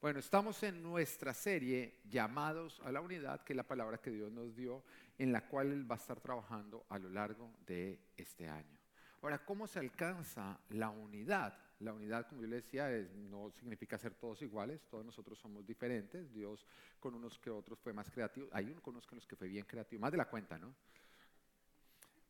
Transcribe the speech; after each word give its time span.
Bueno, 0.00 0.18
estamos 0.18 0.62
en 0.62 0.82
nuestra 0.82 1.34
serie 1.34 1.98
llamados 2.08 2.80
a 2.86 2.90
la 2.90 3.02
unidad, 3.02 3.42
que 3.42 3.52
es 3.52 3.56
la 3.58 3.68
palabra 3.68 3.98
que 3.98 4.10
Dios 4.10 4.32
nos 4.32 4.56
dio, 4.56 4.82
en 5.18 5.30
la 5.30 5.46
cual 5.46 5.72
Él 5.72 5.90
va 5.90 5.96
a 5.96 5.98
estar 5.98 6.18
trabajando 6.18 6.86
a 6.88 6.98
lo 6.98 7.10
largo 7.10 7.52
de 7.66 8.00
este 8.16 8.48
año. 8.48 8.78
Ahora, 9.20 9.44
¿cómo 9.44 9.66
se 9.66 9.78
alcanza 9.78 10.58
la 10.70 10.88
unidad? 10.88 11.54
La 11.80 11.92
unidad, 11.92 12.26
como 12.26 12.40
yo 12.40 12.48
le 12.48 12.56
decía, 12.56 12.88
no 13.14 13.50
significa 13.50 13.98
ser 13.98 14.14
todos 14.14 14.40
iguales, 14.40 14.80
todos 14.88 15.04
nosotros 15.04 15.38
somos 15.38 15.66
diferentes. 15.66 16.32
Dios 16.32 16.66
con 16.98 17.14
unos 17.14 17.38
que 17.38 17.50
otros 17.50 17.78
fue 17.78 17.92
más 17.92 18.10
creativo, 18.10 18.48
hay 18.52 18.70
unos 18.70 18.82
con 18.82 18.94
los 18.94 19.26
que 19.26 19.36
fue 19.36 19.48
bien 19.48 19.66
creativo, 19.66 20.00
más 20.00 20.12
de 20.12 20.16
la 20.16 20.30
cuenta, 20.30 20.56
¿no? 20.56 20.74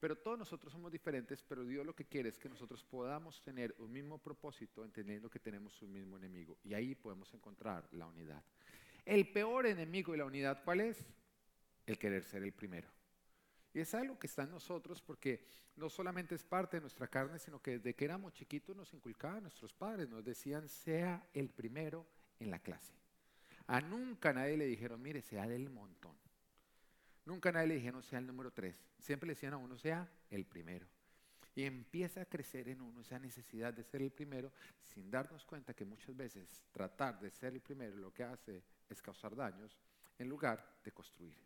Pero 0.00 0.16
todos 0.16 0.38
nosotros 0.38 0.72
somos 0.72 0.90
diferentes, 0.90 1.42
pero 1.42 1.62
Dios 1.62 1.84
lo 1.84 1.94
que 1.94 2.06
quiere 2.06 2.30
es 2.30 2.38
que 2.38 2.48
nosotros 2.48 2.82
podamos 2.82 3.42
tener 3.42 3.74
un 3.78 3.92
mismo 3.92 4.16
propósito, 4.16 4.82
entendiendo 4.82 5.28
que 5.28 5.38
tenemos 5.38 5.80
un 5.82 5.92
mismo 5.92 6.16
enemigo. 6.16 6.58
Y 6.64 6.72
ahí 6.72 6.94
podemos 6.94 7.32
encontrar 7.34 7.86
la 7.92 8.06
unidad. 8.06 8.42
El 9.04 9.30
peor 9.30 9.66
enemigo 9.66 10.12
de 10.12 10.18
la 10.18 10.24
unidad, 10.24 10.64
¿cuál 10.64 10.80
es? 10.80 11.06
El 11.84 11.98
querer 11.98 12.24
ser 12.24 12.42
el 12.42 12.52
primero. 12.52 12.88
Y 13.74 13.80
es 13.80 13.94
algo 13.94 14.18
que 14.18 14.26
está 14.26 14.44
en 14.44 14.50
nosotros 14.50 15.02
porque 15.02 15.44
no 15.76 15.90
solamente 15.90 16.34
es 16.34 16.44
parte 16.44 16.78
de 16.78 16.80
nuestra 16.80 17.06
carne, 17.06 17.38
sino 17.38 17.60
que 17.60 17.72
desde 17.72 17.94
que 17.94 18.04
éramos 18.06 18.32
chiquitos 18.32 18.74
nos 18.74 18.92
inculcaban 18.94 19.42
nuestros 19.42 19.74
padres, 19.74 20.08
nos 20.08 20.24
decían, 20.24 20.66
sea 20.68 21.28
el 21.34 21.50
primero 21.50 22.06
en 22.38 22.50
la 22.50 22.58
clase. 22.58 22.94
A 23.66 23.80
nunca 23.80 24.32
nadie 24.32 24.56
le 24.56 24.66
dijeron, 24.66 25.00
mire, 25.00 25.20
sea 25.20 25.46
del 25.46 25.68
montón. 25.70 26.19
Nunca 27.24 27.52
nadie 27.52 27.68
le 27.68 27.74
dijeron 27.74 28.02
sea 28.02 28.18
el 28.18 28.26
número 28.26 28.50
tres. 28.50 28.76
Siempre 28.98 29.26
le 29.26 29.34
decían 29.34 29.52
a 29.52 29.58
uno 29.58 29.76
sea 29.76 30.08
el 30.30 30.46
primero. 30.46 30.86
Y 31.54 31.64
empieza 31.64 32.22
a 32.22 32.26
crecer 32.26 32.68
en 32.68 32.80
uno 32.80 33.00
esa 33.00 33.18
necesidad 33.18 33.74
de 33.74 33.84
ser 33.84 34.02
el 34.02 34.12
primero 34.12 34.52
sin 34.86 35.10
darnos 35.10 35.44
cuenta 35.44 35.74
que 35.74 35.84
muchas 35.84 36.16
veces 36.16 36.62
tratar 36.72 37.20
de 37.20 37.30
ser 37.30 37.52
el 37.52 37.60
primero 37.60 37.96
lo 37.96 38.12
que 38.12 38.24
hace 38.24 38.62
es 38.88 39.02
causar 39.02 39.34
daños 39.34 39.76
en 40.18 40.28
lugar 40.28 40.78
de 40.84 40.92
construir. 40.92 41.38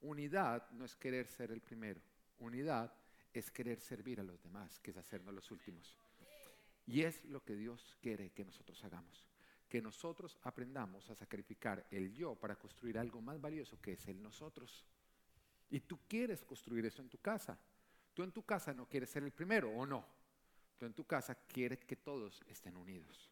Unidad 0.00 0.70
no 0.72 0.84
es 0.84 0.96
querer 0.96 1.26
ser 1.26 1.52
el 1.52 1.60
primero. 1.60 2.00
Unidad 2.38 2.92
es 3.32 3.50
querer 3.50 3.80
servir 3.80 4.20
a 4.20 4.24
los 4.24 4.42
demás, 4.42 4.78
que 4.80 4.90
es 4.90 4.96
hacernos 4.96 5.34
los 5.34 5.50
últimos. 5.50 5.96
Y 6.86 7.02
es 7.02 7.24
lo 7.26 7.44
que 7.44 7.54
Dios 7.54 7.96
quiere 8.00 8.30
que 8.30 8.44
nosotros 8.44 8.82
hagamos 8.82 9.29
que 9.70 9.80
nosotros 9.80 10.36
aprendamos 10.42 11.08
a 11.08 11.14
sacrificar 11.14 11.86
el 11.92 12.12
yo 12.12 12.34
para 12.34 12.56
construir 12.56 12.98
algo 12.98 13.22
más 13.22 13.40
valioso 13.40 13.80
que 13.80 13.92
es 13.92 14.08
el 14.08 14.20
nosotros. 14.20 14.84
Y 15.70 15.78
tú 15.78 16.00
quieres 16.08 16.44
construir 16.44 16.84
eso 16.84 17.00
en 17.00 17.08
tu 17.08 17.18
casa. 17.18 17.56
Tú 18.12 18.24
en 18.24 18.32
tu 18.32 18.42
casa 18.42 18.74
no 18.74 18.86
quieres 18.86 19.10
ser 19.10 19.22
el 19.22 19.30
primero 19.30 19.70
o 19.70 19.86
no. 19.86 20.04
Tú 20.76 20.86
en 20.86 20.92
tu 20.92 21.04
casa 21.04 21.36
quieres 21.46 21.84
que 21.84 21.94
todos 21.94 22.42
estén 22.48 22.76
unidos. 22.76 23.30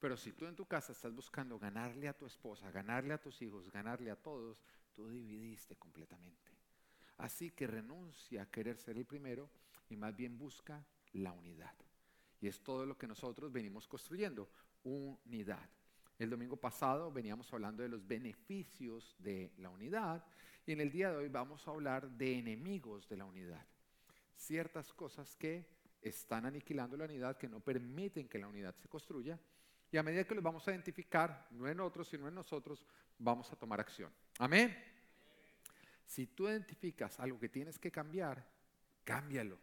Pero 0.00 0.16
si 0.16 0.32
tú 0.32 0.46
en 0.46 0.56
tu 0.56 0.64
casa 0.64 0.92
estás 0.92 1.14
buscando 1.14 1.58
ganarle 1.58 2.08
a 2.08 2.16
tu 2.16 2.24
esposa, 2.24 2.70
ganarle 2.70 3.12
a 3.12 3.20
tus 3.20 3.42
hijos, 3.42 3.70
ganarle 3.70 4.10
a 4.10 4.16
todos, 4.16 4.64
tú 4.94 5.10
dividiste 5.10 5.76
completamente. 5.76 6.50
Así 7.18 7.50
que 7.50 7.66
renuncia 7.66 8.42
a 8.42 8.50
querer 8.50 8.78
ser 8.78 8.96
el 8.96 9.04
primero 9.04 9.50
y 9.90 9.96
más 9.96 10.16
bien 10.16 10.38
busca 10.38 10.82
la 11.12 11.32
unidad. 11.32 11.74
Y 12.40 12.48
es 12.48 12.62
todo 12.62 12.86
lo 12.86 12.96
que 12.96 13.06
nosotros 13.06 13.52
venimos 13.52 13.86
construyendo 13.86 14.48
unidad. 14.84 15.68
El 16.18 16.30
domingo 16.30 16.56
pasado 16.56 17.10
veníamos 17.10 17.52
hablando 17.52 17.82
de 17.82 17.88
los 17.88 18.06
beneficios 18.06 19.16
de 19.18 19.52
la 19.58 19.70
unidad 19.70 20.24
y 20.66 20.72
en 20.72 20.80
el 20.80 20.90
día 20.90 21.10
de 21.10 21.16
hoy 21.16 21.28
vamos 21.28 21.66
a 21.66 21.72
hablar 21.72 22.08
de 22.10 22.38
enemigos 22.38 23.08
de 23.08 23.16
la 23.16 23.24
unidad. 23.24 23.66
Ciertas 24.36 24.92
cosas 24.92 25.34
que 25.36 25.66
están 26.00 26.46
aniquilando 26.46 26.96
la 26.96 27.04
unidad, 27.04 27.36
que 27.36 27.48
no 27.48 27.60
permiten 27.60 28.28
que 28.28 28.38
la 28.38 28.48
unidad 28.48 28.74
se 28.76 28.88
construya 28.88 29.38
y 29.90 29.96
a 29.96 30.02
medida 30.02 30.24
que 30.24 30.34
los 30.34 30.44
vamos 30.44 30.66
a 30.66 30.70
identificar, 30.70 31.48
no 31.50 31.68
en 31.68 31.80
otros, 31.80 32.08
sino 32.08 32.28
en 32.28 32.34
nosotros, 32.34 32.84
vamos 33.18 33.52
a 33.52 33.56
tomar 33.56 33.80
acción. 33.80 34.10
Amén. 34.38 34.76
Si 36.06 36.26
tú 36.28 36.48
identificas 36.48 37.18
algo 37.20 37.38
que 37.38 37.48
tienes 37.48 37.78
que 37.78 37.90
cambiar, 37.90 38.46
cámbialo. 39.04 39.58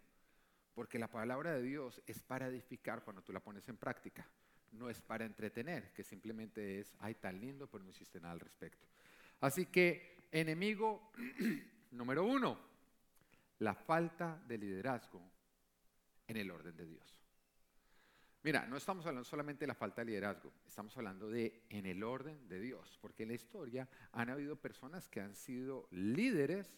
Porque 0.76 1.00
la 1.00 1.10
palabra 1.10 1.54
de 1.54 1.62
Dios 1.62 2.02
es 2.06 2.22
para 2.22 2.48
edificar 2.48 3.04
cuando 3.04 3.22
tú 3.22 3.34
la 3.34 3.40
pones 3.40 3.68
en 3.70 3.78
práctica 3.78 4.26
no 4.74 4.90
es 4.90 5.02
para 5.02 5.26
entretener, 5.26 5.94
que 5.94 6.04
simplemente 6.04 6.80
es, 6.80 6.94
ay, 7.00 7.16
tan 7.16 7.40
lindo, 7.40 7.68
pero 7.68 7.84
no 7.84 7.90
hiciste 7.90 8.20
nada 8.20 8.34
al 8.34 8.40
respecto. 8.40 8.88
Así 9.42 9.68
que, 9.68 10.28
enemigo 10.32 11.12
número 11.92 12.24
uno, 12.24 12.60
la 13.60 13.74
falta 13.74 14.42
de 14.48 14.58
liderazgo 14.58 15.22
en 16.28 16.38
el 16.38 16.52
orden 16.52 16.76
de 16.76 16.86
Dios. 16.86 17.20
Mira, 18.42 18.66
no 18.68 18.78
estamos 18.78 19.06
hablando 19.06 19.28
solamente 19.28 19.62
de 19.62 19.68
la 19.68 19.76
falta 19.76 20.02
de 20.02 20.12
liderazgo, 20.12 20.54
estamos 20.66 20.96
hablando 20.96 21.30
de 21.30 21.64
en 21.70 21.86
el 21.86 22.02
orden 22.04 22.48
de 22.48 22.62
Dios, 22.62 22.98
porque 23.02 23.24
en 23.24 23.30
la 23.30 23.36
historia 23.36 23.90
han 24.14 24.30
habido 24.30 24.56
personas 24.56 25.10
que 25.10 25.20
han 25.20 25.36
sido 25.36 25.90
líderes, 25.92 26.74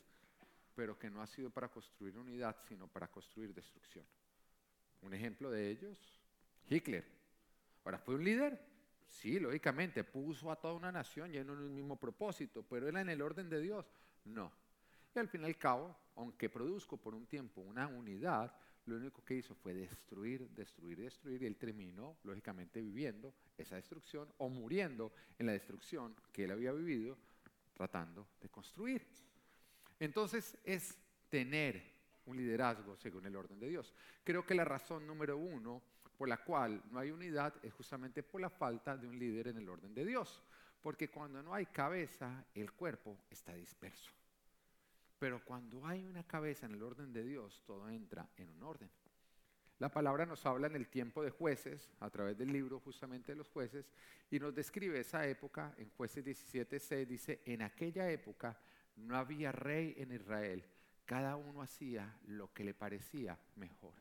pero 0.73 0.97
que 0.97 1.12
no 1.12 1.22
ha 1.22 1.28
sido 1.28 1.52
para 1.52 1.69
construir 1.69 2.18
unidad, 2.18 2.58
sino 2.68 2.88
para 2.88 3.12
construir 3.12 3.53
destrucción. 3.53 4.06
Un 5.02 5.13
ejemplo 5.13 5.52
de 5.52 5.69
ellos, 5.69 6.19
Hitler. 6.68 7.21
Ahora, 7.84 8.00
¿fue 8.00 8.16
un 8.16 8.24
líder? 8.24 8.59
Sí, 9.08 9.40
lógicamente, 9.40 10.03
puso 10.03 10.52
a 10.52 10.56
toda 10.56 10.74
una 10.74 10.92
nación 10.92 11.31
lleno 11.31 11.56
de 11.56 11.66
un 11.66 11.75
mismo 11.75 11.97
propósito, 11.97 12.64
pero 12.64 12.88
era 12.88 13.02
en 13.02 13.09
el 13.09 13.22
orden 13.22 13.50
de 13.50 13.62
Dios. 13.62 13.86
No. 14.25 14.52
Y 15.14 15.19
al 15.19 15.28
fin 15.28 15.42
y 15.42 15.46
al 15.46 15.58
cabo, 15.58 15.96
aunque 16.16 16.50
produzco 16.50 16.97
por 16.97 17.14
un 17.14 17.25
tiempo 17.25 17.62
una 17.62 17.88
unidad, 17.88 18.56
lo 18.86 18.96
único 18.96 19.24
que 19.24 19.36
hizo 19.36 19.53
fue 19.53 19.74
destruir, 19.74 20.50
destruir, 20.50 21.00
destruir, 21.00 21.44
y 21.44 21.46
él 21.46 21.58
terminó, 21.58 22.18
lógicamente, 22.24 22.81
viviendo 22.81 23.34
esa 23.58 23.75
destrucción 23.75 24.28
o 24.38 24.50
muriendo 24.50 25.12
en 25.38 25.47
la 25.47 25.52
destrucción 25.52 26.16
que 26.31 26.46
él 26.46 26.52
había 26.52 26.72
vivido 26.72 27.18
tratando 27.74 28.28
de 28.41 28.50
construir. 28.50 29.06
Entonces 30.00 30.58
es 30.64 30.97
tener 31.30 31.84
un 32.25 32.38
liderazgo 32.38 32.96
según 32.96 33.25
el 33.25 33.36
orden 33.36 33.59
de 33.59 33.70
Dios. 33.70 33.94
Creo 34.24 34.46
que 34.46 34.56
la 34.56 34.66
razón 34.66 35.06
número 35.06 35.38
uno 35.38 35.81
por 36.22 36.30
la 36.30 36.38
cual 36.38 36.84
no 36.92 37.00
hay 37.00 37.09
unidad 37.09 37.52
es 37.64 37.74
justamente 37.74 38.22
por 38.22 38.40
la 38.40 38.52
falta 38.52 38.96
de 38.96 39.08
un 39.08 39.18
líder 39.18 39.48
en 39.48 39.58
el 39.58 39.68
orden 39.68 39.92
de 39.92 40.06
Dios. 40.06 40.44
Porque 40.80 41.09
cuando 41.09 41.42
no 41.42 41.52
hay 41.52 41.66
cabeza, 41.66 42.46
el 42.54 42.74
cuerpo 42.74 43.18
está 43.32 43.56
disperso. 43.56 44.12
Pero 45.18 45.44
cuando 45.44 45.84
hay 45.84 46.06
una 46.06 46.22
cabeza 46.22 46.68
en 46.68 46.74
el 46.74 46.84
orden 46.84 47.12
de 47.12 47.24
Dios, 47.24 47.64
todo 47.66 47.90
entra 47.90 48.30
en 48.38 48.50
un 48.50 48.62
orden. 48.62 48.88
La 49.80 49.90
palabra 49.90 50.28
nos 50.28 50.46
habla 50.46 50.68
en 50.68 50.76
el 50.76 50.90
tiempo 50.90 51.24
de 51.24 51.32
jueces, 51.32 51.90
a 52.00 52.12
través 52.12 52.38
del 52.38 52.53
libro 52.53 52.80
justamente 52.82 53.32
de 53.32 53.38
los 53.40 53.50
jueces, 53.50 53.92
y 54.30 54.38
nos 54.38 54.53
describe 54.53 55.00
esa 55.00 55.26
época, 55.26 55.74
en 55.80 55.90
jueces 55.90 56.24
17.6 56.24 57.08
dice, 57.08 57.42
en 57.46 57.64
aquella 57.64 58.12
época 58.12 58.59
no 58.96 59.18
había 59.18 59.52
rey 59.52 59.96
en 59.98 60.12
Israel, 60.12 60.64
cada 61.03 61.36
uno 61.36 61.64
hacía 61.64 62.16
lo 62.28 62.53
que 62.53 62.64
le 62.64 62.76
parecía 62.76 63.40
mejor. 63.56 64.00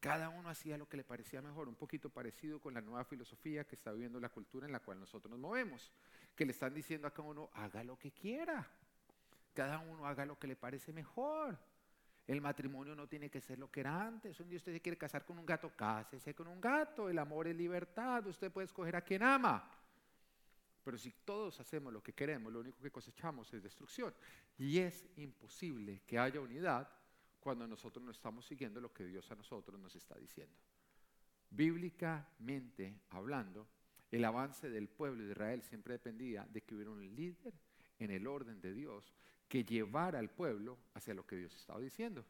Cada 0.00 0.30
uno 0.30 0.48
hacía 0.48 0.78
lo 0.78 0.88
que 0.88 0.96
le 0.96 1.04
parecía 1.04 1.42
mejor, 1.42 1.68
un 1.68 1.74
poquito 1.74 2.08
parecido 2.08 2.58
con 2.58 2.72
la 2.72 2.80
nueva 2.80 3.04
filosofía 3.04 3.64
que 3.64 3.76
está 3.76 3.92
viviendo 3.92 4.18
la 4.18 4.30
cultura 4.30 4.66
en 4.66 4.72
la 4.72 4.80
cual 4.80 4.98
nosotros 4.98 5.30
nos 5.30 5.38
movemos, 5.38 5.92
que 6.34 6.46
le 6.46 6.52
están 6.52 6.72
diciendo 6.72 7.06
a 7.06 7.12
cada 7.12 7.28
uno, 7.28 7.50
haga 7.52 7.84
lo 7.84 7.98
que 7.98 8.10
quiera, 8.10 8.66
cada 9.52 9.78
uno 9.78 10.06
haga 10.06 10.24
lo 10.24 10.38
que 10.38 10.46
le 10.46 10.56
parece 10.56 10.92
mejor. 10.92 11.58
El 12.26 12.40
matrimonio 12.40 12.94
no 12.94 13.08
tiene 13.08 13.28
que 13.28 13.40
ser 13.40 13.58
lo 13.58 13.70
que 13.70 13.80
era 13.80 14.06
antes. 14.06 14.38
Un 14.40 14.48
día 14.48 14.56
usted 14.56 14.72
se 14.72 14.80
quiere 14.80 14.96
casar 14.96 15.24
con 15.24 15.38
un 15.38 15.44
gato, 15.44 15.74
cásese 15.74 16.32
con 16.32 16.46
un 16.46 16.60
gato. 16.60 17.08
El 17.08 17.18
amor 17.18 17.48
es 17.48 17.56
libertad. 17.56 18.24
Usted 18.26 18.52
puede 18.52 18.66
escoger 18.66 18.94
a 18.94 19.00
quien 19.00 19.24
ama. 19.24 19.68
Pero 20.84 20.96
si 20.96 21.10
todos 21.24 21.58
hacemos 21.58 21.92
lo 21.92 22.02
que 22.02 22.12
queremos, 22.12 22.52
lo 22.52 22.60
único 22.60 22.80
que 22.80 22.90
cosechamos 22.92 23.52
es 23.52 23.62
destrucción. 23.62 24.14
Y 24.56 24.78
es 24.78 25.04
imposible 25.16 26.02
que 26.06 26.18
haya 26.18 26.40
unidad 26.40 26.88
cuando 27.40 27.66
nosotros 27.66 28.04
no 28.04 28.10
estamos 28.10 28.46
siguiendo 28.46 28.80
lo 28.80 28.92
que 28.92 29.04
Dios 29.04 29.30
a 29.30 29.34
nosotros 29.34 29.80
nos 29.80 29.96
está 29.96 30.16
diciendo. 30.16 30.54
Bíblicamente 31.50 33.00
hablando, 33.10 33.66
el 34.10 34.24
avance 34.24 34.68
del 34.70 34.88
pueblo 34.88 35.24
de 35.24 35.32
Israel 35.32 35.62
siempre 35.62 35.94
dependía 35.94 36.46
de 36.46 36.62
que 36.62 36.74
hubiera 36.74 36.90
un 36.90 37.14
líder 37.14 37.54
en 37.98 38.10
el 38.10 38.26
orden 38.26 38.60
de 38.60 38.72
Dios 38.72 39.12
que 39.48 39.64
llevara 39.64 40.18
al 40.18 40.30
pueblo 40.30 40.78
hacia 40.94 41.14
lo 41.14 41.26
que 41.26 41.36
Dios 41.36 41.54
estaba 41.56 41.80
diciendo. 41.80 42.24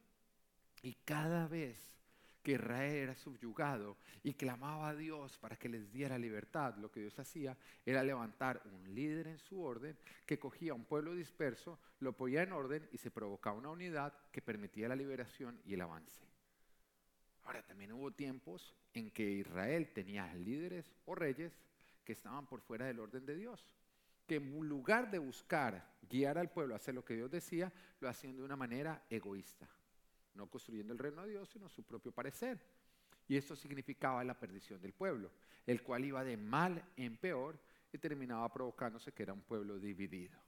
Y 0.81 0.93
cada 1.05 1.47
vez 1.47 2.00
que 2.41 2.53
Israel 2.53 2.95
era 2.95 3.15
subyugado 3.15 3.97
y 4.23 4.33
clamaba 4.33 4.89
a 4.89 4.95
Dios 4.95 5.37
para 5.37 5.55
que 5.55 5.69
les 5.69 5.91
diera 5.91 6.17
libertad, 6.17 6.75
lo 6.77 6.91
que 6.91 7.01
Dios 7.01 7.17
hacía 7.19 7.57
era 7.85 8.03
levantar 8.03 8.61
un 8.65 8.93
líder 8.93 9.27
en 9.27 9.39
su 9.39 9.61
orden 9.61 9.97
que 10.25 10.39
cogía 10.39 10.71
a 10.71 10.75
un 10.75 10.85
pueblo 10.85 11.13
disperso, 11.13 11.79
lo 11.99 12.13
ponía 12.13 12.43
en 12.43 12.51
orden 12.51 12.87
y 12.91 12.97
se 12.97 13.11
provocaba 13.11 13.57
una 13.57 13.69
unidad 13.69 14.13
que 14.31 14.41
permitía 14.41 14.87
la 14.87 14.95
liberación 14.95 15.59
y 15.65 15.73
el 15.73 15.81
avance. 15.81 16.25
Ahora, 17.43 17.63
también 17.63 17.91
hubo 17.91 18.11
tiempos 18.11 18.75
en 18.93 19.11
que 19.11 19.29
Israel 19.29 19.91
tenía 19.93 20.33
líderes 20.35 20.91
o 21.05 21.15
reyes 21.15 21.53
que 22.03 22.13
estaban 22.13 22.45
por 22.45 22.61
fuera 22.61 22.85
del 22.85 22.99
orden 22.99 23.25
de 23.25 23.35
Dios, 23.35 23.65
que 24.27 24.35
en 24.35 24.67
lugar 24.67 25.11
de 25.11 25.19
buscar 25.19 25.97
guiar 26.09 26.37
al 26.37 26.49
pueblo 26.49 26.73
a 26.73 26.77
hacer 26.77 26.93
lo 26.93 27.03
que 27.03 27.15
Dios 27.15 27.29
decía, 27.29 27.71
lo 27.99 28.09
hacían 28.09 28.35
de 28.35 28.43
una 28.43 28.55
manera 28.55 29.03
egoísta 29.09 29.67
no 30.33 30.47
construyendo 30.49 30.93
el 30.93 30.99
reino 30.99 31.23
de 31.23 31.31
Dios, 31.31 31.49
sino 31.49 31.69
su 31.69 31.83
propio 31.83 32.11
parecer. 32.11 32.59
Y 33.27 33.37
esto 33.37 33.55
significaba 33.55 34.23
la 34.23 34.39
perdición 34.39 34.81
del 34.81 34.93
pueblo, 34.93 35.31
el 35.65 35.81
cual 35.83 36.03
iba 36.05 36.23
de 36.23 36.37
mal 36.37 36.83
en 36.97 37.17
peor 37.17 37.59
y 37.93 37.97
terminaba 37.97 38.51
provocándose 38.51 39.11
que 39.11 39.23
era 39.23 39.33
un 39.33 39.41
pueblo 39.41 39.79
dividido. 39.79 40.39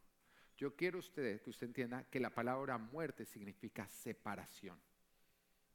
Yo 0.57 0.75
quiero 0.75 0.99
usted, 0.99 1.41
que 1.41 1.49
usted 1.49 1.67
entienda 1.67 2.03
que 2.09 2.19
la 2.19 2.29
palabra 2.29 2.77
muerte 2.77 3.25
significa 3.25 3.87
separación. 3.87 4.77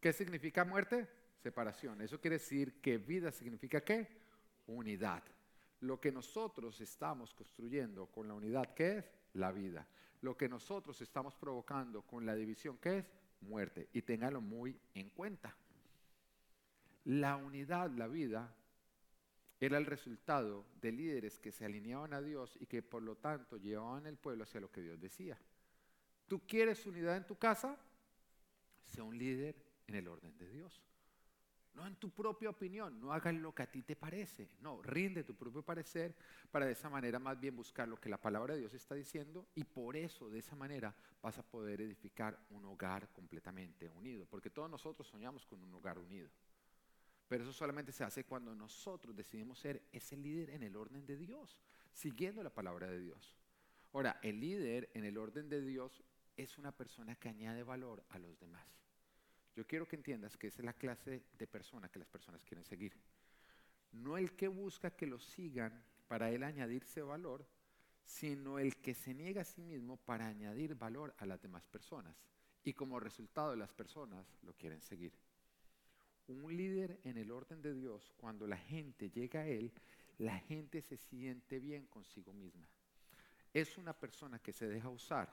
¿Qué 0.01 0.13
significa 0.13 0.65
muerte? 0.65 1.09
Separación. 1.43 2.01
Eso 2.01 2.21
quiere 2.21 2.39
decir 2.39 2.81
que 2.81 2.99
vida 2.99 3.33
significa 3.33 3.81
qué? 3.81 4.07
Unidad. 4.67 5.23
Lo 5.81 6.01
que 6.01 6.13
nosotros 6.13 6.81
estamos 6.81 7.35
construyendo 7.35 8.07
con 8.07 8.29
la 8.29 8.35
unidad, 8.35 8.75
¿qué 8.75 8.99
es? 8.99 9.11
La 9.35 9.53
vida. 9.53 9.87
Lo 10.21 10.37
que 10.37 10.49
nosotros 10.49 11.01
estamos 11.01 11.37
provocando 11.37 12.03
con 12.03 12.27
la 12.27 12.35
división, 12.35 12.79
¿qué 12.79 12.99
es? 12.99 13.07
Muerte. 13.41 13.89
Y 13.93 14.03
téngalo 14.03 14.41
muy 14.41 14.79
en 14.95 15.11
cuenta. 15.11 15.55
La 17.05 17.37
unidad, 17.37 17.91
la 17.91 18.07
vida, 18.07 18.55
era 19.61 19.79
el 19.79 19.87
resultado 19.87 20.65
de 20.81 20.93
líderes 20.93 21.39
que 21.39 21.51
se 21.51 21.65
alineaban 21.65 22.15
a 22.15 22.21
Dios 22.21 22.57
y 22.61 22.67
que 22.67 22.83
por 22.83 23.03
lo 23.03 23.17
tanto 23.17 23.57
llevaban 23.57 24.07
el 24.07 24.17
pueblo 24.17 24.45
hacia 24.45 24.61
lo 24.61 24.71
que 24.71 24.83
Dios 24.83 25.01
decía. 25.01 25.39
¿Tú 26.29 26.41
quieres 26.47 26.87
unidad 26.87 27.17
en 27.17 27.27
tu 27.27 27.37
casa? 27.37 27.77
Sea 28.83 29.03
un 29.03 29.19
líder 29.19 29.57
en 29.87 29.97
el 29.97 30.07
orden 30.07 30.37
de 30.39 30.49
Dios. 30.49 30.83
No 31.79 31.87
en 31.87 31.95
tu 31.95 32.11
propia 32.11 32.51
opinión, 32.51 32.99
no 32.99 33.13
hagas 33.13 33.33
lo 33.35 33.55
que 33.55 33.63
a 33.63 33.71
ti 33.71 33.83
te 33.83 33.95
parece, 33.95 34.49
no, 34.63 34.83
rinde 34.83 35.23
tu 35.23 35.37
propio 35.37 35.63
parecer 35.63 36.13
para 36.51 36.67
de 36.67 36.73
esa 36.73 36.91
manera 36.91 37.21
más 37.21 37.39
bien 37.39 37.55
buscar 37.55 37.87
lo 37.87 38.01
que 38.01 38.09
la 38.09 38.21
palabra 38.21 38.55
de 38.55 38.61
Dios 38.61 38.75
está 38.75 38.97
diciendo 38.97 39.47
y 39.55 39.63
por 39.63 39.95
eso 39.97 40.29
de 40.29 40.41
esa 40.41 40.57
manera 40.57 40.93
vas 41.23 41.39
a 41.39 41.45
poder 41.45 41.81
edificar 41.81 42.37
un 42.51 42.65
hogar 42.65 43.13
completamente 43.13 43.89
unido, 43.91 44.27
porque 44.27 44.51
todos 44.51 44.69
nosotros 44.69 45.07
soñamos 45.07 45.47
con 45.47 45.63
un 45.63 45.73
hogar 45.73 46.01
unido. 46.01 46.29
Pero 47.29 47.45
eso 47.45 47.53
solamente 47.53 47.93
se 47.93 48.03
hace 48.03 48.25
cuando 48.25 48.57
nosotros 48.57 49.15
decidimos 49.15 49.61
ser 49.61 49.81
ese 49.93 50.17
líder 50.17 50.51
en 50.51 50.65
el 50.65 50.75
orden 50.75 51.07
de 51.07 51.17
Dios, 51.17 51.61
siguiendo 51.93 52.43
la 52.43 52.51
palabra 52.51 52.89
de 52.89 52.99
Dios. 52.99 53.39
Ahora, 53.93 54.19
el 54.25 54.41
líder 54.41 54.91
en 54.95 55.05
el 55.05 55.17
orden 55.17 55.49
de 55.49 55.61
Dios 55.61 56.03
es 56.37 56.59
una 56.59 56.73
persona 56.73 57.15
que 57.15 57.29
añade 57.29 57.63
valor 57.63 58.03
a 58.09 58.19
los 58.19 58.37
demás. 58.41 58.88
Yo 59.55 59.67
quiero 59.67 59.87
que 59.87 59.97
entiendas 59.97 60.37
que 60.37 60.49
esa 60.49 60.61
es 60.61 60.65
la 60.65 60.73
clase 60.73 61.23
de 61.37 61.47
persona 61.47 61.89
que 61.89 61.99
las 61.99 62.09
personas 62.09 62.45
quieren 62.45 62.65
seguir. 62.65 62.93
No 63.93 64.17
el 64.17 64.37
que 64.37 64.49
busca 64.49 64.91
que 64.91 65.07
lo 65.07 65.19
sigan 65.19 65.83
para 66.07 66.31
él 66.31 66.43
añadirse 66.43 67.03
valor, 67.03 67.47
sino 68.05 68.59
el 68.59 68.77
que 68.77 68.95
se 68.95 69.15
niega 69.15 69.43
a 69.43 69.45
sí 69.45 69.63
mismo 69.63 69.97
para 69.99 70.27
añadir 70.27 70.75
valor 70.75 71.15
a 71.19 71.27
las 71.27 71.43
demás 71.43 71.67
personas. 71.67 72.17
Y 72.65 72.73
como 72.73 73.01
resultado 73.01 73.55
las 73.57 73.73
personas 73.73 74.27
lo 74.43 74.55
quieren 74.55 74.81
seguir. 74.81 75.13
Un 76.29 76.57
líder 76.57 77.01
en 77.05 77.17
el 77.17 77.31
orden 77.31 77.63
de 77.63 77.75
Dios, 77.75 78.13
cuando 78.17 78.47
la 78.47 78.57
gente 78.57 79.11
llega 79.11 79.41
a 79.41 79.47
él, 79.47 79.73
la 80.19 80.39
gente 80.39 80.83
se 80.83 80.97
siente 80.97 81.59
bien 81.59 81.87
consigo 81.87 82.33
misma. 82.33 82.69
Es 83.53 83.79
una 83.79 83.93
persona 83.93 84.39
que 84.39 84.53
se 84.53 84.69
deja 84.69 84.89
usar 84.89 85.33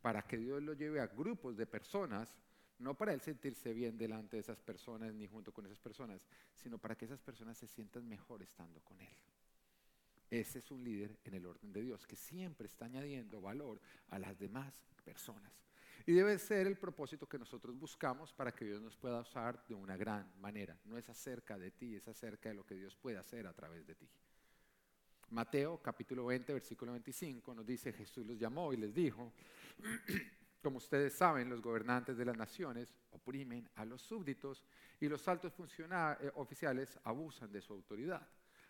para 0.00 0.22
que 0.22 0.36
Dios 0.36 0.62
lo 0.62 0.74
lleve 0.74 1.00
a 1.00 1.06
grupos 1.06 1.56
de 1.56 1.66
personas, 1.66 2.34
no 2.82 2.94
para 2.94 3.12
él 3.12 3.20
sentirse 3.20 3.72
bien 3.72 3.96
delante 3.96 4.36
de 4.36 4.40
esas 4.40 4.60
personas 4.60 5.14
ni 5.14 5.26
junto 5.26 5.52
con 5.52 5.64
esas 5.64 5.78
personas, 5.78 6.20
sino 6.54 6.78
para 6.78 6.96
que 6.96 7.04
esas 7.04 7.20
personas 7.20 7.56
se 7.56 7.66
sientan 7.66 8.08
mejor 8.08 8.42
estando 8.42 8.80
con 8.80 9.00
él. 9.00 9.14
Ese 10.30 10.58
es 10.58 10.70
un 10.70 10.82
líder 10.82 11.18
en 11.24 11.34
el 11.34 11.46
orden 11.46 11.72
de 11.72 11.82
Dios, 11.82 12.06
que 12.06 12.16
siempre 12.16 12.66
está 12.66 12.86
añadiendo 12.86 13.40
valor 13.40 13.80
a 14.08 14.18
las 14.18 14.38
demás 14.38 14.82
personas. 15.04 15.52
Y 16.06 16.12
debe 16.12 16.38
ser 16.38 16.66
el 16.66 16.76
propósito 16.76 17.28
que 17.28 17.38
nosotros 17.38 17.78
buscamos 17.78 18.32
para 18.32 18.52
que 18.52 18.64
Dios 18.64 18.80
nos 18.80 18.96
pueda 18.96 19.20
usar 19.20 19.64
de 19.66 19.74
una 19.74 19.96
gran 19.96 20.32
manera. 20.40 20.76
No 20.84 20.98
es 20.98 21.08
acerca 21.08 21.56
de 21.56 21.70
ti, 21.70 21.94
es 21.96 22.08
acerca 22.08 22.48
de 22.48 22.56
lo 22.56 22.64
que 22.64 22.74
Dios 22.74 22.96
puede 22.96 23.18
hacer 23.18 23.46
a 23.46 23.52
través 23.52 23.86
de 23.86 23.94
ti. 23.94 24.08
Mateo 25.30 25.80
capítulo 25.80 26.26
20, 26.26 26.52
versículo 26.52 26.92
25 26.92 27.54
nos 27.54 27.66
dice, 27.66 27.92
Jesús 27.92 28.26
los 28.26 28.38
llamó 28.38 28.72
y 28.72 28.78
les 28.78 28.92
dijo, 28.92 29.32
como 30.62 30.78
ustedes 30.78 31.14
saben, 31.14 31.50
los 31.50 31.60
gobernantes 31.60 32.16
de 32.16 32.24
las 32.24 32.36
naciones 32.36 32.94
oprimen 33.10 33.68
a 33.74 33.84
los 33.84 34.00
súbditos 34.02 34.64
y 35.00 35.08
los 35.08 35.26
altos 35.28 35.52
eh, 35.58 36.32
oficiales 36.34 36.98
abusan 37.04 37.52
de 37.52 37.60
su 37.60 37.72
autoridad. 37.72 38.26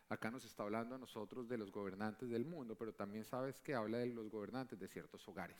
Acá 0.08 0.30
nos 0.30 0.44
está 0.44 0.62
hablando 0.62 0.94
a 0.94 0.98
nosotros 0.98 1.48
de 1.48 1.58
los 1.58 1.70
gobernantes 1.70 2.28
del 2.28 2.44
mundo, 2.44 2.76
pero 2.76 2.92
también 2.92 3.24
sabes 3.24 3.60
que 3.60 3.74
habla 3.74 3.98
de 3.98 4.06
los 4.06 4.30
gobernantes 4.30 4.78
de 4.78 4.88
ciertos 4.88 5.26
hogares 5.28 5.56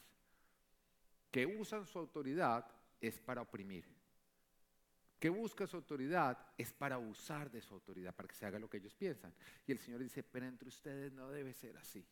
que 1.33 1.47
usan 1.47 1.87
su 1.87 1.99
autoridad 1.99 2.65
es 3.01 3.19
para 3.19 3.41
oprimir. 3.41 3.87
Que 5.19 5.31
busca 5.31 5.67
su 5.67 5.77
autoridad 5.77 6.37
es 6.59 6.73
para 6.73 6.99
usar 6.99 7.51
de 7.51 7.63
su 7.63 7.75
autoridad, 7.75 8.15
para 8.15 8.29
que 8.29 8.35
se 8.35 8.45
haga 8.45 8.59
lo 8.59 8.69
que 8.69 8.77
ellos 8.77 8.95
piensan. 8.95 9.33
Y 9.67 9.73
el 9.73 9.79
Señor 9.79 10.01
dice, 10.01 10.23
pero 10.23 10.47
entre 10.47 10.69
ustedes 10.69 11.11
no 11.13 11.31
debe 11.31 11.55
ser 11.55 11.77
así. 11.79 12.07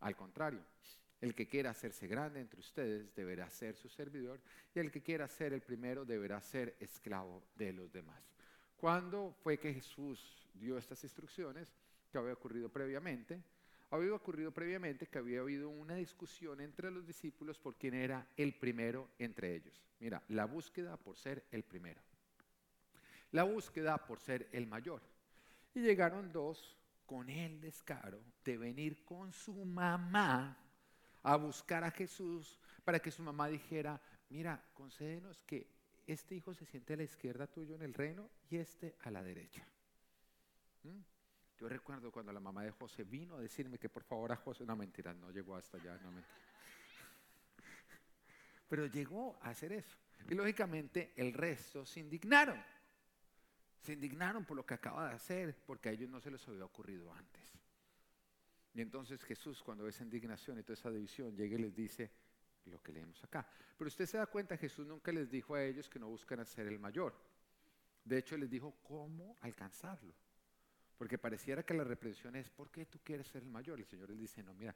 Al 0.00 0.14
contrario, 0.14 0.62
el 1.20 1.34
que 1.34 1.48
quiera 1.48 1.70
hacerse 1.70 2.06
grande 2.06 2.40
entre 2.40 2.60
ustedes 2.60 3.14
deberá 3.14 3.48
ser 3.50 3.76
su 3.76 3.88
servidor 3.88 4.40
y 4.74 4.78
el 4.78 4.90
que 4.90 5.02
quiera 5.02 5.28
ser 5.28 5.52
el 5.52 5.60
primero 5.60 6.04
deberá 6.04 6.40
ser 6.40 6.76
esclavo 6.80 7.42
de 7.56 7.72
los 7.72 7.92
demás. 7.92 8.22
¿Cuándo 8.76 9.34
fue 9.42 9.58
que 9.58 9.74
Jesús 9.74 10.48
dio 10.54 10.78
estas 10.78 11.02
instrucciones? 11.04 11.72
Que 12.10 12.18
había 12.18 12.32
ocurrido 12.32 12.68
previamente 12.70 13.42
había 13.90 14.14
ocurrido 14.14 14.52
previamente 14.52 15.08
que 15.08 15.18
había 15.18 15.40
habido 15.40 15.68
una 15.68 15.96
discusión 15.96 16.60
entre 16.60 16.90
los 16.92 17.04
discípulos 17.06 17.58
por 17.58 17.74
quién 17.74 17.94
era 17.94 18.24
el 18.36 18.54
primero 18.54 19.08
entre 19.18 19.56
ellos. 19.56 19.82
Mira, 19.98 20.22
la 20.28 20.44
búsqueda 20.44 20.96
por 20.96 21.16
ser 21.16 21.44
el 21.50 21.64
primero. 21.64 22.00
La 23.32 23.42
búsqueda 23.42 23.98
por 23.98 24.20
ser 24.20 24.48
el 24.52 24.66
mayor. 24.68 25.02
Y 25.74 25.80
llegaron 25.80 26.32
dos 26.32 26.76
con 27.04 27.28
el 27.28 27.60
descaro 27.60 28.20
de 28.44 28.58
venir 28.58 29.04
con 29.04 29.32
su 29.32 29.52
mamá 29.64 30.56
a 31.22 31.36
buscar 31.36 31.84
a 31.84 31.90
Jesús 31.90 32.58
para 32.84 32.98
que 32.98 33.10
su 33.10 33.22
mamá 33.22 33.48
dijera, 33.48 34.00
mira, 34.30 34.64
concédenos 34.74 35.40
que 35.42 35.66
este 36.06 36.34
hijo 36.34 36.54
se 36.54 36.66
siente 36.66 36.94
a 36.94 36.96
la 36.96 37.02
izquierda 37.04 37.46
tuyo 37.46 37.74
en 37.74 37.82
el 37.82 37.94
reino 37.94 38.30
y 38.48 38.56
este 38.56 38.96
a 39.02 39.10
la 39.10 39.22
derecha. 39.22 39.64
¿Mm? 40.82 41.00
Yo 41.58 41.68
recuerdo 41.68 42.10
cuando 42.10 42.32
la 42.32 42.40
mamá 42.40 42.64
de 42.64 42.70
José 42.70 43.04
vino 43.04 43.36
a 43.36 43.40
decirme 43.40 43.78
que 43.78 43.90
por 43.90 44.02
favor 44.02 44.32
a 44.32 44.36
José, 44.36 44.64
no 44.64 44.74
mentira, 44.76 45.12
no 45.12 45.30
llegó 45.30 45.56
hasta 45.56 45.76
allá, 45.76 45.98
no 46.02 46.10
mentira. 46.10 46.34
Pero 48.68 48.86
llegó 48.86 49.38
a 49.42 49.50
hacer 49.50 49.72
eso. 49.72 49.98
Y 50.28 50.34
lógicamente 50.34 51.12
el 51.16 51.34
resto 51.34 51.84
se 51.84 52.00
indignaron. 52.00 52.62
Se 53.82 53.92
indignaron 53.92 54.44
por 54.44 54.56
lo 54.56 54.64
que 54.64 54.74
acaba 54.74 55.08
de 55.08 55.14
hacer, 55.14 55.54
porque 55.66 55.90
a 55.90 55.92
ellos 55.92 56.08
no 56.08 56.20
se 56.20 56.30
les 56.30 56.46
había 56.48 56.64
ocurrido 56.64 57.12
antes. 57.12 57.59
Y 58.74 58.80
entonces 58.80 59.22
Jesús, 59.24 59.62
cuando 59.62 59.84
ve 59.84 59.90
esa 59.90 60.04
indignación 60.04 60.58
y 60.58 60.62
toda 60.62 60.74
esa 60.74 60.90
división, 60.90 61.34
llega 61.34 61.56
y 61.56 61.62
les 61.62 61.74
dice 61.74 62.10
lo 62.66 62.80
que 62.82 62.92
leemos 62.92 63.22
acá. 63.24 63.46
Pero 63.76 63.88
usted 63.88 64.06
se 64.06 64.18
da 64.18 64.26
cuenta, 64.26 64.56
Jesús 64.56 64.86
nunca 64.86 65.10
les 65.12 65.30
dijo 65.30 65.54
a 65.54 65.64
ellos 65.64 65.88
que 65.88 65.98
no 65.98 66.08
buscan 66.08 66.44
ser 66.44 66.66
el 66.66 66.78
mayor. 66.78 67.14
De 68.04 68.18
hecho, 68.18 68.36
les 68.36 68.50
dijo 68.50 68.76
cómo 68.82 69.36
alcanzarlo. 69.40 70.14
Porque 70.96 71.18
pareciera 71.18 71.62
que 71.62 71.74
la 71.74 71.84
reprensión 71.84 72.36
es, 72.36 72.50
¿por 72.50 72.70
qué 72.70 72.86
tú 72.86 73.00
quieres 73.02 73.26
ser 73.26 73.42
el 73.42 73.50
mayor? 73.50 73.78
El 73.78 73.86
Señor 73.86 74.10
les 74.10 74.18
dice, 74.18 74.42
no, 74.42 74.52
mira, 74.54 74.74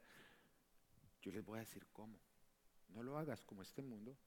yo 1.21 1.31
les 1.31 1.45
voy 1.45 1.57
a 1.57 1.61
decir 1.61 1.85
cómo. 1.93 2.19
No 2.89 3.03
lo 3.03 3.17
hagas 3.17 3.43
como 3.45 3.61
este 3.61 3.81
mundo, 3.81 4.17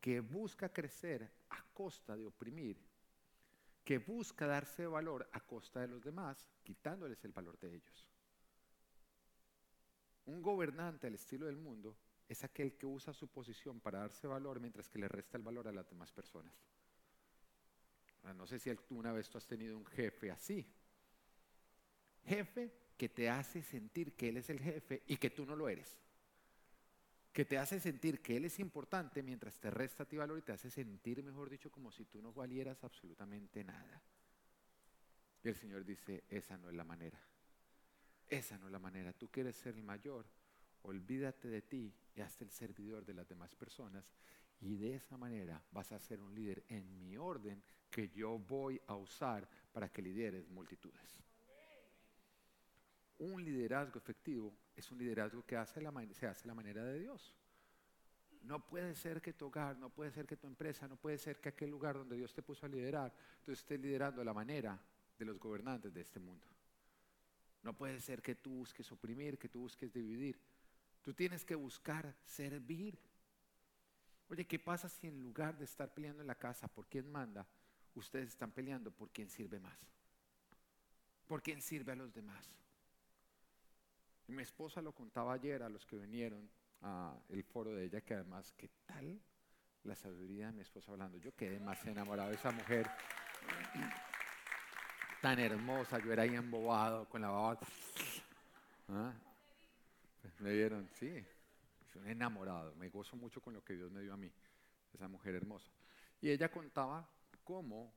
que 0.00 0.20
busca 0.20 0.72
crecer 0.72 1.30
a 1.50 1.62
costa 1.74 2.16
de 2.16 2.24
oprimir, 2.24 2.78
que 3.84 3.98
busca 3.98 4.46
darse 4.46 4.86
valor 4.86 5.28
a 5.32 5.40
costa 5.40 5.80
de 5.80 5.88
los 5.88 6.02
demás, 6.02 6.50
quitándoles 6.62 7.24
el 7.24 7.32
valor 7.32 7.58
de 7.58 7.74
ellos. 7.74 8.08
Un 10.26 10.42
gobernante 10.42 11.06
al 11.06 11.14
estilo 11.14 11.46
del 11.46 11.56
mundo 11.56 11.96
es 12.28 12.42
aquel 12.44 12.76
que 12.76 12.86
usa 12.86 13.12
su 13.12 13.28
posición 13.28 13.80
para 13.80 14.00
darse 14.00 14.26
valor 14.26 14.60
mientras 14.60 14.88
que 14.88 14.98
le 14.98 15.08
resta 15.08 15.36
el 15.36 15.44
valor 15.44 15.68
a 15.68 15.72
las 15.72 15.88
demás 15.88 16.12
personas. 16.12 16.52
no 18.34 18.46
sé 18.46 18.58
si 18.58 18.70
una 18.90 19.12
vez 19.12 19.30
tú 19.30 19.38
has 19.38 19.46
tenido 19.46 19.76
un 19.78 19.86
jefe 19.86 20.30
así, 20.30 20.66
jefe 22.24 22.72
que 22.96 23.08
te 23.08 23.28
hace 23.28 23.62
sentir 23.62 24.14
que 24.16 24.30
Él 24.30 24.38
es 24.38 24.50
el 24.50 24.58
jefe 24.58 25.02
y 25.06 25.16
que 25.16 25.30
tú 25.30 25.46
no 25.46 25.54
lo 25.54 25.68
eres. 25.68 25.96
Que 27.32 27.44
te 27.44 27.58
hace 27.58 27.78
sentir 27.78 28.22
que 28.22 28.36
Él 28.36 28.46
es 28.46 28.58
importante 28.58 29.22
mientras 29.22 29.58
te 29.60 29.70
resta 29.70 30.04
a 30.04 30.06
ti 30.06 30.16
valor 30.16 30.38
y 30.38 30.42
te 30.42 30.52
hace 30.52 30.70
sentir, 30.70 31.22
mejor 31.22 31.50
dicho, 31.50 31.70
como 31.70 31.92
si 31.92 32.06
tú 32.06 32.22
no 32.22 32.32
valieras 32.32 32.82
absolutamente 32.82 33.62
nada. 33.62 34.02
Y 35.44 35.48
el 35.48 35.54
Señor 35.54 35.84
dice, 35.84 36.24
esa 36.28 36.56
no 36.56 36.70
es 36.70 36.74
la 36.74 36.84
manera. 36.84 37.20
Esa 38.28 38.58
no 38.58 38.66
es 38.66 38.72
la 38.72 38.78
manera. 38.78 39.12
Tú 39.12 39.28
quieres 39.28 39.56
ser 39.56 39.74
el 39.76 39.82
mayor, 39.82 40.26
olvídate 40.82 41.48
de 41.48 41.62
ti 41.62 41.92
y 42.14 42.20
hazte 42.20 42.44
el 42.44 42.50
servidor 42.50 43.04
de 43.04 43.14
las 43.14 43.28
demás 43.28 43.54
personas. 43.54 44.12
Y 44.60 44.76
de 44.76 44.94
esa 44.94 45.16
manera 45.16 45.62
vas 45.72 45.92
a 45.92 45.98
ser 45.98 46.20
un 46.20 46.34
líder 46.34 46.64
en 46.68 46.98
mi 46.98 47.16
orden 47.16 47.62
que 47.90 48.08
yo 48.08 48.38
voy 48.38 48.80
a 48.86 48.94
usar 48.94 49.48
para 49.72 49.88
que 49.90 50.02
lideres 50.02 50.48
multitudes 50.48 51.20
un 53.18 53.44
liderazgo 53.44 53.98
efectivo 53.98 54.54
es 54.74 54.90
un 54.90 54.98
liderazgo 54.98 55.44
que 55.44 55.56
se 55.56 56.26
hace 56.26 56.46
la 56.46 56.54
manera 56.54 56.84
de 56.84 56.98
Dios. 56.98 57.34
No 58.42 58.64
puede 58.64 58.94
ser 58.94 59.20
que 59.20 59.32
tu 59.32 59.46
hogar, 59.46 59.76
no 59.76 59.90
puede 59.90 60.12
ser 60.12 60.26
que 60.26 60.36
tu 60.36 60.46
empresa, 60.46 60.86
no 60.86 60.96
puede 60.96 61.18
ser 61.18 61.40
que 61.40 61.48
aquel 61.48 61.70
lugar 61.70 61.96
donde 61.96 62.16
Dios 62.16 62.32
te 62.32 62.42
puso 62.42 62.66
a 62.66 62.68
liderar, 62.68 63.12
tú 63.42 63.52
estés 63.52 63.80
liderando 63.80 64.22
la 64.22 64.32
manera 64.32 64.78
de 65.18 65.24
los 65.24 65.38
gobernantes 65.38 65.92
de 65.92 66.00
este 66.02 66.20
mundo. 66.20 66.46
No 67.66 67.72
puede 67.72 67.98
ser 67.98 68.22
que 68.22 68.36
tú 68.36 68.50
busques 68.50 68.92
oprimir, 68.92 69.40
que 69.40 69.48
tú 69.48 69.58
busques 69.58 69.92
dividir. 69.92 70.38
Tú 71.02 71.12
tienes 71.12 71.44
que 71.44 71.56
buscar 71.56 72.14
servir. 72.24 72.96
Oye, 74.28 74.46
¿qué 74.46 74.60
pasa 74.60 74.88
si 74.88 75.08
en 75.08 75.20
lugar 75.20 75.58
de 75.58 75.64
estar 75.64 75.92
peleando 75.92 76.20
en 76.22 76.28
la 76.28 76.36
casa 76.36 76.68
por 76.68 76.86
quién 76.86 77.10
manda, 77.10 77.44
ustedes 77.96 78.28
están 78.28 78.52
peleando 78.52 78.92
por 78.92 79.10
quién 79.10 79.28
sirve 79.28 79.58
más? 79.58 79.76
¿Por 81.26 81.42
quién 81.42 81.60
sirve 81.60 81.90
a 81.90 81.96
los 81.96 82.14
demás? 82.14 82.48
Y 84.28 84.32
mi 84.32 84.44
esposa 84.44 84.80
lo 84.80 84.94
contaba 84.94 85.32
ayer 85.32 85.64
a 85.64 85.68
los 85.68 85.84
que 85.84 85.96
vinieron 85.96 86.48
al 86.82 87.42
foro 87.42 87.72
de 87.74 87.86
ella, 87.86 88.00
que 88.00 88.14
además, 88.14 88.52
¿qué 88.56 88.70
tal 88.84 89.20
la 89.82 89.96
sabiduría 89.96 90.46
de 90.46 90.52
mi 90.52 90.60
esposa 90.60 90.92
hablando? 90.92 91.18
Yo 91.18 91.34
quedé 91.34 91.58
más 91.58 91.84
enamorado 91.84 92.28
de 92.28 92.36
esa 92.36 92.52
mujer 92.52 92.88
tan 95.26 95.40
hermosa, 95.40 95.98
yo 95.98 96.12
era 96.12 96.22
ahí 96.22 96.36
embobado 96.36 97.08
con 97.08 97.20
la 97.20 97.30
baba. 97.30 97.58
¿Ah? 98.88 99.12
Pues 100.22 100.40
me 100.40 100.52
vieron, 100.52 100.88
sí, 101.00 101.12
soy 101.92 102.12
enamorado, 102.12 102.76
me 102.76 102.88
gozo 102.90 103.16
mucho 103.16 103.40
con 103.40 103.52
lo 103.52 103.64
que 103.64 103.74
Dios 103.74 103.90
me 103.90 104.02
dio 104.02 104.14
a 104.14 104.16
mí, 104.16 104.30
esa 104.94 105.08
mujer 105.08 105.34
hermosa. 105.34 105.68
Y 106.20 106.30
ella 106.30 106.48
contaba 106.48 107.04
cómo 107.42 107.92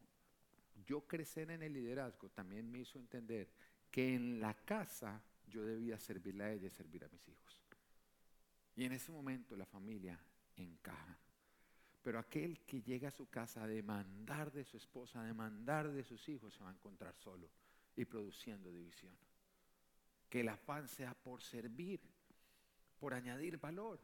yo 0.88 1.02
crecer 1.02 1.52
en 1.52 1.62
el 1.62 1.74
liderazgo 1.74 2.30
también 2.30 2.72
me 2.72 2.80
hizo 2.80 2.98
entender 2.98 3.48
que 3.92 4.16
en 4.16 4.42
la 4.42 4.56
casa 4.56 5.22
yo 5.48 5.64
debía 5.64 6.00
servirle 6.00 6.44
a 6.46 6.52
ella 6.52 6.66
y 6.66 6.72
servir 6.72 7.06
a 7.06 7.10
mis 7.10 7.28
hijos. 7.28 7.62
Y 8.76 8.86
en 8.86 8.94
ese 8.94 9.12
momento 9.12 9.56
la 9.56 9.68
familia 9.68 10.20
encaja. 10.56 11.16
Pero 12.02 12.20
aquel 12.20 12.60
que 12.62 12.82
llega 12.82 13.10
a 13.10 13.12
su 13.12 13.30
casa 13.30 13.64
a 13.64 13.68
demandar 13.68 14.52
de 14.52 14.64
su 14.64 14.78
esposa, 14.78 15.22
a 15.22 15.26
demandar 15.26 15.92
de 15.92 16.04
sus 16.04 16.28
hijos, 16.30 16.54
se 16.54 16.64
va 16.64 16.70
a 16.70 16.74
encontrar 16.74 17.16
solo 17.16 17.50
y 17.96 18.06
produciendo 18.06 18.72
división. 18.72 19.14
Que 20.30 20.42
el 20.42 20.50
afán 20.50 20.88
sea 20.88 21.14
por 21.14 21.42
servir, 21.42 22.00
por 23.00 23.14
añadir 23.14 23.58
valor. 23.58 24.00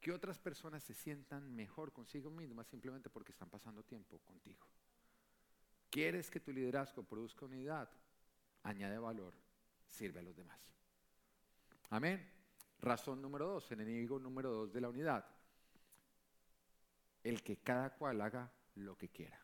Que 0.00 0.12
otras 0.12 0.38
personas 0.38 0.84
se 0.84 0.94
sientan 0.94 1.54
mejor 1.54 1.92
consigo 1.92 2.30
mismas 2.30 2.68
simplemente 2.68 3.10
porque 3.10 3.32
están 3.32 3.50
pasando 3.50 3.82
tiempo 3.82 4.18
contigo. 4.20 4.64
¿Quieres 5.90 6.30
que 6.30 6.38
tu 6.38 6.52
liderazgo 6.52 7.02
produzca 7.02 7.46
unidad? 7.46 7.90
Añade 8.62 8.98
valor, 8.98 9.34
sirve 9.88 10.20
a 10.20 10.22
los 10.22 10.36
demás. 10.36 10.60
Amén. 11.90 12.30
Razón 12.80 13.20
número 13.20 13.46
dos, 13.46 13.72
enemigo 13.72 14.20
número 14.20 14.50
dos 14.52 14.72
de 14.72 14.80
la 14.80 14.88
unidad. 14.88 15.37
El 17.28 17.42
que 17.42 17.58
cada 17.58 17.90
cual 17.90 18.22
haga 18.22 18.50
lo 18.76 18.96
que 18.96 19.10
quiera. 19.10 19.38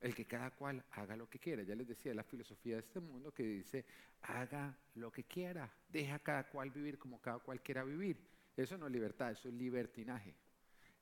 El 0.00 0.14
que 0.14 0.26
cada 0.26 0.52
cual 0.52 0.84
haga 0.92 1.16
lo 1.16 1.28
que 1.28 1.40
quiera. 1.40 1.64
Ya 1.64 1.74
les 1.74 1.88
decía 1.88 2.14
la 2.14 2.22
filosofía 2.22 2.74
de 2.74 2.82
este 2.82 3.00
mundo 3.00 3.34
que 3.34 3.42
dice, 3.42 3.84
haga 4.22 4.78
lo 4.94 5.10
que 5.10 5.24
quiera. 5.24 5.68
Deja 5.88 6.20
cada 6.20 6.48
cual 6.48 6.70
vivir 6.70 7.00
como 7.00 7.20
cada 7.20 7.40
cual 7.40 7.60
quiera 7.60 7.82
vivir. 7.82 8.16
Eso 8.56 8.78
no 8.78 8.86
es 8.86 8.92
libertad, 8.92 9.32
eso 9.32 9.48
es 9.48 9.54
libertinaje. 9.54 10.36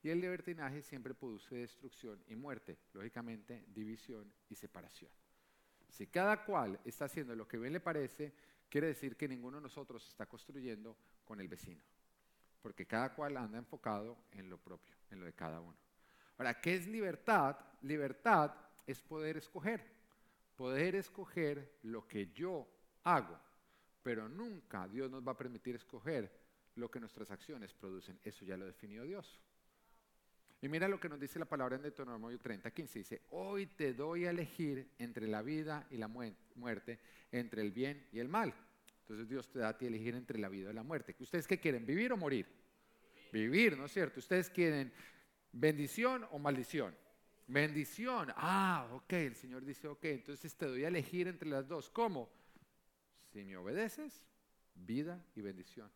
Y 0.03 0.09
el 0.09 0.19
libertinaje 0.19 0.81
siempre 0.81 1.13
produce 1.13 1.57
destrucción 1.57 2.25
y 2.29 2.35
muerte, 2.35 2.79
lógicamente 2.95 3.67
división 3.69 4.33
y 4.49 4.55
separación. 4.55 5.11
Si 5.91 6.07
cada 6.07 6.43
cual 6.47 6.81
está 6.87 7.05
haciendo 7.05 7.37
lo 7.37 7.47
que 7.47 7.59
bien 7.59 7.75
le 7.75 7.81
parece, 7.81 8.33
quiere 8.71 8.87
decir 8.87 9.15
que 9.15 9.29
ninguno 9.29 9.59
de 9.59 9.65
nosotros 9.65 10.09
está 10.09 10.25
construyendo 10.25 10.97
con 11.27 11.39
el 11.39 11.49
vecino, 11.49 11.83
porque 12.63 12.87
cada 12.87 13.15
cual 13.15 13.37
anda 13.37 13.59
enfocado 13.59 14.17
en 14.33 14.49
lo 14.51 14.59
propio, 14.59 14.95
en 15.11 15.21
lo 15.21 15.27
de 15.27 15.33
cada 15.33 15.61
uno. 15.61 15.77
Ahora, 16.37 16.61
¿qué 16.61 16.75
es 16.75 16.87
libertad? 16.87 17.57
Libertad 17.83 18.53
es 18.87 19.01
poder 19.01 19.37
escoger, 19.37 19.85
poder 20.57 20.95
escoger 20.95 21.79
lo 21.83 22.07
que 22.07 22.29
yo 22.33 22.67
hago, 23.05 23.39
pero 24.03 24.29
nunca 24.29 24.89
Dios 24.89 25.11
nos 25.11 25.27
va 25.27 25.33
a 25.33 25.37
permitir 25.37 25.75
escoger 25.75 26.31
lo 26.77 26.91
que 26.91 27.01
nuestras 27.01 27.31
acciones 27.31 27.75
producen. 27.75 28.19
Eso 28.23 28.45
ya 28.45 28.57
lo 28.57 28.67
definió 28.67 29.03
Dios. 29.03 29.41
Y 30.61 30.69
mira 30.69 30.89
lo 30.89 30.99
que 30.99 31.09
nos 31.09 31.21
dice 31.21 31.39
la 31.39 31.45
palabra 31.45 31.77
en 31.77 31.83
Deuteronomio 31.83 32.39
30, 32.39 32.71
15. 32.71 32.99
Dice, 32.99 33.23
hoy 33.31 33.67
te 33.67 33.95
doy 33.95 34.27
a 34.27 34.31
elegir 34.31 34.91
entre 34.99 35.29
la 35.29 35.43
vida 35.43 35.87
y 35.91 35.97
la 35.97 36.09
muerte, 36.09 36.99
entre 37.31 37.63
el 37.63 37.71
bien 37.71 38.09
y 38.13 38.19
el 38.19 38.29
mal. 38.29 38.53
Entonces 39.09 39.27
Dios 39.27 39.49
te 39.49 39.61
da 39.61 39.71
a 39.71 39.79
ti 39.79 39.87
elegir 39.87 40.15
entre 40.17 40.39
la 40.39 40.51
vida 40.51 40.71
y 40.71 40.75
la 40.75 40.83
muerte. 40.83 41.17
¿Ustedes 41.19 41.47
qué 41.47 41.59
quieren? 41.59 41.87
¿Vivir 41.87 42.13
o 42.13 42.19
morir? 42.19 42.47
Vivir, 43.33 43.75
¿no 43.79 43.87
es 43.87 43.93
cierto? 43.93 44.21
¿Ustedes 44.21 44.51
quieren 44.51 44.93
bendición 45.51 46.27
o 46.31 46.39
maldición? 46.39 46.95
Bendición. 47.47 48.31
Ah, 48.37 48.87
ok, 48.93 49.11
el 49.15 49.35
Señor 49.35 49.65
dice, 49.65 49.89
ok, 49.89 50.05
entonces 50.05 50.55
te 50.55 50.67
doy 50.67 50.85
a 50.85 50.89
elegir 50.89 51.27
entre 51.27 51.49
las 51.49 51.67
dos. 51.67 51.89
¿Cómo? 51.89 52.29
Si 53.33 53.43
me 53.45 53.57
obedeces, 53.57 54.27
vida 54.75 55.25
y 55.35 55.41
bendición. 55.41 55.91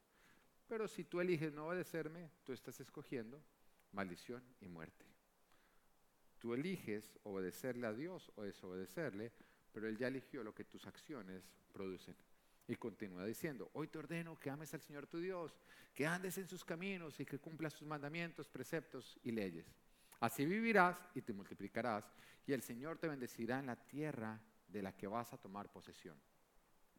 Pero 0.67 0.89
si 0.89 1.05
tú 1.05 1.21
eliges 1.21 1.53
no 1.53 1.67
obedecerme, 1.67 2.31
tú 2.45 2.55
estás 2.55 2.81
escogiendo 2.81 3.45
maldición 3.93 4.43
y 4.63 4.69
muerte. 4.69 5.05
Tú 6.39 6.55
eliges 6.55 7.19
obedecerle 7.25 7.89
a 7.89 7.93
Dios 7.93 8.33
o 8.37 8.43
desobedecerle, 8.43 9.33
pero 9.71 9.87
Él 9.87 9.99
ya 9.99 10.09
eligió 10.09 10.43
lo 10.43 10.55
que 10.55 10.65
tus 10.65 10.87
acciones 10.87 11.45
producen. 11.75 12.17
Y 12.69 12.77
continúa 12.77 13.25
diciendo, 13.25 13.71
hoy 13.75 13.89
te 13.89 13.99
ordeno 13.99 14.39
que 14.39 14.51
ames 14.51 14.73
al 14.75 14.81
Señor 14.81 15.07
tu 15.07 15.19
Dios, 15.19 15.59
que 15.93 16.07
andes 16.07 16.39
en 16.39 16.49
sus 16.49 16.65
caminos 16.65 17.19
y 17.19 17.25
que 17.25 17.39
cumplas 17.39 17.73
sus 17.73 17.87
mandamientos, 17.87 18.49
preceptos 18.49 19.19
y 19.25 19.33
leyes. 19.33 19.67
Así 20.21 20.47
vivirás 20.47 20.97
y 21.15 21.23
te 21.23 21.33
multiplicarás, 21.33 22.09
y 22.47 22.53
el 22.53 22.63
Señor 22.63 22.99
te 22.99 23.09
bendecirá 23.09 23.59
en 23.59 23.67
la 23.67 23.77
tierra 23.77 24.41
de 24.69 24.83
la 24.83 24.97
que 24.97 25.09
vas 25.09 25.33
a 25.33 25.39
tomar 25.39 25.71
posesión. 25.71 26.17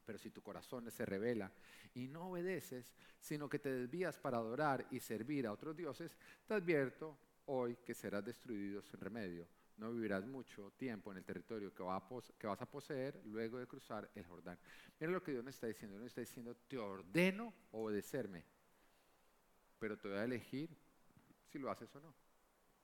Pero 0.06 0.20
si 0.20 0.30
tu 0.30 0.42
corazón 0.42 0.92
se 0.92 1.06
revela 1.06 1.50
y 1.94 2.08
no 2.08 2.30
obedeces, 2.30 2.94
sino 3.20 3.48
que 3.48 3.60
te 3.60 3.72
desvías 3.72 4.20
para 4.20 4.38
adorar 4.38 4.86
y 4.92 5.00
servir 5.00 5.48
a 5.48 5.54
otros 5.54 5.76
dioses, 5.76 6.18
te 6.46 6.56
advierto 6.56 7.18
hoy 7.46 7.78
que 7.78 7.94
serás 7.94 8.26
destruido 8.26 8.82
sin 8.82 9.00
remedio. 9.00 9.48
No 9.84 9.92
vivirás 9.92 10.26
mucho 10.26 10.72
tiempo 10.78 11.12
en 11.12 11.18
el 11.18 11.26
territorio 11.26 11.74
que, 11.74 11.84
vas 11.84 12.62
a 12.62 12.66
poseer 12.66 13.22
luego 13.26 13.60
de 13.60 13.68
cruzar 13.68 14.10
el 14.16 14.26
Jordán. 14.26 14.58
Mira 14.98 15.12
lo 15.12 15.22
que 15.22 15.34
Dios 15.34 15.44
nos 15.44 15.56
está 15.56 15.68
diciendo. 15.68 15.98
Dios 15.98 16.04
nos 16.04 16.12
está 16.12 16.22
diciendo, 16.22 16.56
te 16.70 16.78
ordeno 16.78 17.54
obedecerme, 17.72 18.46
pero 19.80 19.98
te 19.98 20.08
voy 20.08 20.20
a 20.20 20.24
elegir 20.24 20.70
si 21.52 21.60
lo 21.60 21.70
haces 21.70 21.94
o 21.98 22.00
no. 22.00 22.16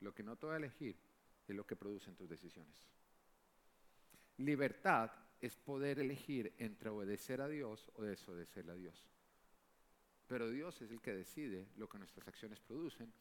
Lo 0.02 0.14
que 0.14 0.24
no 0.24 0.36
te 0.36 0.48
voy 0.48 0.56
a 0.56 0.58
elegir 0.58 1.00
es 1.48 1.56
lo 1.56 1.66
que 1.66 1.78
producen 1.78 2.18
tus 2.18 2.28
decisiones. 2.28 2.84
Libertad 4.36 5.10
es 5.40 5.56
poder 5.56 6.00
elegir 6.00 6.54
entre 6.58 6.90
obedecer 6.90 7.40
a 7.40 7.48
Dios 7.48 7.90
o 7.94 8.04
desobedecer 8.04 8.70
a 8.70 8.76
Dios. 8.76 9.08
Pero 10.28 10.50
Dios 10.50 10.82
es 10.82 10.92
el 10.92 11.00
que 11.00 11.14
decide 11.14 11.70
lo 11.78 11.88
que 11.88 11.98
nuestras 11.98 12.28
acciones 12.28 12.60
producen, 12.60 13.14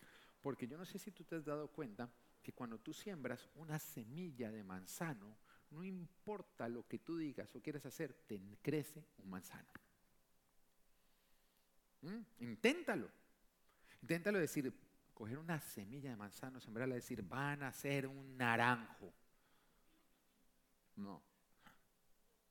porque 0.42 0.66
yo 0.66 0.76
no 0.76 0.84
sé 0.84 0.98
si 0.98 1.12
tú 1.12 1.22
te 1.22 1.36
has 1.36 1.44
dado 1.44 1.68
cuenta 1.68 2.10
que 2.48 2.54
cuando 2.54 2.78
tú 2.78 2.94
siembras 2.94 3.46
una 3.56 3.78
semilla 3.78 4.50
de 4.50 4.64
manzano, 4.64 5.36
no 5.70 5.84
importa 5.84 6.66
lo 6.66 6.88
que 6.88 6.98
tú 6.98 7.18
digas 7.18 7.54
o 7.54 7.60
quieras 7.60 7.84
hacer, 7.84 8.14
te 8.26 8.40
crece 8.62 9.04
un 9.18 9.28
manzano. 9.28 9.68
¿Mm? 12.00 12.20
Inténtalo. 12.38 13.10
Inténtalo 14.00 14.38
decir, 14.38 14.72
coger 15.12 15.36
una 15.36 15.60
semilla 15.60 16.08
de 16.08 16.16
manzano, 16.16 16.58
sembrarla, 16.58 16.94
decir, 16.94 17.22
van 17.22 17.64
a 17.64 17.70
ser 17.70 18.06
un 18.06 18.38
naranjo. 18.38 19.12
No. 20.96 21.22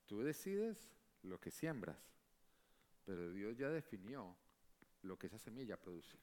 Tú 0.06 0.20
decides 0.20 0.92
lo 1.24 1.40
que 1.40 1.50
siembras, 1.50 1.98
pero 3.04 3.32
Dios 3.32 3.58
ya 3.58 3.68
definió 3.68 4.36
lo 5.02 5.18
que 5.18 5.26
esa 5.26 5.40
semilla 5.40 5.76
produce. 5.76 6.16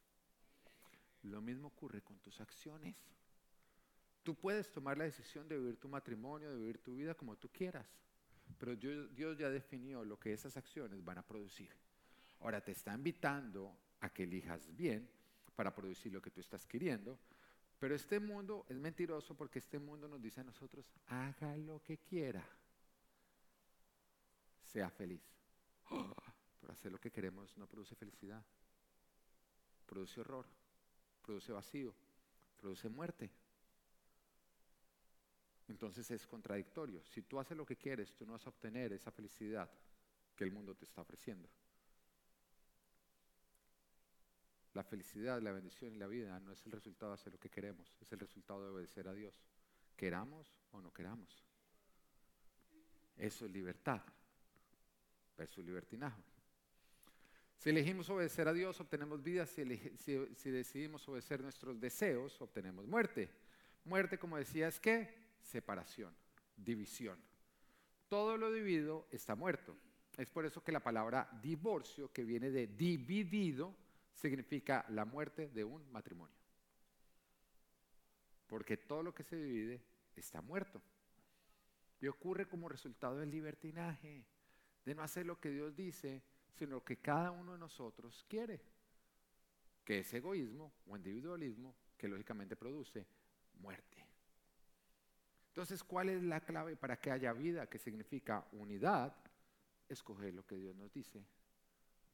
Lo 1.23 1.41
mismo 1.41 1.67
ocurre 1.67 2.01
con 2.01 2.17
tus 2.19 2.39
acciones. 2.39 2.95
Tú 4.25 4.33
puedes 4.33 4.71
tomar 4.71 4.97
la 4.97 5.03
decisión 5.03 5.47
de 5.47 5.55
vivir 5.55 5.77
tu 5.77 5.87
matrimonio, 5.87 6.49
de 6.49 6.57
vivir 6.57 6.79
tu 6.79 6.95
vida 6.95 7.13
como 7.13 7.35
tú 7.35 7.47
quieras, 7.49 7.85
pero 8.57 8.75
Dios 8.75 9.37
ya 9.37 9.51
definió 9.51 10.03
lo 10.03 10.19
que 10.19 10.33
esas 10.33 10.57
acciones 10.57 11.05
van 11.05 11.19
a 11.19 11.21
producir. 11.21 11.69
Ahora 12.39 12.59
te 12.59 12.71
está 12.71 12.95
invitando 12.95 13.77
a 13.99 14.09
que 14.09 14.23
elijas 14.23 14.75
bien 14.75 15.07
para 15.55 15.75
producir 15.75 16.11
lo 16.11 16.23
que 16.23 16.31
tú 16.31 16.41
estás 16.41 16.65
queriendo, 16.65 17.19
pero 17.77 17.93
este 17.93 18.19
mundo 18.19 18.65
es 18.67 18.77
mentiroso 18.79 19.37
porque 19.37 19.59
este 19.59 19.77
mundo 19.77 20.07
nos 20.07 20.19
dice 20.19 20.41
a 20.41 20.43
nosotros, 20.43 20.91
haga 21.05 21.55
lo 21.57 21.83
que 21.83 21.99
quiera 21.99 22.43
sea 24.63 24.89
feliz. 24.89 25.21
Por 26.59 26.71
hacer 26.71 26.91
lo 26.91 26.99
que 26.99 27.11
queremos 27.11 27.55
no 27.57 27.67
produce 27.67 27.95
felicidad, 27.95 28.43
produce 29.85 30.19
horror, 30.19 30.47
produce 31.21 31.51
vacío, 31.51 31.93
produce 32.57 32.89
muerte. 32.89 33.44
Entonces 35.67 36.09
es 36.11 36.27
contradictorio. 36.27 37.03
Si 37.05 37.21
tú 37.23 37.39
haces 37.39 37.57
lo 37.57 37.65
que 37.65 37.75
quieres, 37.75 38.13
tú 38.15 38.25
no 38.25 38.33
vas 38.33 38.45
a 38.45 38.49
obtener 38.49 38.93
esa 38.93 39.11
felicidad 39.11 39.69
que 40.35 40.43
el 40.43 40.51
mundo 40.51 40.75
te 40.75 40.85
está 40.85 41.01
ofreciendo. 41.01 41.49
la 44.75 44.83
felicidad, 44.83 45.41
la 45.41 45.53
bendición 45.53 45.93
y 45.93 45.97
la 45.97 46.05
vida 46.05 46.39
no 46.41 46.51
es 46.51 46.63
el 46.65 46.71
resultado 46.73 47.11
de 47.11 47.15
hacer 47.15 47.33
lo 47.33 47.39
que 47.39 47.49
queremos, 47.49 47.95
es 48.01 48.11
el 48.11 48.19
resultado 48.19 48.61
de 48.61 48.71
obedecer 48.71 49.07
a 49.07 49.13
Dios, 49.13 49.33
queramos 49.95 50.59
o 50.71 50.81
no 50.81 50.93
queramos. 50.93 51.43
Eso 53.17 53.45
es 53.45 53.51
libertad 53.51 54.01
versus 55.37 55.63
libertinaje. 55.65 56.21
Si 57.57 57.69
elegimos 57.69 58.09
obedecer 58.09 58.49
a 58.49 58.53
Dios, 58.53 58.79
obtenemos 58.81 59.23
vida. 59.23 59.45
Si, 59.45 59.63
si, 60.35 60.51
decidimos 60.51 61.07
obedecer 61.07 61.41
nuestros 61.41 61.79
deseos, 61.79 62.39
obtenemos 62.41 62.85
muerte. 62.85 63.29
Muerte, 63.85 64.19
como 64.19 64.37
decía, 64.37 64.67
es 64.67 64.79
que 64.79 65.24
separación, 65.45 66.13
división. 66.57 67.19
Todo 68.09 68.37
lo 68.37 68.51
dividido 68.51 69.07
está 69.11 69.35
muerto. 69.35 69.77
Es 70.17 70.29
por 70.29 70.45
eso 70.45 70.63
que 70.63 70.71
la 70.71 70.83
palabra 70.83 71.29
divorcio, 71.41 72.11
que 72.11 72.23
viene 72.23 72.49
de 72.49 72.67
dividido, 72.67 73.75
significa 74.13 74.85
la 74.89 75.05
muerte 75.05 75.49
de 75.49 75.63
un 75.63 75.89
matrimonio. 75.91 76.35
Porque 78.47 78.77
todo 78.77 79.03
lo 79.03 79.13
que 79.13 79.23
se 79.23 79.35
divide 79.35 79.81
está 80.15 80.41
muerto. 80.41 80.81
Y 81.99 82.07
ocurre 82.07 82.47
como 82.47 82.69
resultado 82.69 83.17
del 83.17 83.31
libertinaje, 83.31 84.25
de 84.85 84.95
no 84.95 85.03
hacer 85.03 85.25
lo 85.25 85.39
que 85.39 85.49
Dios 85.49 85.75
dice, 85.75 86.21
sino 86.53 86.75
lo 86.75 86.83
que 86.83 86.97
cada 86.97 87.31
uno 87.31 87.53
de 87.53 87.59
nosotros 87.59 88.25
quiere, 88.29 88.61
que 89.83 89.99
es 89.99 90.13
egoísmo 90.13 90.73
o 90.87 90.95
individualismo 90.95 91.75
que 91.97 92.07
lógicamente 92.07 92.55
produce 92.55 93.05
muerte. 93.55 93.94
Entonces, 95.55 95.85
¿cuál 95.85 96.09
es 96.09 96.21
la 96.21 96.41
clave 96.41 96.75
para 96.75 96.99
que 96.99 97.11
haya 97.11 97.31
vida, 97.31 97.65
que 97.69 97.79
significa 97.79 98.45
unidad? 98.51 99.15
Escoger 99.87 100.33
lo 100.33 100.45
que 100.45 100.57
Dios 100.57 100.75
nos 100.75 100.91
dice, 100.91 101.25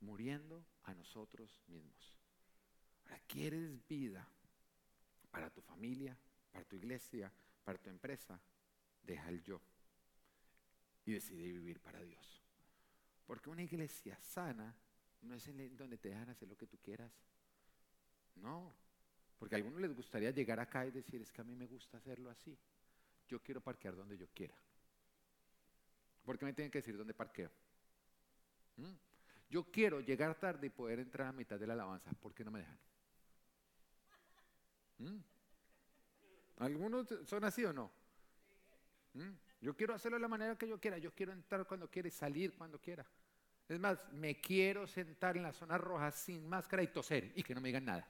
muriendo 0.01 0.63
a 0.83 0.93
nosotros 0.93 1.59
mismos. 1.65 2.13
Ahora, 3.03 3.19
¿quieres 3.27 3.87
vida 3.87 4.27
para 5.31 5.49
tu 5.49 5.59
familia, 5.59 6.15
para 6.51 6.63
tu 6.65 6.75
iglesia, 6.75 7.33
para 7.63 7.79
tu 7.79 7.89
empresa? 7.89 8.39
Deja 9.01 9.27
el 9.29 9.41
yo 9.41 9.59
y 11.07 11.13
decide 11.13 11.41
vivir 11.41 11.79
para 11.79 11.99
Dios. 12.03 12.43
Porque 13.25 13.49
una 13.49 13.63
iglesia 13.63 14.19
sana 14.21 14.71
no 15.23 15.33
es 15.33 15.49
donde 15.75 15.97
te 15.97 16.09
dejan 16.09 16.29
hacer 16.29 16.47
lo 16.47 16.55
que 16.55 16.67
tú 16.67 16.77
quieras. 16.77 17.11
No, 18.35 18.71
porque 19.39 19.55
a 19.55 19.57
algunos 19.57 19.81
les 19.81 19.95
gustaría 19.95 20.29
llegar 20.29 20.59
acá 20.59 20.85
y 20.85 20.91
decir, 20.91 21.23
es 21.23 21.31
que 21.31 21.41
a 21.41 21.43
mí 21.43 21.55
me 21.55 21.65
gusta 21.65 21.97
hacerlo 21.97 22.29
así 22.29 22.55
yo 23.31 23.39
quiero 23.39 23.61
parquear 23.61 23.95
donde 23.95 24.17
yo 24.17 24.27
quiera. 24.27 24.53
¿Por 26.23 26.37
qué 26.37 26.45
me 26.45 26.53
tienen 26.53 26.69
que 26.69 26.79
decir 26.79 26.97
dónde 26.97 27.13
parqueo? 27.13 27.49
¿Mm? 28.75 28.91
Yo 29.49 29.63
quiero 29.71 30.01
llegar 30.01 30.35
tarde 30.35 30.67
y 30.67 30.69
poder 30.69 30.99
entrar 30.99 31.27
a 31.27 31.31
mitad 31.31 31.57
de 31.57 31.65
la 31.65 31.73
alabanza. 31.73 32.11
¿Por 32.11 32.33
qué 32.33 32.43
no 32.43 32.51
me 32.51 32.59
dejan? 32.59 32.79
¿Mm? 34.97 35.17
¿Algunos 36.57 37.07
son 37.25 37.43
así 37.45 37.63
o 37.63 37.71
no? 37.71 37.89
¿Mm? 39.13 39.31
Yo 39.61 39.75
quiero 39.75 39.93
hacerlo 39.93 40.17
de 40.17 40.21
la 40.21 40.27
manera 40.27 40.57
que 40.57 40.67
yo 40.67 40.79
quiera. 40.79 40.97
Yo 40.97 41.13
quiero 41.13 41.31
entrar 41.31 41.65
cuando 41.65 41.89
quiera 41.89 42.09
y 42.09 42.11
salir 42.11 42.53
cuando 42.53 42.79
quiera. 42.79 43.05
Es 43.67 43.79
más, 43.79 43.97
me 44.11 44.41
quiero 44.41 44.85
sentar 44.87 45.37
en 45.37 45.43
la 45.43 45.53
zona 45.53 45.77
roja 45.77 46.11
sin 46.11 46.47
máscara 46.47 46.83
y 46.83 46.87
toser 46.87 47.31
y 47.35 47.43
que 47.43 47.55
no 47.55 47.61
me 47.61 47.69
digan 47.69 47.85
nada. 47.85 48.05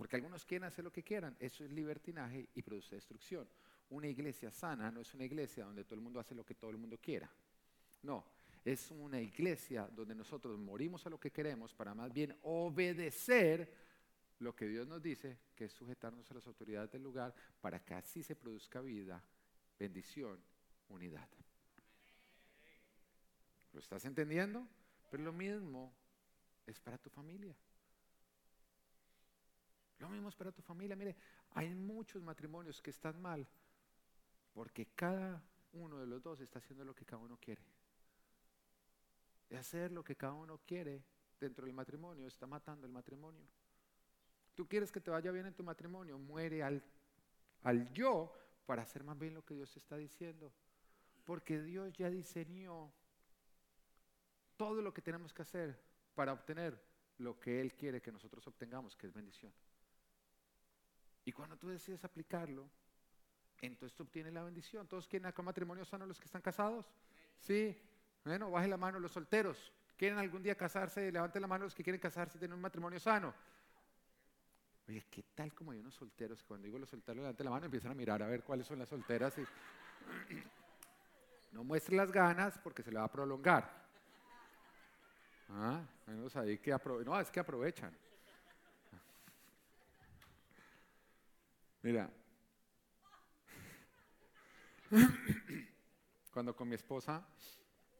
Porque 0.00 0.16
algunos 0.16 0.46
quieren 0.46 0.66
hacer 0.66 0.82
lo 0.82 0.90
que 0.90 1.02
quieran. 1.02 1.36
Eso 1.38 1.62
es 1.62 1.70
libertinaje 1.70 2.48
y 2.54 2.62
produce 2.62 2.94
destrucción. 2.94 3.46
Una 3.90 4.08
iglesia 4.08 4.50
sana 4.50 4.90
no 4.90 5.02
es 5.02 5.12
una 5.12 5.24
iglesia 5.26 5.66
donde 5.66 5.84
todo 5.84 5.96
el 5.96 6.00
mundo 6.00 6.18
hace 6.18 6.34
lo 6.34 6.42
que 6.42 6.54
todo 6.54 6.70
el 6.70 6.78
mundo 6.78 6.96
quiera. 6.96 7.30
No, 8.04 8.24
es 8.64 8.90
una 8.92 9.20
iglesia 9.20 9.86
donde 9.94 10.14
nosotros 10.14 10.58
morimos 10.58 11.04
a 11.04 11.10
lo 11.10 11.20
que 11.20 11.30
queremos 11.30 11.74
para 11.74 11.92
más 11.92 12.10
bien 12.14 12.34
obedecer 12.44 13.74
lo 14.38 14.56
que 14.56 14.68
Dios 14.68 14.88
nos 14.88 15.02
dice, 15.02 15.36
que 15.54 15.66
es 15.66 15.72
sujetarnos 15.74 16.30
a 16.30 16.34
las 16.34 16.46
autoridades 16.46 16.90
del 16.90 17.02
lugar 17.02 17.34
para 17.60 17.84
que 17.84 17.92
así 17.92 18.22
se 18.22 18.34
produzca 18.34 18.80
vida, 18.80 19.22
bendición, 19.78 20.42
unidad. 20.88 21.28
¿Lo 23.74 23.80
estás 23.80 24.06
entendiendo? 24.06 24.66
Pero 25.10 25.24
lo 25.24 25.34
mismo 25.34 25.92
es 26.66 26.80
para 26.80 26.96
tu 26.96 27.10
familia. 27.10 27.54
Lo 30.00 30.08
mismo 30.08 30.28
es 30.28 30.34
para 30.34 30.50
tu 30.50 30.62
familia. 30.62 30.96
Mire, 30.96 31.14
hay 31.52 31.74
muchos 31.74 32.22
matrimonios 32.22 32.80
que 32.80 32.90
están 32.90 33.20
mal 33.20 33.46
porque 34.52 34.86
cada 34.94 35.42
uno 35.72 35.98
de 35.98 36.06
los 36.06 36.22
dos 36.22 36.40
está 36.40 36.58
haciendo 36.58 36.84
lo 36.84 36.94
que 36.94 37.04
cada 37.04 37.22
uno 37.22 37.38
quiere. 37.38 37.62
Y 39.50 39.54
hacer 39.54 39.92
lo 39.92 40.02
que 40.02 40.16
cada 40.16 40.32
uno 40.32 40.58
quiere 40.66 41.04
dentro 41.38 41.66
del 41.66 41.74
matrimonio 41.74 42.26
está 42.26 42.46
matando 42.46 42.86
el 42.86 42.92
matrimonio. 42.92 43.46
Tú 44.54 44.66
quieres 44.66 44.90
que 44.90 45.00
te 45.00 45.10
vaya 45.10 45.30
bien 45.30 45.46
en 45.46 45.54
tu 45.54 45.62
matrimonio, 45.62 46.18
muere 46.18 46.62
al, 46.62 46.82
al 47.62 47.92
yo 47.92 48.32
para 48.66 48.82
hacer 48.82 49.04
más 49.04 49.18
bien 49.18 49.34
lo 49.34 49.44
que 49.44 49.54
Dios 49.54 49.76
está 49.76 49.96
diciendo. 49.96 50.52
Porque 51.24 51.60
Dios 51.60 51.92
ya 51.92 52.08
diseñó 52.08 52.92
todo 54.56 54.80
lo 54.82 54.92
que 54.94 55.02
tenemos 55.02 55.32
que 55.32 55.42
hacer 55.42 55.78
para 56.14 56.32
obtener 56.32 56.82
lo 57.18 57.38
que 57.38 57.60
Él 57.60 57.74
quiere 57.74 58.00
que 58.00 58.12
nosotros 58.12 58.46
obtengamos, 58.46 58.96
que 58.96 59.06
es 59.06 59.12
bendición. 59.12 59.52
Y 61.30 61.32
cuando 61.32 61.56
tú 61.56 61.68
decides 61.68 62.04
aplicarlo, 62.04 62.68
entonces 63.60 63.96
tú 63.96 64.02
obtienes 64.02 64.32
la 64.32 64.42
bendición. 64.42 64.88
¿Todos 64.88 65.06
quieren 65.06 65.26
acá 65.26 65.42
matrimonio 65.42 65.84
sano 65.84 66.04
los 66.04 66.18
que 66.18 66.24
están 66.24 66.42
casados? 66.42 66.92
Sí. 67.38 67.80
Bueno, 68.24 68.50
baje 68.50 68.66
la 68.66 68.76
mano 68.76 68.98
los 68.98 69.12
solteros. 69.12 69.72
¿Quieren 69.96 70.18
algún 70.18 70.42
día 70.42 70.56
casarse? 70.56 71.12
Levanten 71.12 71.40
la 71.40 71.46
mano 71.46 71.66
los 71.66 71.74
que 71.76 71.84
quieren 71.84 72.00
casarse 72.00 72.36
y 72.36 72.40
tener 72.40 72.52
un 72.52 72.60
matrimonio 72.60 72.98
sano. 72.98 73.32
Oye, 74.88 75.04
¿qué 75.08 75.22
tal 75.32 75.54
como 75.54 75.70
hay 75.70 75.78
unos 75.78 75.94
solteros 75.94 76.42
que 76.42 76.48
cuando 76.48 76.64
digo 76.64 76.80
los 76.80 76.88
solteros 76.88 77.18
levanten 77.18 77.44
la 77.44 77.52
mano 77.52 77.66
empiezan 77.66 77.92
a 77.92 77.94
mirar 77.94 78.20
a 78.24 78.26
ver 78.26 78.42
cuáles 78.42 78.66
son 78.66 78.80
las 78.80 78.88
solteras? 78.88 79.38
Y... 79.38 79.44
no 81.52 81.62
muestre 81.62 81.94
las 81.94 82.10
ganas 82.10 82.58
porque 82.58 82.82
se 82.82 82.90
le 82.90 82.98
va 82.98 83.04
a 83.04 83.12
prolongar. 83.12 83.70
Ah, 85.50 85.80
ahí 86.34 86.58
que 86.58 86.76
no, 87.04 87.20
es 87.20 87.30
que 87.30 87.38
aprovechan. 87.38 87.96
Mira, 91.82 92.10
cuando 96.30 96.54
con 96.54 96.68
mi 96.68 96.74
esposa 96.74 97.26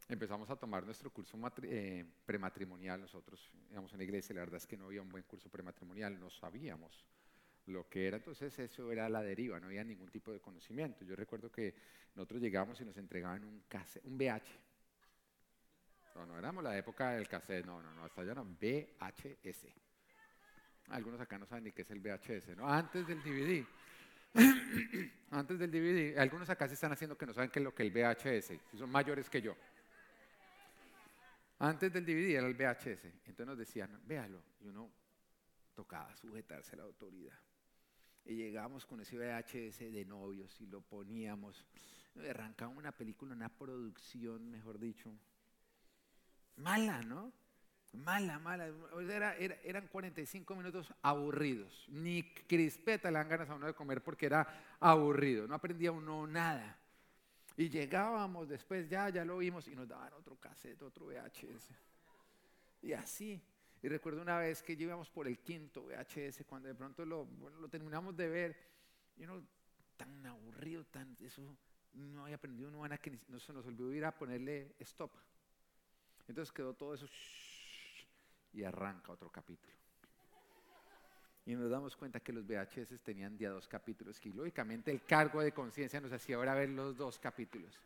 empezamos 0.07 0.51
a 0.51 0.57
tomar 0.57 0.85
nuestro 0.85 1.11
curso 1.11 1.39
eh, 1.63 2.05
prematrimonial, 2.27 3.01
nosotros 3.01 3.55
íbamos 3.71 3.91
a 3.93 3.95
una 3.95 4.05
iglesia, 4.05 4.35
la 4.35 4.43
verdad 4.43 4.59
es 4.59 4.67
que 4.67 4.77
no 4.77 4.85
había 4.87 5.01
un 5.01 5.09
buen 5.09 5.25
curso 5.25 5.49
prematrimonial, 5.49 6.21
no 6.21 6.29
sabíamos 6.29 7.07
lo 7.67 7.89
que 7.89 8.07
era, 8.07 8.19
entonces 8.19 8.59
eso 8.59 8.93
era 8.93 9.09
la 9.09 9.23
deriva, 9.23 9.59
no 9.59 9.69
había 9.69 9.85
ningún 9.85 10.11
tipo 10.11 10.31
de 10.31 10.41
conocimiento. 10.41 11.05
Yo 11.07 11.17
recuerdo 11.17 11.51
que 11.51 11.75
nosotros 12.15 12.43
llegamos 12.43 12.79
y 12.83 12.85
nos 12.85 12.99
entregaban 12.99 13.45
un, 13.45 13.63
cassette, 13.67 14.05
un 14.05 14.19
VH. 14.19 14.61
No, 16.17 16.27
no 16.27 16.39
éramos 16.39 16.63
la 16.63 16.77
época 16.77 17.13
del 17.13 17.29
cassette, 17.29 17.65
no, 17.65 17.81
no, 17.81 17.95
no, 17.95 18.05
hasta 18.05 18.21
allá 18.21 18.35
no, 18.35 18.45
VHS. 18.45 19.90
Algunos 20.91 21.21
acá 21.21 21.39
no 21.39 21.47
saben 21.47 21.65
ni 21.65 21.73
qué 21.73 21.83
es 21.83 21.91
el 21.91 22.01
VHS, 22.01 22.57
¿no? 22.57 22.69
Antes 22.69 23.07
del 23.07 23.23
DVD. 23.23 23.65
Antes 25.31 25.59
del 25.59 25.71
DVD. 25.71 26.19
Algunos 26.19 26.51
acá 26.51 26.67
se 26.67 26.75
están 26.75 26.93
haciendo 26.93 27.17
que 27.17 27.27
no 27.27 27.33
saben 27.33 27.51
qué 27.51 27.61
es 27.61 27.65
lo 27.65 27.75
que 27.75 27.87
es 27.87 27.95
el 27.95 27.95
VHS. 27.95 28.79
Son 28.79 28.91
mayores 28.91 29.31
que 29.31 29.41
yo. 29.41 29.57
Antes 31.61 31.93
del 31.93 32.05
DVD 32.05 32.37
era 32.37 32.47
el 32.47 32.55
VHS. 32.55 33.05
Entonces 33.05 33.47
nos 33.47 33.59
decían, 33.59 34.01
véalo. 34.05 34.43
Y 34.61 34.69
uno 34.69 34.91
tocaba 35.75 36.15
sujetarse 36.17 36.75
a 36.75 36.79
la 36.79 36.83
autoridad. 36.85 37.39
Y 38.25 38.35
llegamos 38.35 38.85
con 38.85 39.01
ese 39.01 39.17
VHS 39.17 39.93
de 39.93 40.05
novios 40.05 40.61
y 40.61 40.67
lo 40.67 40.81
poníamos. 40.81 41.65
Arrancaba 42.29 42.71
una 42.73 42.93
película, 42.93 43.35
una 43.35 43.49
producción, 43.49 44.51
mejor 44.51 44.79
dicho. 44.79 45.13
Mala, 46.57 47.01
¿no? 47.03 47.33
Mala, 47.93 48.39
mala. 48.39 48.71
Era, 49.01 49.37
eran 49.37 49.89
45 49.89 50.55
minutos 50.55 50.93
aburridos. 51.03 51.87
Ni 51.89 52.23
crispeta 52.23 53.11
le 53.11 53.19
dan 53.19 53.29
ganas 53.29 53.51
a 53.51 53.55
uno 53.55 53.67
de 53.67 53.75
comer 53.75 54.03
porque 54.03 54.27
era 54.27 54.77
aburrido. 54.79 55.47
No 55.47 55.55
aprendía 55.55 55.91
uno 55.91 56.27
nada. 56.27 56.77
Y 57.57 57.69
llegábamos 57.69 58.49
después, 58.49 58.89
ya, 58.89 59.11
ya 59.11 59.25
lo 59.25 59.39
vimos, 59.39 59.69
y 59.69 59.75
nos 59.75 59.89
daban 59.89 60.13
otro 60.15 60.37
cassette, 60.37 60.81
otro 60.83 61.07
VHS. 61.07 61.71
Y 62.83 62.93
así. 62.93 63.43
Y 63.83 63.89
recuerdo 63.89 64.23
una 64.23 64.39
vez 64.39 64.63
que 64.63 64.73
íbamos 64.73 65.11
por 65.11 65.27
el 65.27 65.39
quinto 65.41 65.83
VHS, 65.83 66.45
cuando 66.47 66.69
de 66.69 66.75
pronto 66.75 67.05
lo, 67.05 67.27
terminamos 67.71 68.17
de 68.17 68.29
ver, 68.29 68.57
y 69.17 69.25
uno 69.25 69.43
tan 69.97 70.25
aburrido, 70.27 70.85
tan, 70.85 71.17
eso 71.21 71.43
no 71.95 72.25
había 72.25 72.37
aprendido 72.37 72.69
uno 72.69 72.83
que 72.99 73.19
no 73.29 73.41
se 73.41 73.53
nos 73.53 73.67
olvidó 73.67 73.93
ir 73.93 74.05
a 74.05 74.17
ponerle 74.17 74.75
stop. 74.79 75.11
Entonces 76.29 76.53
quedó 76.53 76.73
todo 76.75 76.95
eso 76.95 77.07
y 78.53 78.65
arranca 78.65 79.13
otro 79.13 79.31
capítulo. 79.31 79.75
Y 81.47 81.55
nos 81.55 81.71
damos 81.71 81.97
cuenta 81.97 82.21
que 82.21 82.33
los 82.33 82.47
VHS 82.47 83.01
tenían 83.03 83.37
ya 83.37 83.51
dos 83.51 83.67
capítulos 83.67 84.25
y 84.25 84.33
lógicamente 84.33 84.91
el 84.91 85.03
cargo 85.05 85.41
de 85.41 85.53
conciencia 85.53 86.01
nos 86.01 86.13
hacía 86.13 86.37
ahora 86.37 86.55
ver 86.55 86.69
los 86.69 86.97
dos 86.97 87.19
capítulos. 87.19 87.81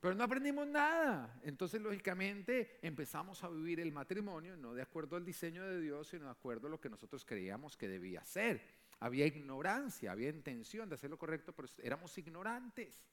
Pero 0.00 0.14
no 0.14 0.24
aprendimos 0.24 0.66
nada. 0.66 1.40
Entonces, 1.42 1.82
lógicamente, 1.82 2.78
empezamos 2.82 3.42
a 3.42 3.48
vivir 3.48 3.80
el 3.80 3.90
matrimonio 3.90 4.56
no 4.56 4.72
de 4.72 4.82
acuerdo 4.82 5.16
al 5.16 5.24
diseño 5.24 5.64
de 5.64 5.80
Dios, 5.80 6.08
sino 6.08 6.26
de 6.26 6.30
acuerdo 6.30 6.68
a 6.68 6.70
lo 6.70 6.80
que 6.80 6.88
nosotros 6.88 7.24
creíamos 7.24 7.76
que 7.76 7.88
debía 7.88 8.24
ser. 8.24 8.62
Había 9.00 9.26
ignorancia, 9.26 10.12
había 10.12 10.28
intención 10.28 10.88
de 10.88 10.94
hacer 10.94 11.10
lo 11.10 11.18
correcto, 11.18 11.52
pero 11.52 11.68
éramos 11.82 12.16
ignorantes. 12.16 13.04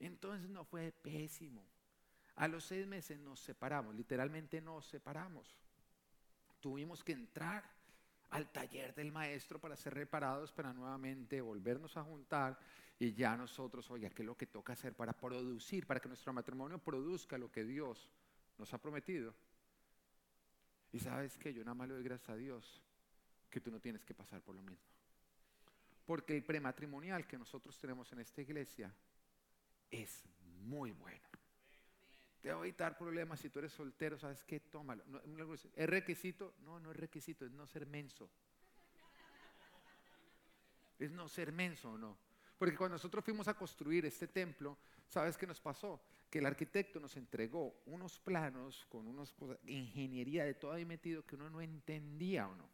Entonces 0.00 0.50
no 0.50 0.64
fue 0.64 0.92
pésimo. 0.92 1.64
A 2.36 2.48
los 2.48 2.64
seis 2.64 2.86
meses 2.86 3.18
nos 3.18 3.40
separamos, 3.40 3.94
literalmente 3.94 4.60
nos 4.60 4.86
separamos. 4.86 5.56
Tuvimos 6.60 7.04
que 7.04 7.12
entrar 7.12 7.64
al 8.30 8.50
taller 8.50 8.94
del 8.94 9.12
maestro 9.12 9.60
para 9.60 9.76
ser 9.76 9.94
reparados, 9.94 10.52
para 10.52 10.72
nuevamente 10.72 11.40
volvernos 11.40 11.96
a 11.96 12.04
juntar 12.04 12.58
y 12.98 13.12
ya 13.12 13.36
nosotros, 13.36 13.90
oiga, 13.90 14.08
¿qué 14.10 14.22
es 14.22 14.26
lo 14.26 14.36
que 14.36 14.46
toca 14.46 14.72
hacer 14.72 14.94
para 14.94 15.12
producir, 15.12 15.86
para 15.86 16.00
que 16.00 16.08
nuestro 16.08 16.32
matrimonio 16.32 16.78
produzca 16.78 17.36
lo 17.36 17.50
que 17.50 17.64
Dios 17.64 18.08
nos 18.58 18.72
ha 18.72 18.78
prometido? 18.78 19.34
Y 20.92 21.00
sabes 21.00 21.36
que 21.36 21.52
yo 21.52 21.64
nada 21.64 21.74
más 21.74 21.88
le 21.88 21.94
doy 21.94 22.04
gracias 22.04 22.30
a 22.30 22.36
Dios 22.36 22.82
que 23.50 23.60
tú 23.60 23.70
no 23.70 23.80
tienes 23.80 24.04
que 24.04 24.14
pasar 24.14 24.40
por 24.40 24.54
lo 24.54 24.62
mismo. 24.62 24.86
Porque 26.06 26.36
el 26.36 26.44
prematrimonial 26.44 27.26
que 27.26 27.36
nosotros 27.36 27.78
tenemos 27.78 28.10
en 28.12 28.20
esta 28.20 28.40
iglesia 28.40 28.94
es 29.90 30.24
muy 30.62 30.92
bueno. 30.92 31.31
Te 32.42 32.50
va 32.50 32.56
a 32.56 32.64
evitar 32.64 32.98
problemas 32.98 33.38
si 33.38 33.48
tú 33.50 33.60
eres 33.60 33.72
soltero, 33.72 34.18
¿sabes 34.18 34.42
qué? 34.42 34.58
Tómalo. 34.58 35.04
¿Es 35.76 35.88
requisito? 35.88 36.54
No, 36.64 36.80
no 36.80 36.90
es 36.90 36.96
requisito, 36.96 37.46
es 37.46 37.52
no 37.52 37.68
ser 37.68 37.86
menso. 37.86 38.28
Es 40.98 41.12
no 41.12 41.28
ser 41.28 41.52
menso 41.52 41.92
o 41.92 41.98
no. 41.98 42.18
Porque 42.58 42.76
cuando 42.76 42.96
nosotros 42.96 43.24
fuimos 43.24 43.46
a 43.46 43.54
construir 43.54 44.06
este 44.06 44.26
templo, 44.26 44.76
¿sabes 45.08 45.38
qué 45.38 45.46
nos 45.46 45.60
pasó? 45.60 46.02
Que 46.28 46.40
el 46.40 46.46
arquitecto 46.46 46.98
nos 46.98 47.16
entregó 47.16 47.80
unos 47.86 48.18
planos 48.18 48.86
con 48.88 49.06
unas 49.06 49.32
cosas, 49.32 49.58
ingeniería 49.66 50.44
de 50.44 50.54
todo 50.54 50.72
ahí 50.72 50.84
metido 50.84 51.24
que 51.24 51.36
uno 51.36 51.48
no 51.48 51.60
entendía 51.60 52.48
o 52.48 52.56
no. 52.56 52.68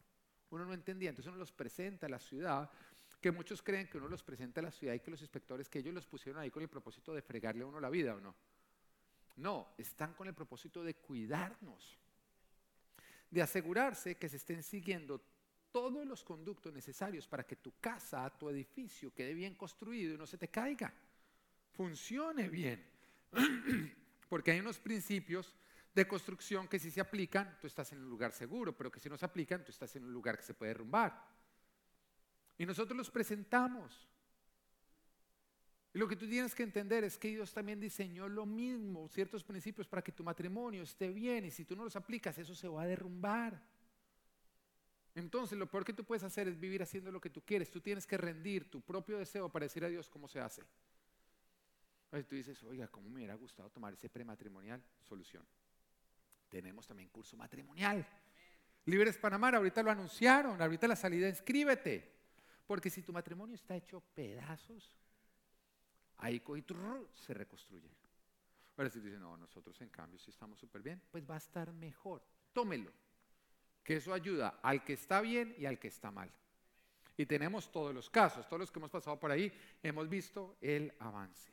Uno 0.51 0.65
no 0.65 0.73
entendía. 0.73 1.11
Entonces 1.11 1.29
uno 1.29 1.39
los 1.39 1.53
presenta 1.53 2.07
a 2.07 2.09
la 2.09 2.19
ciudad, 2.19 2.71
que 3.21 3.31
muchos 3.33 3.61
creen 3.61 3.87
que 3.87 3.99
uno 3.99 4.09
los 4.09 4.23
presenta 4.23 4.61
a 4.61 4.65
la 4.65 4.71
ciudad 4.71 4.95
y 4.95 5.01
que 5.01 5.11
los 5.11 5.21
inspectores, 5.21 5.69
que 5.69 5.81
ellos 5.81 5.93
los 5.93 6.07
pusieron 6.07 6.41
ahí 6.41 6.51
con 6.51 6.63
el 6.63 6.71
propósito 6.71 7.13
de 7.13 7.21
fregarle 7.21 7.65
a 7.65 7.67
uno 7.67 7.81
la 7.81 7.91
vida 7.91 8.15
o 8.15 8.21
no. 8.21 8.35
No, 9.39 9.75
están 9.79 10.15
con 10.15 10.27
el 10.27 10.35
propósito 10.35 10.83
de 10.83 10.95
cuidarnos, 10.95 11.97
de 13.31 13.43
asegurarse 13.43 14.17
que 14.17 14.29
se 14.29 14.37
estén 14.37 14.63
siguiendo 14.63 15.21
todos 15.71 16.05
los 16.05 16.25
conductos 16.25 16.73
necesarios 16.73 17.29
para 17.29 17.47
que 17.47 17.57
tu 17.57 17.79
casa, 17.81 18.29
tu 18.37 18.49
edificio 18.51 19.15
quede 19.15 19.35
bien 19.35 19.55
construido 19.55 20.15
y 20.15 20.19
no 20.19 20.27
se 20.27 20.39
te 20.39 20.49
caiga, 20.49 20.93
funcione 21.73 22.49
bien. 22.49 22.85
Porque 24.29 24.51
hay 24.51 24.61
unos 24.61 24.79
principios 24.81 25.55
de 25.95 26.09
construcción 26.09 26.67
que 26.67 26.81
si 26.81 26.91
se 26.91 27.01
aplican, 27.01 27.59
tú 27.61 27.67
estás 27.67 27.93
en 27.93 28.01
un 28.01 28.11
lugar 28.11 28.33
seguro, 28.33 28.77
pero 28.77 28.91
que 28.91 29.01
si 29.01 29.09
no 29.09 29.17
se 29.17 29.25
aplican, 29.25 29.65
tú 29.65 29.71
estás 29.71 29.95
en 29.97 30.05
un 30.05 30.13
lugar 30.13 30.37
que 30.37 30.45
se 30.45 30.55
puede 30.55 30.71
derrumbar. 30.71 31.27
Y 32.59 32.67
nosotros 32.67 32.97
los 32.97 33.11
presentamos. 33.11 34.09
Y 35.95 35.99
lo 35.99 36.07
que 36.07 36.17
tú 36.17 36.29
tienes 36.29 36.55
que 36.55 36.63
entender 36.63 37.05
es 37.05 37.19
que 37.19 37.29
Dios 37.29 37.53
también 37.53 37.81
diseñó 37.81 38.29
lo 38.29 38.45
mismo, 38.45 39.09
ciertos 39.09 39.43
principios 39.43 39.89
para 39.89 40.03
que 40.03 40.13
tu 40.13 40.23
matrimonio 40.23 40.83
esté 40.83 41.09
bien 41.09 41.47
y 41.47 41.51
si 41.51 41.65
tú 41.65 41.75
no 41.75 41.85
los 41.85 41.97
aplicas, 41.97 42.37
eso 42.39 42.55
se 42.55 42.69
va 42.69 42.83
a 42.83 42.87
derrumbar. 42.87 43.61
Entonces, 45.15 45.59
lo 45.59 45.69
peor 45.69 45.85
que 45.85 45.93
tú 45.93 46.05
puedes 46.05 46.23
hacer 46.23 46.47
es 46.47 46.61
vivir 46.61 46.83
haciendo 46.83 47.11
lo 47.11 47.21
que 47.21 47.31
tú 47.31 47.43
quieres. 47.43 47.71
Tú 47.71 47.81
tienes 47.81 48.07
que 48.07 48.17
rendir 48.17 48.71
tu 48.71 48.81
propio 48.81 49.19
deseo 49.19 49.49
para 49.49 49.65
decir 49.65 49.85
a 49.85 49.89
Dios 49.89 50.09
cómo 50.09 50.29
se 50.29 50.39
hace. 50.39 50.63
Entonces 52.05 52.29
tú 52.29 52.37
dices, 52.37 52.63
oiga, 52.63 52.87
¿cómo 52.89 53.09
me 53.09 53.17
hubiera 53.17 53.35
gustado 53.35 53.69
tomar 53.69 53.93
ese 53.95 54.09
prematrimonial? 54.09 54.83
Solución. 55.01 55.45
Tenemos 56.49 56.87
también 56.87 57.09
curso 57.09 57.37
matrimonial. 57.37 58.07
Libres 58.87 59.19
Panamá, 59.19 59.51
ahorita 59.51 59.83
lo 59.83 59.91
anunciaron, 59.91 60.63
ahorita 60.63 60.87
la 60.87 60.97
salida, 60.97 61.29
inscríbete. 61.29 62.17
Porque 62.67 62.89
si 62.89 63.03
tu 63.03 63.13
matrimonio 63.13 63.55
está 63.55 63.77
hecho 63.77 64.01
pedazos, 64.15 64.97
ahí 66.19 66.43
se 67.15 67.35
reconstruye. 67.35 67.89
Ahora 68.77 68.91
si 68.91 69.01
dicen, 69.01 69.21
no, 69.21 69.37
nosotros 69.37 69.81
en 69.81 69.89
cambio 69.89 70.19
si 70.19 70.31
estamos 70.31 70.59
súper 70.59 70.83
bien, 70.83 71.03
pues 71.11 71.29
va 71.29 71.35
a 71.35 71.39
estar 71.39 71.73
mejor. 71.73 72.23
Tómelo. 72.53 72.93
Que 73.83 73.97
eso 73.97 74.13
ayuda 74.13 74.61
al 74.63 74.85
que 74.85 74.93
está 74.93 75.21
bien 75.21 75.55
y 75.59 75.67
al 75.67 75.79
que 75.79 75.89
está 75.89 76.11
mal. 76.11 76.31
Y 77.17 77.27
tenemos 77.27 77.73
todos 77.73 77.93
los 77.93 78.09
casos, 78.09 78.47
todos 78.47 78.61
los 78.61 78.71
que 78.71 78.79
hemos 78.79 78.91
pasado 78.91 79.19
por 79.19 79.31
ahí, 79.31 79.53
hemos 79.83 80.09
visto 80.09 80.57
el 80.61 80.93
avance. 81.01 81.51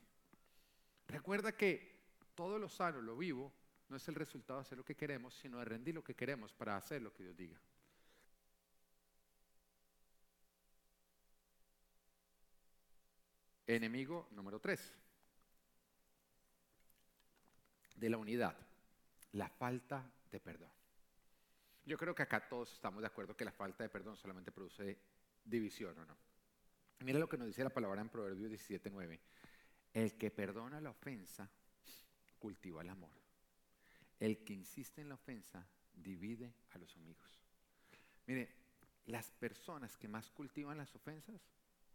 Recuerda 1.08 1.52
que 1.54 1.96
todo 2.36 2.60
lo 2.60 2.70
sano, 2.70 3.02
lo 3.02 3.18
vivo, 3.18 3.52
no 3.90 3.98
es 3.98 4.08
el 4.08 4.16
resultado 4.16 4.60
de 4.60 4.62
hacer 4.62 4.78
lo 4.78 4.86
que 4.86 4.96
queremos, 4.96 5.34
sino 5.34 5.58
de 5.60 5.66
rendir 5.66 5.96
lo 5.96 6.04
que 6.04 6.16
queremos 6.16 6.54
para 6.54 6.76
hacer 6.76 7.02
lo 7.02 7.14
que 7.14 7.24
Dios 7.24 7.38
diga. 7.38 7.60
Enemigo 13.68 14.28
número 14.32 14.60
tres 14.60 14.94
de 17.96 18.10
la 18.10 18.18
unidad, 18.18 18.56
la 19.34 19.50
falta 19.50 20.12
de 20.30 20.40
perdón. 20.40 20.70
Yo 21.86 21.98
creo 21.98 22.14
que 22.14 22.24
acá 22.24 22.48
todos 22.48 22.74
estamos 22.74 23.02
de 23.02 23.08
acuerdo 23.08 23.36
que 23.36 23.46
la 23.46 23.52
falta 23.52 23.84
de 23.84 23.90
perdón 23.90 24.18
solamente 24.18 24.52
produce 24.52 24.98
división, 25.44 25.98
¿o 25.98 26.06
no? 26.06 26.18
Mira 27.00 27.20
lo 27.20 27.30
que 27.30 27.38
nos 27.38 27.48
dice 27.48 27.64
la 27.64 27.70
palabra 27.70 28.02
en 28.02 28.10
Proverbios 28.10 28.52
17:9. 28.52 29.20
El 29.94 30.18
que 30.18 30.32
perdona 30.32 30.82
la 30.82 30.90
ofensa 30.90 31.50
cultiva 32.40 32.82
el 32.82 32.90
amor. 32.90 33.16
El 34.20 34.44
que 34.44 34.54
insiste 34.54 35.02
en 35.02 35.10
la 35.10 35.16
ofensa 35.16 35.66
divide 35.94 36.54
a 36.72 36.78
los 36.78 36.96
amigos. 36.98 37.40
Mire, 38.28 38.54
las 39.06 39.32
personas 39.32 39.98
que 39.98 40.08
más 40.08 40.30
cultivan 40.32 40.78
las 40.78 40.94
ofensas 40.96 41.42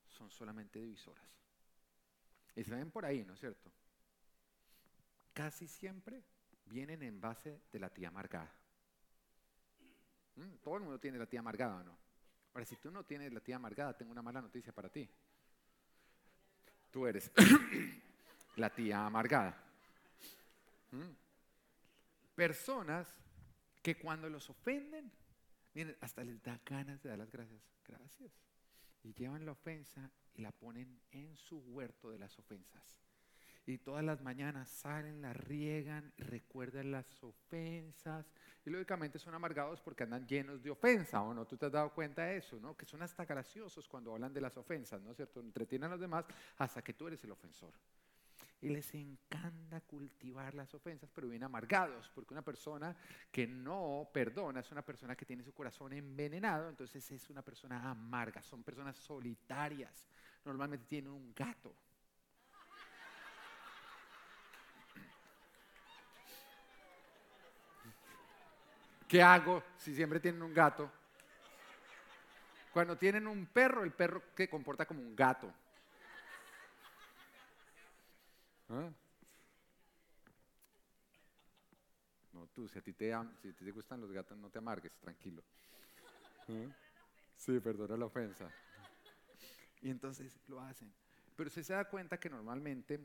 son 0.06 0.30
solamente 0.30 0.80
divisoras. 0.80 1.49
Y 2.60 2.64
se 2.64 2.74
ven 2.74 2.90
por 2.90 3.06
ahí, 3.06 3.24
¿no 3.24 3.32
es 3.32 3.40
cierto? 3.40 3.72
Casi 5.32 5.66
siempre 5.66 6.22
vienen 6.66 7.02
en 7.02 7.18
base 7.18 7.62
de 7.72 7.80
la 7.80 7.88
tía 7.88 8.08
amargada. 8.08 8.54
Mm, 10.36 10.56
todo 10.62 10.76
el 10.76 10.82
mundo 10.82 11.00
tiene 11.00 11.16
la 11.16 11.24
tía 11.24 11.40
amargada, 11.40 11.82
¿no? 11.82 11.96
Ahora, 12.52 12.66
si 12.66 12.76
tú 12.76 12.90
no 12.90 13.02
tienes 13.02 13.32
la 13.32 13.40
tía 13.40 13.56
amargada, 13.56 13.96
tengo 13.96 14.12
una 14.12 14.20
mala 14.20 14.42
noticia 14.42 14.74
para 14.74 14.90
ti. 14.90 15.08
Tú 16.90 17.06
eres 17.06 17.32
la 18.56 18.68
tía 18.68 19.06
amargada. 19.06 19.56
Mm. 20.90 21.14
Personas 22.34 23.08
que 23.80 23.96
cuando 23.96 24.28
los 24.28 24.50
ofenden, 24.50 25.10
miren, 25.72 25.96
hasta 26.02 26.22
les 26.22 26.42
da 26.42 26.60
ganas 26.66 27.02
de 27.02 27.08
dar 27.08 27.20
las 27.20 27.30
gracias. 27.30 27.62
Gracias. 27.86 28.32
Y 29.02 29.14
llevan 29.14 29.46
la 29.46 29.52
ofensa 29.52 30.10
la 30.40 30.52
ponen 30.52 31.00
en 31.10 31.36
su 31.36 31.58
huerto 31.58 32.10
de 32.10 32.18
las 32.18 32.38
ofensas. 32.38 33.00
Y 33.66 33.78
todas 33.78 34.02
las 34.02 34.20
mañanas 34.22 34.68
salen, 34.68 35.22
la 35.22 35.32
riegan, 35.32 36.12
recuerdan 36.16 36.90
las 36.90 37.22
ofensas. 37.22 38.32
Y 38.64 38.70
lógicamente 38.70 39.18
son 39.18 39.34
amargados 39.34 39.80
porque 39.80 40.02
andan 40.02 40.26
llenos 40.26 40.62
de 40.62 40.70
ofensa, 40.70 41.22
¿o 41.22 41.32
no? 41.32 41.46
Tú 41.46 41.56
te 41.56 41.66
has 41.66 41.72
dado 41.72 41.92
cuenta 41.92 42.24
de 42.24 42.38
eso, 42.38 42.58
¿no? 42.58 42.76
Que 42.76 42.84
son 42.84 43.02
hasta 43.02 43.24
graciosos 43.24 43.86
cuando 43.88 44.12
hablan 44.12 44.32
de 44.32 44.40
las 44.40 44.56
ofensas, 44.56 45.00
¿no 45.02 45.10
es 45.10 45.16
cierto? 45.16 45.40
Entretienen 45.40 45.88
a 45.88 45.92
los 45.92 46.00
demás 46.00 46.24
hasta 46.58 46.82
que 46.82 46.94
tú 46.94 47.06
eres 47.06 47.22
el 47.22 47.30
ofensor. 47.30 47.72
Y 48.62 48.68
les 48.68 48.92
encanta 48.94 49.80
cultivar 49.82 50.54
las 50.54 50.74
ofensas, 50.74 51.10
pero 51.14 51.28
bien 51.28 51.44
amargados, 51.44 52.10
porque 52.14 52.34
una 52.34 52.42
persona 52.42 52.94
que 53.30 53.46
no 53.46 54.10
perdona 54.12 54.60
es 54.60 54.70
una 54.70 54.82
persona 54.82 55.16
que 55.16 55.24
tiene 55.24 55.42
su 55.42 55.54
corazón 55.54 55.94
envenenado, 55.94 56.68
entonces 56.68 57.10
es 57.10 57.30
una 57.30 57.40
persona 57.40 57.90
amarga, 57.90 58.42
son 58.42 58.62
personas 58.62 58.96
solitarias, 58.96 60.06
normalmente 60.44 60.86
tienen 60.86 61.10
un 61.12 61.34
gato. 61.34 61.74
¿Qué 69.08 69.22
hago 69.22 69.62
si 69.76 69.94
siempre 69.94 70.20
tienen 70.20 70.40
un 70.40 70.54
gato? 70.54 70.90
Cuando 72.72 72.96
tienen 72.96 73.26
un 73.26 73.46
perro, 73.46 73.82
el 73.82 73.92
perro 73.92 74.22
que 74.36 74.48
comporta 74.48 74.86
como 74.86 75.00
un 75.00 75.16
gato. 75.16 75.52
¿Ah? 78.68 78.88
No, 82.32 82.46
tú, 82.54 82.68
si 82.68 82.78
a 82.78 82.82
ti 82.82 82.92
te, 82.92 83.12
si 83.42 83.52
te 83.52 83.70
gustan 83.72 84.00
los 84.00 84.12
gatos, 84.12 84.38
no 84.38 84.48
te 84.48 84.58
amargues, 84.58 84.92
tranquilo. 85.00 85.42
¿Ah? 86.48 86.72
Sí, 87.36 87.58
perdona 87.58 87.96
la 87.96 88.04
ofensa. 88.04 88.48
Y 89.82 89.90
entonces 89.90 90.38
lo 90.48 90.60
hacen. 90.60 90.92
Pero 91.36 91.50
se 91.50 91.62
da 91.62 91.84
cuenta 91.86 92.18
que 92.18 92.28
normalmente 92.28 93.00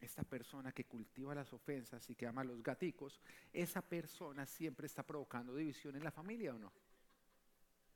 esta 0.00 0.24
persona 0.24 0.72
que 0.72 0.84
cultiva 0.84 1.34
las 1.34 1.52
ofensas 1.52 2.08
y 2.10 2.14
que 2.14 2.26
ama 2.26 2.42
a 2.42 2.44
los 2.44 2.62
gaticos, 2.62 3.20
esa 3.52 3.82
persona 3.82 4.46
siempre 4.46 4.86
está 4.86 5.02
provocando 5.04 5.54
división 5.54 5.96
en 5.96 6.04
la 6.04 6.10
familia 6.10 6.54
o 6.54 6.58
no. 6.58 6.72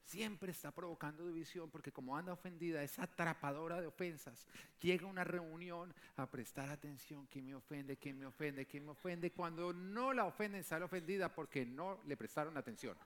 Siempre 0.04 0.52
está 0.52 0.70
provocando 0.70 1.26
división 1.26 1.68
porque 1.68 1.90
como 1.90 2.16
anda 2.16 2.32
ofendida, 2.32 2.80
es 2.84 2.96
atrapadora 3.00 3.80
de 3.80 3.88
ofensas. 3.88 4.46
Llega 4.80 5.04
a 5.04 5.10
una 5.10 5.24
reunión 5.24 5.92
a 6.14 6.30
prestar 6.30 6.68
atención, 6.68 7.26
quién 7.26 7.46
me 7.46 7.56
ofende, 7.56 7.96
quién 7.96 8.16
me 8.16 8.26
ofende, 8.26 8.66
quién 8.66 8.84
me 8.84 8.92
ofende. 8.92 9.32
Cuando 9.32 9.72
no 9.72 10.12
la 10.12 10.24
ofenden, 10.24 10.62
sale 10.62 10.84
ofendida 10.84 11.34
porque 11.34 11.66
no 11.66 12.00
le 12.06 12.16
prestaron 12.16 12.56
atención. 12.56 12.96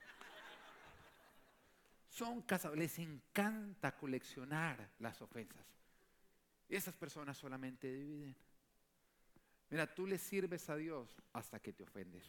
Son 2.11 2.43
cazadores, 2.43 2.99
les 2.99 2.99
encanta 2.99 3.97
coleccionar 3.97 4.91
las 4.99 5.23
ofensas. 5.23 5.65
Esas 6.69 6.95
personas 6.97 7.39
solamente 7.39 7.93
dividen. 7.93 8.37
Mira, 9.71 9.95
tú 9.95 10.07
le 10.07 10.19
sirves 10.19 10.69
a 10.69 10.77
Dios 10.77 11.23
hasta 11.33 11.61
que 11.61 11.73
te 11.73 11.85
ofendes. 11.85 12.29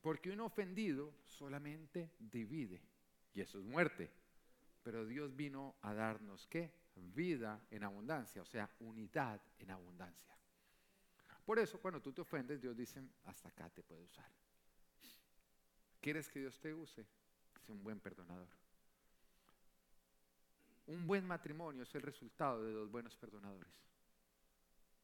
Porque 0.00 0.30
un 0.30 0.40
ofendido 0.40 1.14
solamente 1.24 2.10
divide, 2.18 2.80
y 3.34 3.42
eso 3.42 3.58
es 3.58 3.64
muerte. 3.64 4.10
Pero 4.82 5.06
Dios 5.06 5.36
vino 5.36 5.76
a 5.82 5.92
darnos 5.94 6.46
qué? 6.46 6.72
Vida 6.96 7.60
en 7.70 7.84
abundancia, 7.84 8.40
o 8.40 8.46
sea, 8.46 8.70
unidad 8.80 9.40
en 9.58 9.70
abundancia. 9.70 10.34
Por 11.44 11.58
eso 11.58 11.78
cuando 11.78 12.00
tú 12.00 12.12
te 12.12 12.22
ofendes, 12.22 12.62
Dios 12.62 12.76
dice, 12.76 13.02
hasta 13.24 13.50
acá 13.50 13.68
te 13.68 13.82
puede 13.82 14.02
usar. 14.02 14.30
¿Quieres 16.00 16.28
que 16.28 16.40
Dios 16.40 16.58
te 16.60 16.72
use? 16.72 17.06
Sé 17.64 17.72
un 17.72 17.82
buen 17.82 18.00
perdonador. 18.00 18.48
Un 20.86 21.06
buen 21.06 21.26
matrimonio 21.26 21.84
es 21.84 21.94
el 21.94 22.02
resultado 22.02 22.62
de 22.62 22.72
dos 22.72 22.90
buenos 22.90 23.16
perdonadores. 23.16 23.72